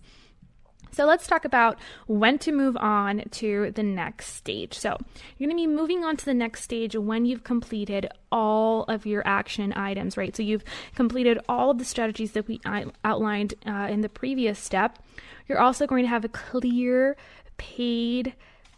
So 0.94 1.06
let's 1.06 1.26
talk 1.26 1.46
about 1.46 1.78
when 2.06 2.38
to 2.40 2.52
move 2.52 2.76
on 2.76 3.22
to 3.30 3.72
the 3.74 3.82
next 3.82 4.26
stage. 4.34 4.74
So 4.74 4.98
you're 5.38 5.48
going 5.48 5.62
to 5.62 5.68
be 5.68 5.74
moving 5.74 6.04
on 6.04 6.18
to 6.18 6.24
the 6.26 6.34
next 6.34 6.62
stage 6.62 6.94
when 6.94 7.24
you've 7.24 7.44
completed 7.44 8.08
all 8.30 8.84
of 8.84 9.06
your 9.06 9.22
action 9.26 9.72
items, 9.72 10.18
right? 10.18 10.36
So 10.36 10.42
you've 10.42 10.64
completed 10.94 11.38
all 11.48 11.70
of 11.70 11.78
the 11.78 11.86
strategies 11.86 12.32
that 12.32 12.46
we 12.46 12.60
outlined 12.66 13.54
uh, 13.66 13.88
in 13.90 14.02
the 14.02 14.10
previous 14.10 14.58
step. 14.58 14.98
You're 15.48 15.60
also 15.60 15.86
going 15.86 16.04
to 16.04 16.10
have 16.10 16.26
a 16.26 16.28
clear 16.28 17.16
paid 17.56 18.34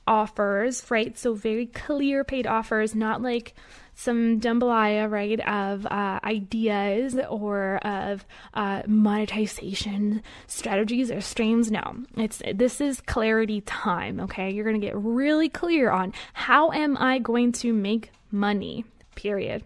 offers, 0.07 0.91
right? 0.91 1.17
So 1.19 1.35
very 1.35 1.67
clear 1.67 2.25
paid 2.25 2.47
offers, 2.47 2.95
not 2.95 3.23
like 3.23 3.55
some 3.95 4.41
jambalaya, 4.41 5.11
right, 5.11 5.41
of 5.41 5.87
uh, 5.87 6.19
ideas 6.25 7.17
or 7.29 7.77
of 7.79 8.25
uh, 8.55 8.83
monetization 8.87 10.23
strategies 10.47 11.11
or 11.11 11.21
streams. 11.21 11.71
No, 11.71 11.97
it's 12.17 12.43
this 12.55 12.81
is 12.81 13.01
clarity 13.01 13.61
time. 13.63 14.21
Okay, 14.21 14.51
you're 14.51 14.65
gonna 14.65 14.79
get 14.79 14.97
really 14.97 15.49
clear 15.49 15.91
on 15.91 16.13
how 16.33 16.73
am 16.73 16.97
I 16.99 17.19
going 17.19 17.53
to 17.53 17.73
make 17.73 18.11
money. 18.31 18.85
Period. 19.15 19.63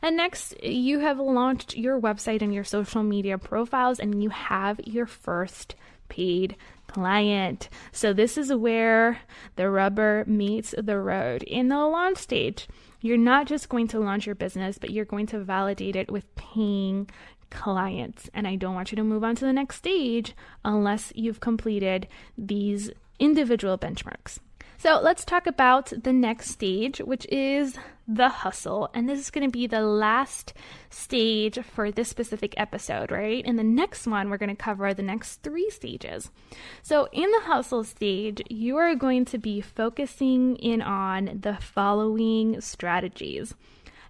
And 0.00 0.16
next, 0.16 0.62
you 0.64 1.00
have 1.00 1.18
launched 1.18 1.76
your 1.76 2.00
website 2.00 2.40
and 2.40 2.54
your 2.54 2.64
social 2.64 3.02
media 3.02 3.36
profiles, 3.36 4.00
and 4.00 4.22
you 4.22 4.30
have 4.30 4.80
your 4.84 5.04
first 5.04 5.74
paid 6.08 6.56
client. 6.86 7.68
So, 7.92 8.12
this 8.12 8.36
is 8.38 8.52
where 8.52 9.20
the 9.56 9.70
rubber 9.70 10.24
meets 10.26 10.74
the 10.76 10.98
road. 10.98 11.42
In 11.44 11.68
the 11.68 11.78
launch 11.78 12.18
stage, 12.18 12.68
you're 13.00 13.16
not 13.16 13.46
just 13.46 13.68
going 13.68 13.88
to 13.88 14.00
launch 14.00 14.26
your 14.26 14.34
business, 14.34 14.78
but 14.78 14.90
you're 14.90 15.04
going 15.04 15.26
to 15.26 15.38
validate 15.38 15.96
it 15.96 16.10
with 16.10 16.34
paying 16.34 17.08
clients. 17.50 18.28
And 18.34 18.46
I 18.46 18.56
don't 18.56 18.74
want 18.74 18.92
you 18.92 18.96
to 18.96 19.04
move 19.04 19.24
on 19.24 19.36
to 19.36 19.44
the 19.44 19.52
next 19.52 19.76
stage 19.76 20.34
unless 20.64 21.12
you've 21.14 21.40
completed 21.40 22.08
these 22.36 22.90
individual 23.18 23.78
benchmarks. 23.78 24.38
So 24.78 25.00
let's 25.02 25.24
talk 25.24 25.46
about 25.46 25.92
the 26.02 26.12
next 26.12 26.50
stage, 26.50 26.98
which 26.98 27.26
is 27.30 27.78
the 28.06 28.28
hustle. 28.28 28.90
And 28.94 29.08
this 29.08 29.18
is 29.18 29.30
going 29.30 29.46
to 29.46 29.50
be 29.50 29.66
the 29.66 29.80
last 29.80 30.52
stage 30.90 31.58
for 31.74 31.90
this 31.90 32.08
specific 32.08 32.54
episode, 32.56 33.10
right? 33.10 33.44
In 33.44 33.56
the 33.56 33.64
next 33.64 34.06
one, 34.06 34.28
we're 34.28 34.36
going 34.36 34.54
to 34.54 34.62
cover 34.62 34.92
the 34.92 35.02
next 35.02 35.42
three 35.42 35.70
stages. 35.70 36.30
So, 36.82 37.08
in 37.12 37.30
the 37.30 37.40
hustle 37.40 37.84
stage, 37.84 38.42
you 38.48 38.76
are 38.76 38.94
going 38.94 39.24
to 39.26 39.38
be 39.38 39.60
focusing 39.60 40.56
in 40.56 40.82
on 40.82 41.38
the 41.40 41.56
following 41.56 42.60
strategies. 42.60 43.54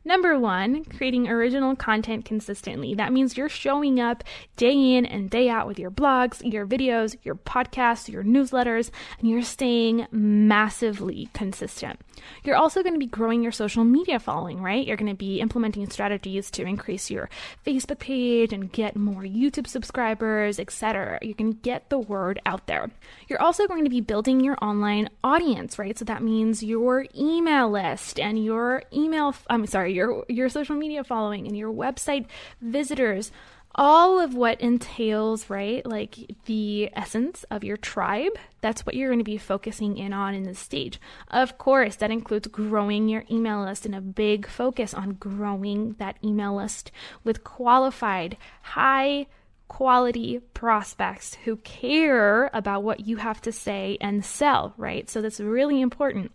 Number 0.06 0.38
one, 0.38 0.84
creating 0.84 1.28
original 1.28 1.74
content 1.74 2.24
consistently. 2.24 2.94
That 2.94 3.12
means 3.12 3.36
you're 3.36 3.48
showing 3.48 3.98
up 3.98 4.22
day 4.56 4.94
in 4.94 5.04
and 5.04 5.28
day 5.28 5.48
out 5.48 5.66
with 5.66 5.80
your 5.80 5.90
blogs, 5.90 6.40
your 6.48 6.64
videos, 6.64 7.16
your 7.24 7.34
podcasts, 7.34 8.08
your 8.08 8.22
newsletters, 8.22 8.92
and 9.18 9.28
you're 9.28 9.42
staying 9.42 10.06
massively 10.12 11.28
consistent. 11.34 11.98
You're 12.44 12.54
also 12.54 12.84
going 12.84 12.92
to 12.92 13.00
be 13.00 13.06
growing 13.06 13.42
your 13.42 13.50
social 13.50 13.82
media 13.82 14.20
following, 14.20 14.62
right? 14.62 14.86
You're 14.86 14.96
going 14.96 15.10
to 15.10 15.16
be 15.16 15.40
implementing 15.40 15.90
strategies 15.90 16.52
to 16.52 16.62
increase 16.62 17.10
your 17.10 17.28
Facebook 17.66 17.98
page 17.98 18.52
and 18.52 18.70
get 18.70 18.94
more 18.94 19.22
YouTube 19.22 19.66
subscribers, 19.66 20.60
etc. 20.60 21.18
You 21.20 21.34
can 21.34 21.50
get 21.50 21.90
the 21.90 21.98
word 21.98 22.40
out 22.46 22.68
there. 22.68 22.92
You're 23.26 23.42
also 23.42 23.66
going 23.66 23.82
to 23.82 23.90
be 23.90 24.00
building 24.00 24.38
your 24.38 24.56
online 24.62 25.08
audience, 25.24 25.80
right? 25.80 25.98
So 25.98 26.04
that 26.04 26.22
means 26.22 26.62
your 26.62 27.06
email 27.18 27.68
list 27.72 28.20
and 28.20 28.44
your 28.44 28.84
email, 28.92 29.34
I'm 29.50 29.66
sorry, 29.66 29.95
your 29.96 30.24
your 30.28 30.48
social 30.48 30.76
media 30.76 31.02
following 31.02 31.46
and 31.46 31.56
your 31.56 31.72
website 31.72 32.26
visitors 32.60 33.32
all 33.76 34.18
of 34.18 34.34
what 34.34 34.60
entails, 34.60 35.50
right? 35.50 35.84
Like 35.84 36.16
the 36.46 36.90
essence 36.94 37.44
of 37.50 37.62
your 37.62 37.76
tribe. 37.76 38.32
That's 38.62 38.86
what 38.86 38.94
you're 38.94 39.10
going 39.10 39.18
to 39.20 39.24
be 39.24 39.36
focusing 39.36 39.98
in 39.98 40.12
on 40.12 40.34
in 40.34 40.44
this 40.44 40.58
stage. 40.58 40.98
Of 41.28 41.58
course, 41.58 41.96
that 41.96 42.10
includes 42.10 42.48
growing 42.48 43.08
your 43.08 43.24
email 43.30 43.62
list 43.62 43.84
and 43.84 43.94
a 43.94 44.00
big 44.00 44.48
focus 44.48 44.94
on 44.94 45.14
growing 45.14 45.94
that 45.98 46.16
email 46.24 46.56
list 46.56 46.90
with 47.22 47.44
qualified, 47.44 48.38
high 48.62 49.26
quality 49.68 50.38
prospects 50.54 51.34
who 51.44 51.56
care 51.56 52.50
about 52.54 52.82
what 52.82 53.00
you 53.00 53.16
have 53.16 53.42
to 53.42 53.52
say 53.52 53.98
and 54.00 54.24
sell, 54.24 54.72
right? 54.78 55.10
So 55.10 55.20
that's 55.20 55.40
really 55.40 55.80
important. 55.80 56.32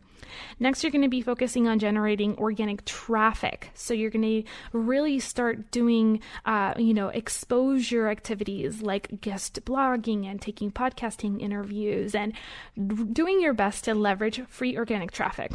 Next, 0.59 0.83
you're 0.83 0.91
going 0.91 1.01
to 1.03 1.09
be 1.09 1.21
focusing 1.21 1.67
on 1.67 1.79
generating 1.79 2.37
organic 2.37 2.85
traffic. 2.85 3.69
So 3.73 3.93
you're 3.93 4.09
going 4.09 4.43
to 4.43 4.49
really 4.73 5.19
start 5.19 5.71
doing, 5.71 6.21
uh, 6.45 6.73
you 6.77 6.93
know, 6.93 7.09
exposure 7.09 8.07
activities 8.07 8.81
like 8.81 9.21
guest 9.21 9.63
blogging 9.65 10.25
and 10.25 10.41
taking 10.41 10.71
podcasting 10.71 11.41
interviews 11.41 12.15
and 12.15 12.33
doing 13.13 13.41
your 13.41 13.53
best 13.53 13.85
to 13.85 13.95
leverage 13.95 14.41
free 14.47 14.77
organic 14.77 15.11
traffic. 15.11 15.51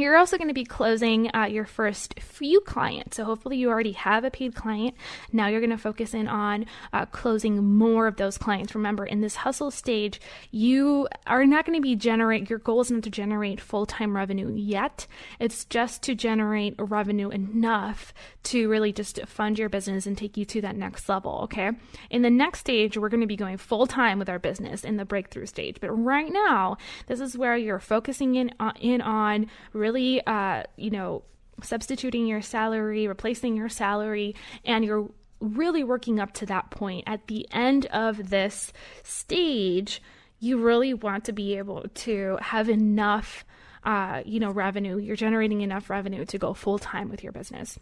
You're 0.00 0.16
also 0.16 0.36
going 0.36 0.48
to 0.48 0.54
be 0.54 0.64
closing 0.64 1.30
uh, 1.34 1.44
your 1.44 1.64
first 1.64 2.18
few 2.20 2.60
clients. 2.60 3.16
So 3.16 3.24
hopefully 3.24 3.56
you 3.58 3.68
already 3.68 3.92
have 3.92 4.24
a 4.24 4.30
paid 4.30 4.54
client. 4.54 4.94
Now 5.32 5.48
you're 5.48 5.60
going 5.60 5.70
to 5.70 5.78
focus 5.78 6.14
in 6.14 6.28
on 6.28 6.66
uh, 6.92 7.06
closing 7.06 7.62
more 7.64 8.06
of 8.06 8.16
those 8.16 8.38
clients. 8.38 8.74
Remember, 8.74 9.04
in 9.04 9.20
this 9.20 9.36
hustle 9.36 9.70
stage, 9.70 10.20
you 10.50 11.08
are 11.26 11.46
not 11.46 11.66
going 11.66 11.76
to 11.76 11.82
be 11.82 11.96
generate. 11.96 12.48
Your 12.48 12.58
goal 12.58 12.80
is 12.80 12.90
not 12.90 13.02
to 13.02 13.10
generate 13.10 13.60
full 13.60 13.86
time 13.86 14.16
revenue 14.16 14.52
yet. 14.54 15.06
It's 15.38 15.64
just 15.64 16.02
to 16.02 16.14
generate 16.14 16.74
revenue 16.78 17.28
enough 17.30 18.14
to 18.42 18.68
really 18.68 18.92
just 18.92 19.20
fund 19.26 19.58
your 19.58 19.68
business 19.68 20.06
and 20.06 20.16
take 20.16 20.36
you 20.36 20.44
to 20.46 20.60
that 20.62 20.76
next 20.76 21.08
level. 21.08 21.40
Okay. 21.44 21.70
In 22.10 22.22
the 22.22 22.30
next 22.30 22.60
stage, 22.60 22.96
we're 22.96 23.08
going 23.08 23.20
to 23.20 23.26
be 23.26 23.36
going 23.36 23.58
full 23.58 23.86
time 23.86 24.18
with 24.18 24.28
our 24.28 24.38
business 24.38 24.84
in 24.84 24.96
the 24.96 25.04
breakthrough 25.04 25.46
stage. 25.46 25.76
But 25.80 25.90
right 25.90 26.32
now, 26.32 26.78
this 27.06 27.20
is 27.20 27.36
where 27.36 27.56
you're 27.56 27.80
focusing 27.80 28.34
in 28.36 28.52
uh, 28.58 28.72
in 28.80 29.00
on 29.00 29.46
really, 29.72 29.89
uh, 30.26 30.62
you 30.76 30.90
know, 30.90 31.22
substituting 31.62 32.26
your 32.26 32.42
salary, 32.42 33.06
replacing 33.06 33.56
your 33.56 33.68
salary, 33.68 34.34
and 34.64 34.84
you're 34.84 35.10
really 35.40 35.84
working 35.84 36.20
up 36.20 36.32
to 36.34 36.46
that 36.46 36.70
point. 36.70 37.04
At 37.06 37.26
the 37.26 37.46
end 37.50 37.86
of 37.86 38.30
this 38.30 38.72
stage, 39.02 40.02
you 40.38 40.58
really 40.58 40.94
want 40.94 41.24
to 41.24 41.32
be 41.32 41.58
able 41.58 41.84
to 41.94 42.38
have 42.40 42.68
enough, 42.68 43.44
uh, 43.84 44.22
you 44.24 44.40
know, 44.40 44.50
revenue. 44.50 44.98
You're 44.98 45.16
generating 45.16 45.60
enough 45.60 45.90
revenue 45.90 46.24
to 46.26 46.38
go 46.38 46.54
full 46.54 46.78
time 46.78 47.10
with 47.10 47.22
your 47.22 47.32
business. 47.32 47.78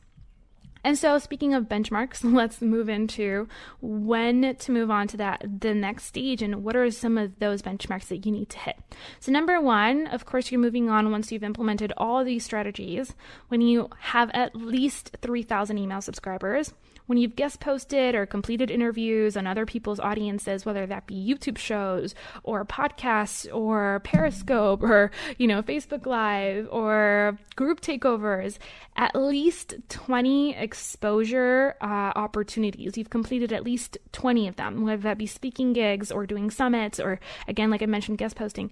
And 0.88 0.96
so, 0.96 1.18
speaking 1.18 1.52
of 1.52 1.64
benchmarks, 1.64 2.20
let's 2.34 2.62
move 2.62 2.88
into 2.88 3.46
when 3.82 4.56
to 4.56 4.72
move 4.72 4.90
on 4.90 5.06
to 5.08 5.18
that 5.18 5.60
the 5.60 5.74
next 5.74 6.04
stage 6.04 6.40
and 6.40 6.64
what 6.64 6.76
are 6.76 6.90
some 6.90 7.18
of 7.18 7.38
those 7.40 7.60
benchmarks 7.60 8.06
that 8.06 8.24
you 8.24 8.32
need 8.32 8.48
to 8.48 8.58
hit. 8.58 8.78
So, 9.20 9.30
number 9.30 9.60
one, 9.60 10.06
of 10.06 10.24
course, 10.24 10.50
you're 10.50 10.58
moving 10.58 10.88
on 10.88 11.10
once 11.10 11.30
you've 11.30 11.44
implemented 11.44 11.92
all 11.98 12.24
these 12.24 12.42
strategies 12.42 13.14
when 13.48 13.60
you 13.60 13.90
have 13.98 14.30
at 14.32 14.56
least 14.56 15.14
3,000 15.20 15.76
email 15.76 16.00
subscribers 16.00 16.72
when 17.08 17.16
you've 17.16 17.36
guest 17.36 17.58
posted 17.58 18.14
or 18.14 18.26
completed 18.26 18.70
interviews 18.70 19.34
on 19.34 19.46
other 19.46 19.64
people's 19.64 19.98
audiences, 19.98 20.66
whether 20.66 20.84
that 20.86 21.06
be 21.06 21.14
YouTube 21.14 21.56
shows 21.56 22.14
or 22.42 22.66
podcasts 22.66 23.52
or 23.52 24.00
Periscope 24.04 24.82
or, 24.82 25.10
you 25.38 25.46
know, 25.46 25.62
Facebook 25.62 26.04
Live 26.04 26.68
or 26.70 27.38
group 27.56 27.80
takeovers, 27.80 28.58
at 28.96 29.16
least 29.16 29.74
20 29.88 30.54
exposure 30.54 31.76
uh, 31.80 32.12
opportunities. 32.14 32.98
You've 32.98 33.08
completed 33.08 33.54
at 33.54 33.64
least 33.64 33.96
20 34.12 34.46
of 34.46 34.56
them, 34.56 34.84
whether 34.84 35.02
that 35.02 35.16
be 35.16 35.26
speaking 35.26 35.72
gigs 35.72 36.12
or 36.12 36.26
doing 36.26 36.50
summits 36.50 37.00
or, 37.00 37.20
again, 37.48 37.70
like 37.70 37.82
I 37.82 37.86
mentioned, 37.86 38.18
guest 38.18 38.36
posting. 38.36 38.70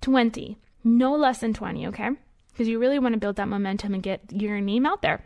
20, 0.00 0.58
no 0.82 1.14
less 1.14 1.38
than 1.38 1.54
20, 1.54 1.86
okay? 1.86 2.10
Because 2.50 2.66
you 2.66 2.80
really 2.80 2.98
want 2.98 3.12
to 3.12 3.20
build 3.20 3.36
that 3.36 3.46
momentum 3.46 3.94
and 3.94 4.02
get 4.02 4.20
your 4.32 4.60
name 4.60 4.84
out 4.84 5.00
there. 5.00 5.22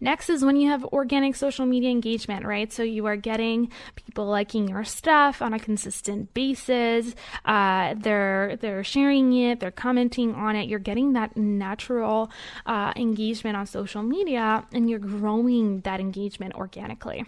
Next 0.00 0.28
is 0.30 0.44
when 0.44 0.56
you 0.56 0.68
have 0.70 0.84
organic 0.86 1.36
social 1.36 1.66
media 1.66 1.90
engagement, 1.90 2.44
right? 2.44 2.72
So 2.72 2.82
you 2.82 3.06
are 3.06 3.16
getting 3.16 3.70
people 3.94 4.26
liking 4.26 4.68
your 4.68 4.84
stuff 4.84 5.42
on 5.42 5.54
a 5.54 5.58
consistent 5.58 6.32
basis. 6.34 7.14
Uh, 7.44 7.94
they're 7.96 8.56
they're 8.56 8.84
sharing 8.84 9.32
it, 9.32 9.60
they're 9.60 9.70
commenting 9.70 10.34
on 10.34 10.56
it. 10.56 10.68
You're 10.68 10.78
getting 10.78 11.12
that 11.14 11.36
natural 11.36 12.30
uh, 12.66 12.92
engagement 12.96 13.56
on 13.56 13.66
social 13.66 14.02
media, 14.02 14.66
and 14.72 14.88
you're 14.88 14.98
growing 14.98 15.80
that 15.80 16.00
engagement 16.00 16.54
organically. 16.54 17.26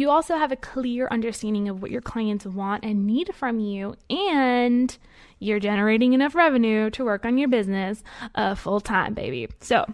You 0.00 0.08
also 0.08 0.36
have 0.36 0.50
a 0.50 0.56
clear 0.56 1.08
understanding 1.10 1.68
of 1.68 1.82
what 1.82 1.90
your 1.90 2.00
clients 2.00 2.46
want 2.46 2.86
and 2.86 3.06
need 3.06 3.34
from 3.34 3.58
you, 3.60 3.96
and 4.08 4.96
you're 5.40 5.60
generating 5.60 6.14
enough 6.14 6.34
revenue 6.34 6.88
to 6.92 7.04
work 7.04 7.26
on 7.26 7.36
your 7.36 7.50
business 7.50 8.02
uh, 8.34 8.54
full 8.54 8.80
time, 8.80 9.12
baby. 9.12 9.48
So, 9.60 9.84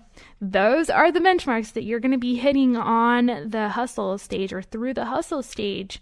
those 0.40 0.90
are 0.90 1.10
the 1.10 1.18
benchmarks 1.18 1.72
that 1.72 1.82
you're 1.82 1.98
going 1.98 2.12
to 2.12 2.18
be 2.18 2.36
hitting 2.36 2.76
on 2.76 3.48
the 3.50 3.70
hustle 3.70 4.16
stage 4.16 4.52
or 4.52 4.62
through 4.62 4.94
the 4.94 5.06
hustle 5.06 5.42
stage. 5.42 6.00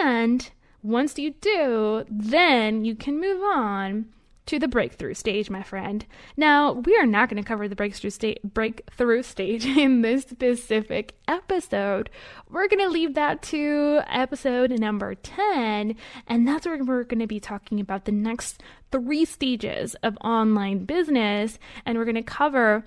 And 0.00 0.50
once 0.82 1.18
you 1.18 1.34
do, 1.38 2.06
then 2.08 2.86
you 2.86 2.94
can 2.94 3.20
move 3.20 3.42
on 3.42 4.06
to 4.48 4.58
the 4.58 4.66
breakthrough 4.66 5.12
stage, 5.12 5.50
my 5.50 5.62
friend. 5.62 6.06
Now, 6.34 6.72
we 6.72 6.96
are 6.96 7.04
not 7.04 7.28
going 7.28 7.42
to 7.42 7.46
cover 7.46 7.68
the 7.68 7.76
breakthrough 7.76 8.08
stage 8.08 8.38
breakthrough 8.42 9.22
stage 9.22 9.66
in 9.78 10.00
this 10.00 10.22
specific 10.22 11.14
episode. 11.28 12.08
We're 12.50 12.66
going 12.66 12.82
to 12.82 12.88
leave 12.88 13.14
that 13.14 13.42
to 13.42 14.00
episode 14.08 14.70
number 14.70 15.14
10, 15.14 15.96
and 16.26 16.48
that's 16.48 16.66
where 16.66 16.82
we're 16.82 17.04
going 17.04 17.20
to 17.20 17.26
be 17.26 17.40
talking 17.40 17.78
about 17.78 18.06
the 18.06 18.12
next 18.12 18.62
3 18.90 19.26
stages 19.26 19.94
of 20.02 20.16
online 20.22 20.86
business, 20.86 21.58
and 21.84 21.98
we're 21.98 22.06
going 22.06 22.14
to 22.14 22.22
cover 22.22 22.84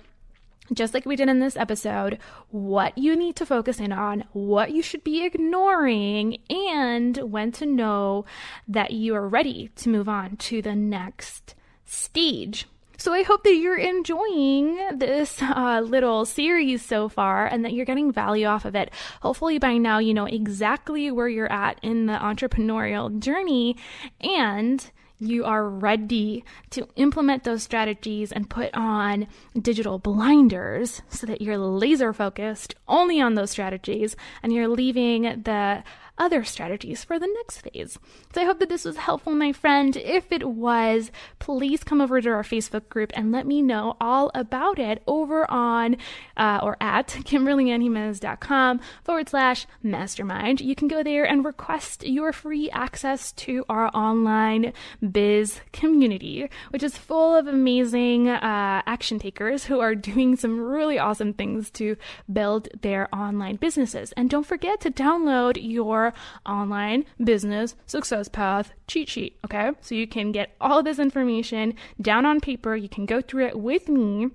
just 0.74 0.94
like 0.94 1.06
we 1.06 1.16
did 1.16 1.28
in 1.28 1.40
this 1.40 1.56
episode, 1.56 2.18
what 2.50 2.96
you 2.96 3.16
need 3.16 3.36
to 3.36 3.46
focus 3.46 3.80
in 3.80 3.92
on, 3.92 4.24
what 4.32 4.72
you 4.72 4.82
should 4.82 5.04
be 5.04 5.24
ignoring, 5.24 6.38
and 6.50 7.16
when 7.18 7.52
to 7.52 7.66
know 7.66 8.24
that 8.68 8.92
you 8.92 9.14
are 9.14 9.28
ready 9.28 9.70
to 9.76 9.88
move 9.88 10.08
on 10.08 10.36
to 10.36 10.62
the 10.62 10.74
next 10.74 11.54
stage. 11.84 12.66
So 13.02 13.12
I 13.12 13.24
hope 13.24 13.42
that 13.42 13.56
you're 13.56 13.76
enjoying 13.76 14.78
this 14.96 15.42
uh, 15.42 15.80
little 15.84 16.24
series 16.24 16.84
so 16.84 17.08
far 17.08 17.46
and 17.46 17.64
that 17.64 17.72
you're 17.72 17.84
getting 17.84 18.12
value 18.12 18.46
off 18.46 18.64
of 18.64 18.76
it. 18.76 18.92
Hopefully 19.22 19.58
by 19.58 19.76
now 19.76 19.98
you 19.98 20.14
know 20.14 20.26
exactly 20.26 21.10
where 21.10 21.28
you're 21.28 21.50
at 21.50 21.80
in 21.82 22.06
the 22.06 22.12
entrepreneurial 22.12 23.18
journey 23.18 23.76
and 24.20 24.92
you 25.22 25.44
are 25.44 25.68
ready 25.68 26.44
to 26.70 26.86
implement 26.96 27.44
those 27.44 27.62
strategies 27.62 28.32
and 28.32 28.50
put 28.50 28.70
on 28.74 29.26
digital 29.60 29.98
blinders 29.98 31.02
so 31.08 31.26
that 31.26 31.40
you're 31.40 31.58
laser 31.58 32.12
focused 32.12 32.74
only 32.88 33.20
on 33.20 33.34
those 33.34 33.50
strategies 33.50 34.16
and 34.42 34.52
you're 34.52 34.68
leaving 34.68 35.22
the 35.22 35.82
other 36.22 36.44
strategies 36.44 37.02
for 37.02 37.18
the 37.18 37.26
next 37.26 37.62
phase. 37.62 37.98
So 38.32 38.42
I 38.42 38.44
hope 38.44 38.60
that 38.60 38.68
this 38.68 38.84
was 38.84 38.96
helpful, 38.96 39.32
my 39.32 39.52
friend. 39.52 39.96
If 39.96 40.30
it 40.30 40.48
was, 40.48 41.10
please 41.40 41.82
come 41.82 42.00
over 42.00 42.20
to 42.20 42.30
our 42.30 42.44
Facebook 42.44 42.88
group 42.88 43.10
and 43.16 43.32
let 43.32 43.44
me 43.44 43.60
know 43.60 43.96
all 44.00 44.30
about 44.32 44.78
it 44.78 45.02
over 45.08 45.50
on 45.50 45.96
uh, 46.36 46.60
or 46.62 46.76
at 46.80 47.08
kimberlyannjimenez.com 47.28 48.80
forward 49.02 49.28
slash 49.28 49.66
mastermind. 49.82 50.60
You 50.60 50.76
can 50.76 50.86
go 50.86 51.02
there 51.02 51.24
and 51.24 51.44
request 51.44 52.06
your 52.06 52.32
free 52.32 52.70
access 52.70 53.32
to 53.32 53.64
our 53.68 53.88
online 53.88 54.72
biz 55.10 55.60
community, 55.72 56.48
which 56.70 56.84
is 56.84 56.96
full 56.96 57.34
of 57.34 57.48
amazing 57.48 58.28
uh, 58.28 58.82
action 58.86 59.18
takers 59.18 59.64
who 59.64 59.80
are 59.80 59.96
doing 59.96 60.36
some 60.36 60.60
really 60.60 61.00
awesome 61.00 61.32
things 61.32 61.68
to 61.72 61.96
build 62.32 62.68
their 62.82 63.12
online 63.12 63.56
businesses. 63.56 64.12
And 64.12 64.30
don't 64.30 64.46
forget 64.46 64.80
to 64.82 64.90
download 64.92 65.58
your 65.60 66.11
online 66.46 67.04
business 67.22 67.74
success 67.86 68.28
path 68.28 68.72
cheat 68.86 69.08
sheet. 69.08 69.38
Okay. 69.44 69.70
So 69.80 69.94
you 69.94 70.06
can 70.06 70.32
get 70.32 70.54
all 70.60 70.82
this 70.82 70.98
information 70.98 71.74
down 72.00 72.26
on 72.26 72.40
paper. 72.40 72.76
You 72.76 72.88
can 72.88 73.06
go 73.06 73.20
through 73.20 73.46
it 73.46 73.58
with 73.58 73.88
me 73.88 74.30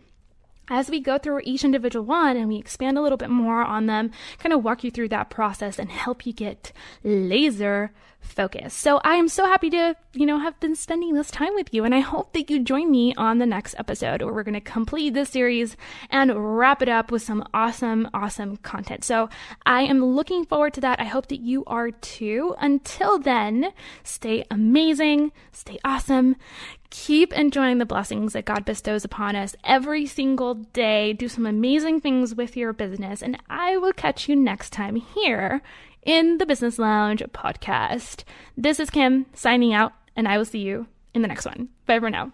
as 0.70 0.89
we 0.89 0.99
go 0.99 1.18
through 1.18 1.41
each 1.43 1.63
individual 1.63 2.05
one 2.05 2.38
and 2.38 2.47
we 2.47 2.57
expand 2.57 2.97
a 2.97 3.01
little 3.01 3.18
bit 3.18 3.30
more 3.30 3.63
on 3.63 3.86
them, 3.86 4.11
kind 4.39 4.53
of 4.53 4.63
walk 4.63 4.84
you 4.84 4.91
through 4.91 5.09
that 5.09 5.30
process 5.30 5.80
and 5.80 5.89
help 5.89 6.26
you 6.26 6.34
get 6.34 6.72
laser 7.03 7.91
focus. 8.20 8.74
So 8.74 8.99
I 9.03 9.15
am 9.15 9.28
so 9.28 9.45
happy 9.45 9.70
to, 9.72 9.95
you 10.13 10.26
know, 10.26 10.39
have 10.39 10.59
been 10.59 10.76
spending 10.76 11.13
this 11.13 11.32
time 11.32 11.53
with 11.55 11.74
you. 11.74 11.86
And 11.86 11.95
I 11.95 11.99
hope 11.99 12.34
that 12.34 12.49
you 12.49 12.59
join 12.59 12.91
me 12.91 13.15
on 13.15 13.38
the 13.38 13.45
next 13.45 13.76
episode 13.78 14.22
where 14.22 14.34
we're 14.34 14.43
going 14.43 14.53
to 14.53 14.61
complete 14.61 15.13
this 15.13 15.30
series 15.30 15.78
and 16.09 16.57
wrap 16.57 16.82
it 16.82 16.89
up 16.89 17.11
with 17.11 17.22
some 17.22 17.47
awesome, 17.53 18.09
awesome 18.13 18.57
content. 18.57 19.03
So 19.03 19.30
I 19.65 19.84
am 19.84 20.03
looking 20.03 20.45
forward 20.45 20.74
to 20.76 20.82
that. 20.82 20.99
I 20.99 21.05
hope 21.05 21.28
that 21.28 21.39
you 21.39 21.63
are 21.68 21.91
too. 21.91 22.55
Until 22.59 23.18
then, 23.18 23.72
stay 24.03 24.43
amazing, 24.51 25.32
stay 25.51 25.78
awesome. 25.86 26.36
Keep 26.90 27.34
enjoying 27.34 27.78
the 27.78 27.86
blessings 27.86 28.34
that 28.34 28.46
God 28.46 28.64
bestows 28.64 29.04
upon 29.04 29.36
us 29.36 29.56
every 29.64 30.06
single 30.06 30.54
day. 30.54 31.14
Do 31.14 31.28
some 31.28 31.46
amazing 31.46 32.02
things 32.02 32.34
with 32.34 32.56
your 32.56 32.74
business, 32.74 33.22
and 33.22 33.38
I 33.50 33.78
will 33.78 33.94
catch 33.94 34.30
you 34.30 34.36
next 34.36 34.72
time 34.72 34.96
here 34.96 35.62
in 36.04 36.38
the 36.38 36.46
Business 36.46 36.80
Lounge 36.80 37.22
podcast. 37.34 38.24
This 38.56 38.80
is 38.80 38.90
Kim 38.90 39.26
signing 39.34 39.74
out, 39.74 39.94
and 40.16 40.28
I 40.28 40.38
will 40.38 40.46
see 40.46 40.60
you 40.60 40.88
in 41.14 41.22
the 41.22 41.28
next 41.28 41.46
one. 41.46 41.70
Bye 41.86 42.00
for 42.00 42.10
now. 42.10 42.32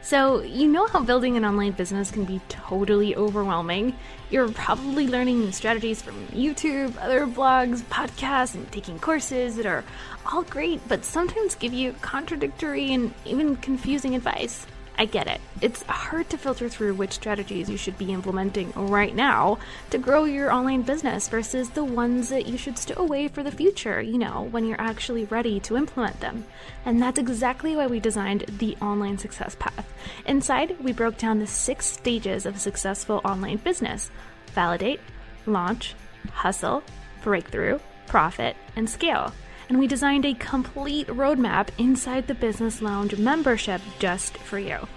So, 0.00 0.42
you 0.42 0.68
know 0.68 0.86
how 0.86 1.00
building 1.02 1.36
an 1.36 1.44
online 1.44 1.72
business 1.72 2.10
can 2.10 2.24
be 2.24 2.40
totally 2.48 3.14
overwhelming? 3.14 3.94
You're 4.30 4.48
probably 4.48 5.06
learning 5.06 5.40
new 5.40 5.52
strategies 5.52 6.00
from 6.00 6.26
YouTube, 6.28 6.96
other 7.00 7.26
blogs, 7.26 7.82
podcasts, 7.82 8.54
and 8.54 8.70
taking 8.72 8.98
courses 8.98 9.56
that 9.56 9.66
are 9.66 9.84
all 10.32 10.42
great, 10.42 10.80
but 10.88 11.04
sometimes 11.04 11.54
give 11.54 11.72
you 11.72 11.94
contradictory 12.00 12.92
and 12.92 13.12
even 13.24 13.56
confusing 13.56 14.14
advice. 14.14 14.66
I 15.00 15.04
get 15.04 15.28
it. 15.28 15.40
It's 15.60 15.84
hard 15.84 16.28
to 16.30 16.36
filter 16.36 16.68
through 16.68 16.94
which 16.94 17.12
strategies 17.12 17.70
you 17.70 17.76
should 17.76 17.96
be 17.96 18.12
implementing 18.12 18.72
right 18.72 19.14
now 19.14 19.58
to 19.90 19.98
grow 19.98 20.24
your 20.24 20.52
online 20.52 20.82
business 20.82 21.28
versus 21.28 21.70
the 21.70 21.84
ones 21.84 22.30
that 22.30 22.46
you 22.46 22.58
should 22.58 22.76
stow 22.76 23.00
away 23.00 23.28
for 23.28 23.44
the 23.44 23.52
future, 23.52 24.00
you 24.02 24.18
know, 24.18 24.48
when 24.50 24.66
you're 24.66 24.80
actually 24.80 25.24
ready 25.26 25.60
to 25.60 25.76
implement 25.76 26.18
them. 26.18 26.44
And 26.84 27.00
that's 27.00 27.20
exactly 27.20 27.76
why 27.76 27.86
we 27.86 28.00
designed 28.00 28.46
the 28.58 28.76
Online 28.82 29.18
Success 29.18 29.56
Path. 29.60 29.86
Inside, 30.26 30.76
we 30.82 30.92
broke 30.92 31.16
down 31.16 31.38
the 31.38 31.46
six 31.46 31.86
stages 31.86 32.44
of 32.44 32.56
a 32.56 32.60
successful 32.60 33.20
online 33.24 33.58
business 33.58 34.10
validate, 34.48 35.00
launch, 35.46 35.94
hustle, 36.32 36.82
breakthrough, 37.22 37.78
profit, 38.08 38.56
and 38.74 38.90
scale 38.90 39.32
and 39.68 39.78
we 39.78 39.86
designed 39.86 40.24
a 40.24 40.34
complete 40.34 41.06
roadmap 41.08 41.68
inside 41.78 42.26
the 42.26 42.34
Business 42.34 42.80
Lounge 42.80 43.16
membership 43.18 43.80
just 43.98 44.38
for 44.38 44.58
you. 44.58 44.88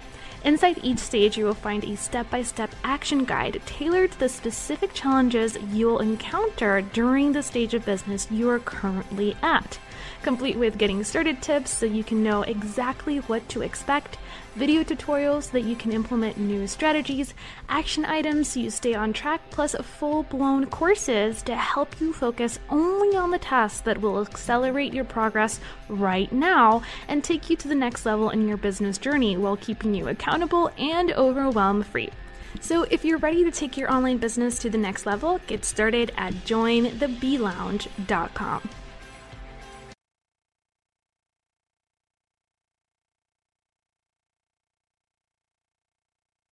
Inside 0.44 0.80
each 0.82 0.98
stage, 0.98 1.36
you 1.36 1.44
will 1.44 1.54
find 1.54 1.84
a 1.84 1.96
step 1.96 2.28
by 2.28 2.42
step 2.42 2.74
action 2.82 3.24
guide 3.24 3.62
tailored 3.64 4.12
to 4.12 4.18
the 4.18 4.28
specific 4.28 4.92
challenges 4.92 5.56
you'll 5.72 6.00
encounter 6.00 6.80
during 6.80 7.32
the 7.32 7.44
stage 7.44 7.74
of 7.74 7.84
business 7.84 8.28
you 8.28 8.48
are 8.50 8.58
currently 8.58 9.36
at, 9.40 9.78
complete 10.22 10.56
with 10.56 10.78
getting 10.78 11.04
started 11.04 11.40
tips 11.42 11.70
so 11.70 11.86
you 11.86 12.02
can 12.02 12.24
know 12.24 12.42
exactly 12.42 13.18
what 13.18 13.48
to 13.50 13.62
expect 13.62 14.18
video 14.54 14.82
tutorials 14.82 15.44
so 15.44 15.52
that 15.52 15.62
you 15.62 15.76
can 15.76 15.92
implement 15.92 16.38
new 16.38 16.66
strategies, 16.66 17.34
action 17.68 18.04
items 18.04 18.48
so 18.48 18.60
you 18.60 18.70
stay 18.70 18.94
on 18.94 19.12
track, 19.12 19.40
plus 19.50 19.74
full 19.76 20.22
blown 20.24 20.66
courses 20.66 21.42
to 21.42 21.56
help 21.56 22.00
you 22.00 22.12
focus 22.12 22.58
only 22.70 23.16
on 23.16 23.30
the 23.30 23.38
tasks 23.38 23.80
that 23.80 24.00
will 24.00 24.20
accelerate 24.20 24.92
your 24.92 25.04
progress 25.04 25.60
right 25.88 26.32
now 26.32 26.82
and 27.08 27.22
take 27.22 27.50
you 27.50 27.56
to 27.56 27.68
the 27.68 27.74
next 27.74 28.06
level 28.06 28.30
in 28.30 28.48
your 28.48 28.56
business 28.56 28.98
journey 28.98 29.36
while 29.36 29.56
keeping 29.56 29.94
you 29.94 30.08
accountable 30.08 30.70
and 30.78 31.12
overwhelm 31.12 31.82
free. 31.82 32.10
So 32.60 32.82
if 32.90 33.04
you're 33.04 33.18
ready 33.18 33.44
to 33.44 33.50
take 33.50 33.76
your 33.76 33.92
online 33.92 34.18
business 34.18 34.58
to 34.60 34.70
the 34.70 34.78
next 34.78 35.06
level, 35.06 35.40
get 35.46 35.64
started 35.64 36.12
at 36.16 36.32
jointheblounge.com. 36.34 38.70